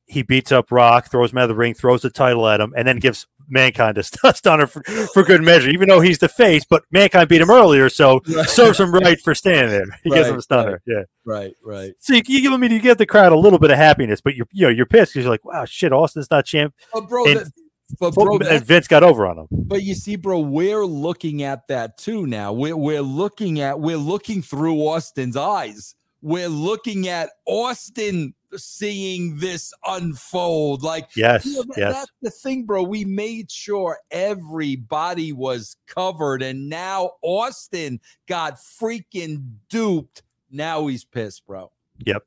He 0.06 0.22
beats 0.22 0.52
up 0.52 0.72
Rock, 0.72 1.10
throws 1.10 1.32
him 1.32 1.38
out 1.40 1.44
of 1.44 1.50
the 1.50 1.56
ring, 1.56 1.74
throws 1.74 2.02
the 2.02 2.10
title 2.10 2.48
at 2.48 2.60
him, 2.60 2.74
and 2.76 2.88
then 2.88 2.98
gives 3.00 3.26
Mankind 3.50 3.98
a 3.98 4.04
stunner 4.34 4.68
for, 4.68 4.84
for 5.14 5.24
good 5.24 5.42
measure, 5.42 5.70
even 5.70 5.88
though 5.90 6.02
he's 6.02 6.20
the 6.20 6.30
face. 6.30 6.66
But 6.66 6.84
Mankind 6.92 7.30
beat 7.30 7.42
him 7.42 7.50
earlier, 7.50 7.90
so 7.90 8.22
Right. 8.28 8.48
serves 8.50 8.80
him 8.80 8.92
right 8.94 9.20
for 9.22 9.34
standing 9.36 9.70
there. 9.72 9.86
He 10.04 10.10
gives 10.10 10.28
him 10.30 10.38
a 10.38 10.42
stunner. 10.42 10.82
Yeah. 10.86 11.04
Right, 11.26 11.54
right. 11.64 11.94
So 12.00 12.14
you, 12.16 12.22
you 12.28 12.42
give 12.42 12.52
I 12.54 12.58
mean, 12.58 12.72
you 12.72 12.80
give 12.80 12.98
the 12.98 13.06
crowd 13.06 13.32
a 13.32 13.38
little 13.38 13.60
bit 13.60 13.72
of 13.72 13.78
happiness, 13.78 14.22
but 14.22 14.36
you're 14.36 14.48
you 14.52 14.64
know 14.64 14.70
you're 14.70 14.86
pissed 14.86 15.14
because 15.14 15.24
you're 15.26 15.34
like, 15.34 15.46
wow, 15.46 15.66
shit, 15.66 15.94
Austin's 15.94 16.30
not 16.32 16.46
champ, 16.46 16.74
But 16.94 17.08
bro, 17.08 17.26
And- 17.26 17.40
that- 17.42 17.52
but 18.00 18.16
bro, 18.16 18.38
and 18.40 18.66
Vince 18.66 18.88
got 18.88 19.04
over 19.04 19.28
on 19.28 19.38
him. 19.38 19.48
But 19.52 19.84
you 19.84 19.94
see, 19.94 20.16
bro, 20.16 20.40
we're 20.40 20.84
looking 20.86 21.44
at 21.44 21.68
that 21.68 21.98
too 21.98 22.26
now. 22.26 22.52
We're 22.52 22.76
we're 22.78 23.02
looking 23.02 23.60
at 23.60 23.80
we're 23.80 23.98
looking 23.98 24.42
through 24.42 24.78
Austin's 24.80 25.38
eyes. 25.38 25.94
We're 26.22 26.48
looking 26.50 27.08
at 27.08 27.30
Austin 27.46 28.34
seeing 28.58 29.38
this 29.38 29.74
unfold. 29.86 30.84
Like 30.84 31.10
Yes, 31.16 31.46
you 31.46 31.56
know, 31.56 31.64
that- 31.64 31.78
yes, 31.78 31.94
that's 31.94 32.12
the 32.22 32.30
thing, 32.32 32.66
bro. 32.66 32.84
We 32.84 33.06
made 33.06 33.52
sure 33.52 34.00
everybody 34.12 35.32
was 35.34 35.76
covered, 35.88 36.42
and 36.42 36.70
now 36.70 37.12
Austin 37.22 38.00
got 38.28 38.56
freaking 38.56 39.56
duped. 39.70 40.24
Now 40.52 40.88
he's 40.88 41.04
pissed, 41.06 41.46
bro. 41.46 41.72
Yep, 42.06 42.24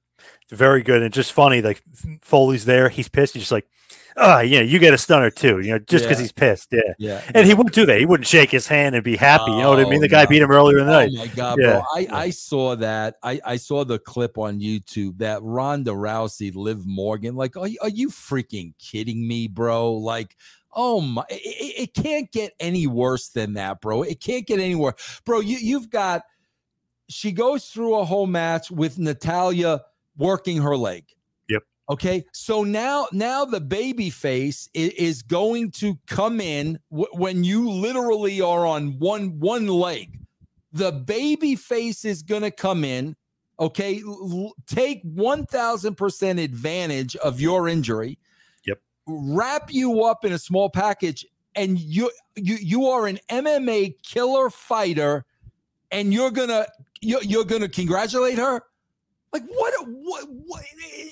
very 0.51 0.83
good 0.83 1.03
and 1.03 1.13
just 1.13 1.33
funny. 1.33 1.63
Like 1.63 1.83
Foley's 2.23 2.65
there, 2.65 2.89
he's 2.89 3.09
pissed. 3.09 3.35
He's 3.35 3.43
just 3.43 3.53
like, 3.53 3.69
ah, 4.17 4.41
yeah, 4.41 4.61
you 4.61 4.79
get 4.79 4.95
a 4.95 4.99
stunner 4.99 5.31
too, 5.31 5.61
you 5.61 5.73
know, 5.73 5.79
just 5.79 6.05
because 6.05 6.19
Yeah. 6.19 6.23
he's 6.23 6.33
pissed. 6.33 6.69
Yeah. 6.73 6.81
Yeah. 6.99 7.23
And 7.35 7.47
he 7.47 7.55
wouldn't 7.55 7.75
do 7.75 7.85
that. 7.87 7.99
He 7.99 8.07
wouldn't 8.07 8.27
shake 8.27 8.51
his 8.51 8.67
hand 8.67 8.95
and 8.95 9.05
be 9.05 9.17
happy. 9.17 9.51
You 9.53 9.59
know 9.59 9.71
what 9.71 9.81
I 9.81 9.85
mean? 9.85 9.99
Oh, 9.99 10.01
The 10.01 10.09
guy 10.09 10.23
no. 10.25 10.29
beat 10.31 10.43
him 10.43 10.51
earlier 10.51 10.79
in 10.79 10.87
the 10.87 10.93
night. 10.93 11.11
Oh 11.13 11.19
my 11.19 11.27
god, 11.29 11.59
Yeah. 11.61 11.73
bro! 11.73 11.83
I, 11.95 12.07
I 12.13 12.31
saw 12.31 12.77
that. 12.77 13.17
I, 13.23 13.41
I 13.45 13.57
saw 13.57 13.85
the 13.85 13.99
clip 13.99 14.39
on 14.39 14.61
YouTube 14.61 15.19
that 15.19 15.43
Ronda 15.43 15.91
Rousey, 15.93 16.55
Liv 16.55 16.87
Morgan. 16.87 17.35
Like, 17.37 17.57
are 17.57 17.69
you, 17.69 17.79
are 17.83 17.89
you 17.91 18.09
freaking 18.09 18.73
kidding 18.79 19.27
me, 19.29 19.49
bro? 19.49 19.93
Like, 19.93 20.37
oh 20.73 21.01
my, 21.01 21.25
it, 21.29 21.35
it- 21.43 21.83
it 21.83 21.95
can't 21.95 22.31
get 22.33 22.53
any 22.59 22.87
worse 22.87 23.29
than 23.29 23.55
that, 23.55 23.81
bro. 23.81 24.03
It 24.03 24.21
can't 24.21 24.47
get 24.47 24.61
any 24.61 24.75
worse, 24.75 25.21
bro. 25.25 25.41
You 25.41 25.57
you've 25.59 25.91
got. 25.91 26.23
She 27.09 27.31
goes 27.31 27.67
through 27.67 27.95
a 27.97 28.05
whole 28.05 28.27
match 28.27 28.69
with 28.71 28.99
Natalya 28.99 29.83
working 30.17 30.61
her 30.63 30.77
leg. 30.77 31.05
Okay, 31.89 32.25
so 32.33 32.65
now 32.65 33.07
now 33.13 33.45
the 33.45 33.61
baby 33.61 34.11
face 34.11 34.69
is, 34.75 34.91
is 34.93 35.23
going 35.23 35.71
to 35.73 35.97
come 36.09 36.41
in 36.41 36.81
w- 36.91 37.09
when 37.13 37.45
you 37.45 37.71
literally 37.71 38.41
are 38.41 38.67
on 38.67 38.99
one 38.99 39.39
one 39.39 39.69
leg. 39.69 40.19
The 40.73 40.91
baby 40.91 41.55
face 41.55 42.05
is 42.05 42.23
going 42.23 42.43
to 42.43 42.51
come 42.51 42.85
in. 42.85 43.15
Okay, 43.61 44.03
L- 44.05 44.53
take 44.67 45.01
one 45.05 45.47
thousand 45.47 45.95
percent 45.97 46.41
advantage 46.41 47.15
of 47.17 47.41
your 47.41 47.69
injury. 47.69 48.19
Yep. 48.67 48.81
Wrap 49.07 49.73
you 49.73 50.03
up 50.03 50.25
in 50.25 50.33
a 50.33 50.39
small 50.39 50.69
package, 50.69 51.25
and 51.55 51.79
you 51.79 52.11
you 52.35 52.57
you 52.57 52.87
are 52.87 53.07
an 53.07 53.21
MMA 53.31 53.95
killer 54.03 54.51
fighter, 54.51 55.25
and 55.93 56.13
you're 56.13 56.33
gonna 56.33 56.67
you're, 57.01 57.23
you're 57.23 57.45
gonna 57.45 57.69
congratulate 57.69 58.39
her. 58.39 58.61
Like 59.33 59.45
what? 59.49 59.75
What? 59.87 60.29
what 60.47 60.65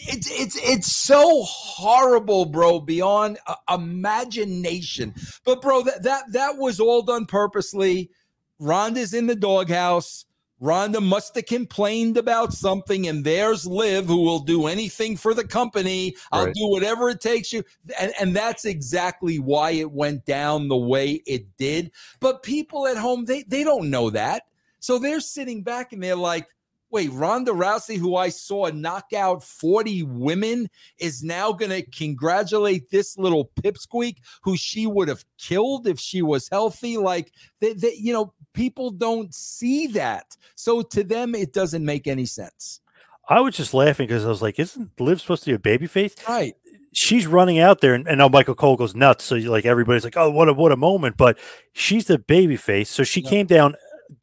it's 0.07 0.31
it's 0.31 0.57
it's 0.57 0.97
so 0.97 1.43
horrible, 1.43 2.47
bro. 2.47 2.81
Beyond 2.81 3.39
uh, 3.47 3.57
imagination. 3.73 5.15
But 5.45 5.61
bro, 5.61 5.83
that 5.83 6.03
that 6.05 6.33
that 6.33 6.57
was 6.57 6.81
all 6.81 7.03
done 7.03 7.27
purposely. 7.27 8.11
Ronda's 8.59 9.15
in 9.15 9.27
the 9.27 9.37
doghouse. 9.37 10.25
Ronda 10.61 11.01
must 11.01 11.35
have 11.35 11.47
complained 11.47 12.17
about 12.17 12.53
something, 12.55 13.07
and 13.07 13.25
there's 13.25 13.67
Liv, 13.67 14.07
who 14.07 14.23
will 14.23 14.39
do 14.39 14.67
anything 14.67 15.17
for 15.17 15.35
the 15.35 15.47
company. 15.47 16.17
I'll 16.33 16.47
Right. 16.47 16.55
do 16.55 16.69
whatever 16.69 17.11
it 17.11 17.21
takes 17.21 17.53
you, 17.53 17.65
and 17.99 18.13
and 18.19 18.35
that's 18.35 18.65
exactly 18.65 19.39
why 19.39 19.73
it 19.73 19.91
went 19.91 20.25
down 20.25 20.69
the 20.69 20.77
way 20.77 21.23
it 21.27 21.57
did. 21.59 21.91
But 22.21 22.43
people 22.43 22.87
at 22.87 22.97
home, 22.97 23.25
they 23.25 23.43
they 23.43 23.65
don't 23.65 23.91
know 23.91 24.11
that, 24.11 24.45
so 24.79 24.99
they're 24.99 25.21
sitting 25.21 25.63
back 25.63 25.93
and 25.93 26.03
they're 26.03 26.17
like, 26.17 26.47
wait, 26.95 27.11
Ronda 27.11 27.51
Rousey, 27.51 27.99
who 27.99 28.15
I 28.15 28.29
saw 28.29 28.69
knock 28.69 29.13
out 29.13 29.43
40 29.43 30.05
women, 30.05 30.71
is 30.99 31.25
now 31.25 31.53
going 31.53 31.73
to 31.73 31.83
congratulate 31.91 32.89
this 32.89 33.19
little 33.19 33.51
pipsqueak 33.61 34.19
who 34.43 34.57
she 34.57 34.87
would 34.87 35.09
have 35.09 35.25
killed 35.37 35.89
if 35.89 35.99
she 35.99 36.23
was 36.23 36.49
healthy. 36.49 36.97
Like, 36.97 37.33
they, 37.61 37.73
they, 37.73 37.95
you 37.95 38.13
know, 38.13 38.33
people 38.55 38.93
don't 38.93 39.35
see 39.35 39.89
that. 39.89 40.37
So 40.55 40.83
to 40.83 41.03
them, 41.03 41.35
it 41.35 41.53
doesn't 41.53 41.85
make 41.85 42.07
any 42.07 42.27
sense. 42.27 42.81
I 43.29 43.41
was 43.41 43.57
just 43.57 43.75
laughing 43.75 44.07
because 44.07 44.25
I 44.25 44.29
was 44.29 44.43
like, 44.43 44.59
"Isn't 44.59 44.91
Liv 45.01 45.21
supposed 45.21 45.45
to 45.45 45.51
be 45.51 45.55
a 45.55 45.59
baby 45.59 45.87
face?" 45.87 46.15
Right. 46.29 46.55
She's 46.93 47.27
running 47.27 47.59
out 47.59 47.81
there, 47.81 47.95
and, 47.95 48.07
and 48.07 48.19
now 48.19 48.29
Michael 48.29 48.55
Cole 48.55 48.77
goes 48.77 48.95
nuts. 48.95 49.25
So 49.25 49.37
like 49.37 49.65
everybody's 49.65 50.05
like, 50.05 50.17
"Oh, 50.17 50.31
what 50.31 50.49
a 50.49 50.53
what 50.53 50.73
a 50.73 50.77
moment!" 50.77 51.17
But 51.17 51.39
she's 51.73 52.05
the 52.05 52.19
baby 52.19 52.57
face, 52.57 52.91
so 52.91 53.03
she 53.03 53.23
Yeah. 53.23 53.31
came 53.31 53.47
down. 53.47 53.75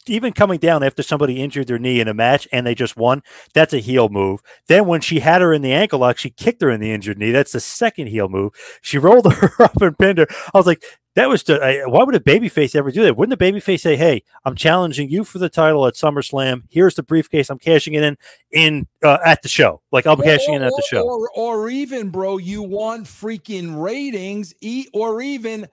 Even 0.07 0.33
coming 0.33 0.59
down 0.59 0.83
after 0.83 1.03
somebody 1.03 1.41
injured 1.41 1.67
their 1.67 1.79
knee 1.79 1.99
in 1.99 2.07
a 2.07 2.13
match 2.13 2.47
and 2.51 2.65
they 2.65 2.75
just 2.75 2.97
won, 2.97 3.23
that's 3.53 3.73
a 3.73 3.79
heel 3.79 4.09
move. 4.09 4.41
Then 4.67 4.85
when 4.87 5.01
she 5.01 5.19
had 5.19 5.41
her 5.41 5.53
in 5.53 5.61
the 5.61 5.73
ankle 5.73 5.99
lock, 5.99 6.17
she 6.17 6.29
kicked 6.29 6.61
her 6.61 6.69
in 6.69 6.79
the 6.79 6.91
injured 6.91 7.17
knee. 7.17 7.31
That's 7.31 7.51
the 7.51 7.59
second 7.59 8.07
heel 8.07 8.29
move. 8.29 8.53
She 8.81 8.97
rolled 8.99 9.31
her 9.31 9.51
up 9.63 9.81
and 9.81 9.97
pinned 9.97 10.19
her. 10.19 10.27
I 10.53 10.57
was 10.57 10.67
like, 10.67 10.83
that 11.15 11.27
was 11.27 11.43
the, 11.43 11.61
I, 11.61 11.85
why 11.85 12.03
would 12.03 12.15
a 12.15 12.19
babyface 12.21 12.73
ever 12.73 12.89
do 12.89 13.03
that? 13.03 13.17
Wouldn't 13.17 13.37
the 13.37 13.51
babyface 13.51 13.81
say, 13.81 13.97
"Hey, 13.97 14.23
I'm 14.45 14.55
challenging 14.55 15.09
you 15.09 15.25
for 15.25 15.39
the 15.39 15.49
title 15.49 15.85
at 15.85 15.95
SummerSlam. 15.95 16.63
Here's 16.69 16.95
the 16.95 17.03
briefcase. 17.03 17.49
I'm 17.49 17.59
cashing 17.59 17.95
it 17.95 18.03
in 18.03 18.17
in 18.51 18.87
uh, 19.03 19.17
at 19.25 19.41
the 19.41 19.49
show. 19.49 19.81
Like 19.91 20.07
I'm 20.07 20.21
cashing 20.21 20.53
in 20.53 20.63
at 20.63 20.71
the 20.71 20.83
show." 20.89 21.03
Or, 21.03 21.29
or 21.35 21.69
even, 21.69 22.11
bro, 22.11 22.37
you 22.37 22.63
want 22.63 23.07
freaking 23.07 23.81
ratings, 23.81 24.53
e- 24.61 24.87
or 24.93 25.21
even 25.21 25.67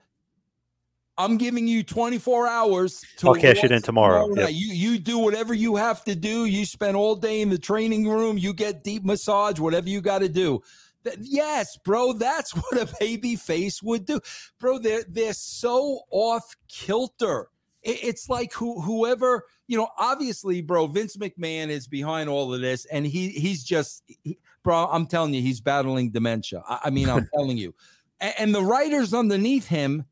I'm 1.19 1.37
giving 1.37 1.67
you 1.67 1.83
24 1.83 2.47
hours 2.47 3.03
to 3.17 3.27
I'll 3.27 3.35
cash 3.35 3.63
it 3.63 3.71
in 3.71 3.77
watch 3.77 3.83
tomorrow. 3.83 4.33
Yep. 4.35 4.49
You 4.51 4.73
you 4.73 4.97
do 4.99 5.19
whatever 5.19 5.53
you 5.53 5.75
have 5.75 6.03
to 6.05 6.15
do. 6.15 6.45
You 6.45 6.65
spend 6.65 6.95
all 6.95 7.15
day 7.15 7.41
in 7.41 7.49
the 7.49 7.57
training 7.59 8.07
room. 8.07 8.37
You 8.37 8.53
get 8.53 8.83
deep 8.85 9.03
massage, 9.03 9.59
whatever 9.59 9.89
you 9.89 9.99
got 9.99 10.19
to 10.19 10.29
do. 10.29 10.61
That, 11.03 11.17
yes, 11.19 11.77
bro, 11.77 12.13
that's 12.13 12.51
what 12.55 12.73
a 12.81 12.93
baby 12.99 13.35
face 13.35 13.83
would 13.83 14.05
do, 14.05 14.19
bro. 14.59 14.79
They're 14.79 15.03
they're 15.09 15.33
so 15.33 16.01
off 16.09 16.55
kilter. 16.69 17.49
It- 17.83 18.03
it's 18.03 18.29
like 18.29 18.53
who 18.53 18.81
whoever 18.81 19.43
you 19.67 19.77
know. 19.77 19.89
Obviously, 19.97 20.61
bro, 20.61 20.87
Vince 20.87 21.17
McMahon 21.17 21.67
is 21.67 21.87
behind 21.87 22.29
all 22.29 22.53
of 22.53 22.61
this, 22.61 22.85
and 22.85 23.05
he 23.05 23.29
he's 23.29 23.63
just, 23.63 24.03
he- 24.23 24.39
bro. 24.63 24.87
I'm 24.91 25.05
telling 25.05 25.33
you, 25.33 25.41
he's 25.41 25.59
battling 25.61 26.11
dementia. 26.11 26.63
I, 26.67 26.79
I 26.85 26.89
mean, 26.89 27.09
I'm 27.09 27.27
telling 27.35 27.57
you, 27.57 27.73
and, 28.21 28.33
and 28.39 28.55
the 28.55 28.63
writers 28.63 29.13
underneath 29.13 29.67
him, 29.67 30.05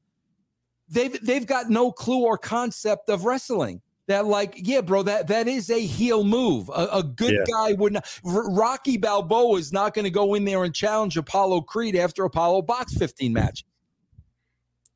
they've 0.90 1.20
they've 1.26 1.46
got 1.46 1.70
no 1.70 1.92
clue 1.92 2.24
or 2.24 2.38
concept 2.38 3.10
of 3.10 3.26
wrestling. 3.26 3.82
That 4.08 4.26
like, 4.26 4.54
yeah, 4.56 4.80
bro, 4.80 5.04
that 5.04 5.28
that 5.28 5.50
is 5.50 5.70
a 5.70 5.80
heel 5.82 6.24
move. 6.24 6.70
A, 6.70 6.88
a 6.94 7.04
good 7.04 7.34
Yeah. 7.34 7.44
guy 7.52 7.74
would 7.74 7.92
not. 7.94 8.20
R- 8.26 8.50
Rocky 8.52 8.96
Balboa 8.98 9.58
is 9.60 9.74
not 9.74 9.94
going 9.94 10.06
to 10.06 10.10
go 10.12 10.34
in 10.36 10.46
there 10.46 10.64
and 10.64 10.74
challenge 10.74 11.18
Apollo 11.18 11.62
Creed 11.64 11.96
after 11.98 12.24
Apollo 12.24 12.62
box 12.62 12.94
15 12.96 13.34
match. 13.34 13.66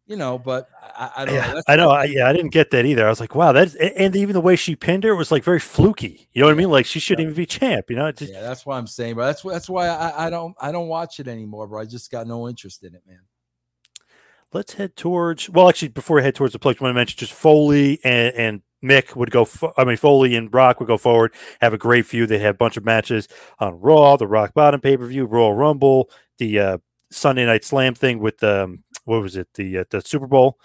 You 0.08 0.18
know, 0.18 0.38
but 0.40 0.68
I, 0.82 1.12
I 1.18 1.26
don't 1.26 1.36
know. 1.36 1.42
That's- 1.42 1.64
I 1.68 1.76
know. 1.78 1.90
I, 1.90 2.04
yeah, 2.06 2.28
I 2.28 2.34
didn't 2.34 2.52
get 2.52 2.72
that 2.72 2.86
either. 2.86 3.06
I 3.06 3.10
was 3.10 3.20
like, 3.22 3.34
wow, 3.36 3.52
that's 3.54 3.76
a- 3.76 3.98
and 3.98 4.14
even 4.16 4.34
the 4.34 4.42
way 4.42 4.56
she 4.58 4.76
pinned 4.76 5.04
her 5.04 5.16
was 5.16 5.32
like 5.32 5.44
very 5.44 5.60
fluky. 5.60 6.28
You 6.34 6.42
know 6.42 6.48
what 6.48 6.54
I 6.54 6.58
mean? 6.58 6.70
Like 6.70 6.86
she 6.86 7.00
shouldn't 7.00 7.24
even 7.26 7.36
be 7.36 7.46
champ. 7.46 7.90
You 7.90 7.96
know, 7.98 8.12
just, 8.12 8.32
Yeah, 8.32 8.42
that's 8.42 8.66
why 8.66 8.78
I'm 8.78 8.88
saying, 8.88 9.16
bro. 9.16 9.26
That's 9.26 9.42
that's 9.42 9.70
why 9.70 9.88
I, 9.88 10.28
I 10.28 10.30
don't 10.30 10.56
I 10.60 10.72
don't 10.72 10.88
watch 10.88 11.20
it 11.20 11.28
anymore, 11.28 11.68
bro. 11.68 11.82
I 11.82 11.86
just 11.86 12.12
got 12.12 12.28
no 12.28 12.48
interest 12.50 12.84
in 12.84 12.96
it, 12.96 13.04
man. 13.08 13.20
Let's 14.54 14.74
head 14.74 14.96
towards. 14.96 15.50
Well, 15.50 15.70
actually, 15.70 15.90
before 15.90 16.18
we 16.18 16.24
head 16.24 16.36
towards 16.36 16.54
the 16.54 16.60
place, 16.60 16.78
I 16.80 16.84
want 16.84 16.94
to 16.94 16.96
mention 17.00 17.18
just 17.18 17.34
Foley 17.34 18.00
and, 18.04 18.36
and 18.36 18.62
Mick 18.84 19.16
would 19.16 19.32
go. 19.32 19.46
fo- 19.46 19.74
I 19.78 19.86
mean, 19.86 19.98
Foley 19.98 20.36
and 20.36 20.50
Brock 20.50 20.80
would 20.80 20.88
go 20.88 20.98
forward, 20.98 21.34
have 21.62 21.74
a 21.74 21.78
great 21.78 22.06
feud. 22.06 22.30
They 22.30 22.40
have 22.40 22.56
a 22.56 22.58
bunch 22.58 22.78
of 22.78 22.86
matches 22.86 23.28
on 23.60 23.80
Raw, 23.80 24.18
the 24.18 24.28
Rock 24.28 24.54
Bottom 24.54 24.82
pay 24.82 24.98
per 24.98 25.06
view, 25.06 25.26
Royal 25.26 25.54
Rumble, 25.54 26.10
the 26.38 26.60
uh, 26.60 26.78
Sunday 27.12 27.46
Night 27.46 27.64
Slam 27.64 27.94
thing 27.94 28.20
with 28.20 28.44
um, 28.44 28.84
what 29.06 29.22
was 29.22 29.36
it? 29.36 29.48
The 29.56 29.80
uh, 29.80 29.84
the 29.90 30.02
Super 30.02 30.28
Bowl. 30.28 30.58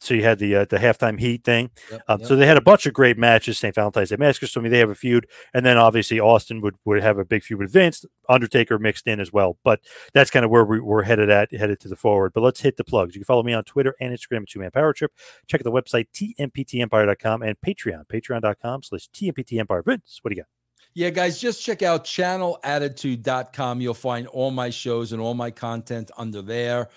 So 0.00 0.14
you 0.14 0.22
had 0.22 0.38
the 0.38 0.54
uh, 0.54 0.64
the 0.64 0.78
halftime 0.78 1.18
heat 1.18 1.44
thing. 1.44 1.70
Yep, 1.90 2.02
Um, 2.08 2.20
yep. 2.20 2.28
So 2.28 2.36
they 2.36 2.46
had 2.46 2.56
a 2.56 2.60
bunch 2.62 2.86
of 2.86 2.94
great 2.94 3.18
matches. 3.18 3.58
St. 3.58 3.74
Valentine's 3.74 4.10
Day 4.10 4.16
Massacre. 4.16 4.46
So 4.46 4.60
I 4.60 4.62
mean, 4.62 4.70
they 4.72 4.78
have 4.78 4.90
a 4.90 4.94
feud, 4.94 5.26
and 5.52 5.66
then 5.66 5.76
obviously 5.76 6.20
Austin 6.20 6.60
would 6.60 6.76
would 6.84 7.02
have 7.02 7.18
a 7.18 7.24
big 7.24 7.42
feud 7.42 7.58
with 7.58 7.72
Vince. 7.72 8.04
Undertaker 8.28 8.78
mixed 8.78 9.06
in 9.06 9.18
as 9.20 9.32
well. 9.32 9.58
But 9.64 9.80
that's 10.12 10.30
kind 10.30 10.44
of 10.44 10.50
where 10.50 10.64
we, 10.64 10.80
we're 10.80 11.02
headed 11.02 11.30
at, 11.30 11.52
headed 11.52 11.80
to 11.80 11.88
the 11.88 11.96
forward. 11.96 12.32
But 12.32 12.42
let's 12.42 12.60
hit 12.60 12.76
the 12.76 12.84
plugs. 12.84 13.14
You 13.14 13.20
can 13.20 13.26
follow 13.26 13.42
me 13.42 13.54
on 13.54 13.64
Twitter 13.64 13.94
and 14.00 14.16
Instagram 14.16 14.42
at 14.42 14.48
Two 14.48 14.60
Man 14.60 14.70
Power 14.70 14.92
Trip. 14.92 15.12
Check 15.46 15.60
out 15.60 15.64
the 15.64 15.72
website 15.72 16.06
tmptempire.com 16.14 17.42
and 17.42 17.56
Patreon, 17.60 18.06
patreon.com 18.06 18.82
slash 18.82 19.08
tmptempire. 19.10 19.84
Vince, 19.84 20.20
what 20.22 20.30
do 20.30 20.36
you 20.36 20.42
got? 20.42 20.48
Yeah, 20.94 21.10
guys, 21.10 21.38
just 21.38 21.62
check 21.62 21.82
out 21.82 22.04
channelattitude.com. 22.04 23.80
You'll 23.80 23.94
find 23.94 24.26
all 24.28 24.50
my 24.50 24.70
shows 24.70 25.12
and 25.12 25.20
all 25.20 25.34
my 25.34 25.50
content 25.50 26.10
under 26.16 26.42
there. 26.42 26.88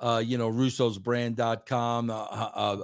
Uh, 0.00 0.22
you 0.24 0.38
know, 0.38 0.50
russosbrand.com, 0.50 2.10
uh, 2.10 2.14
uh, 2.14 2.16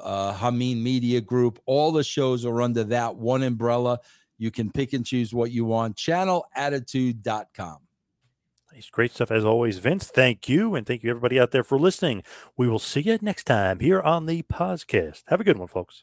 uh, 0.02 0.36
Hameen 0.36 0.82
Media 0.82 1.20
Group. 1.20 1.60
All 1.64 1.92
the 1.92 2.02
shows 2.02 2.44
are 2.44 2.60
under 2.60 2.82
that 2.84 3.16
one 3.16 3.42
umbrella. 3.44 4.00
You 4.36 4.50
can 4.50 4.70
pick 4.70 4.92
and 4.94 5.06
choose 5.06 5.32
what 5.32 5.52
you 5.52 5.64
want. 5.64 5.96
Channelattitude.com. 5.96 7.78
Nice, 8.74 8.90
great 8.90 9.12
stuff 9.12 9.30
as 9.30 9.44
always, 9.44 9.78
Vince. 9.78 10.08
Thank 10.08 10.48
you, 10.48 10.74
and 10.74 10.84
thank 10.84 11.04
you 11.04 11.10
everybody 11.10 11.38
out 11.38 11.52
there 11.52 11.62
for 11.62 11.78
listening. 11.78 12.24
We 12.56 12.68
will 12.68 12.80
see 12.80 13.02
you 13.02 13.18
next 13.22 13.44
time 13.44 13.78
here 13.78 14.00
on 14.00 14.26
the 14.26 14.42
Podcast. 14.42 15.22
Have 15.28 15.40
a 15.40 15.44
good 15.44 15.58
one, 15.58 15.68
folks. 15.68 16.02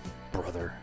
brother. 0.31 0.80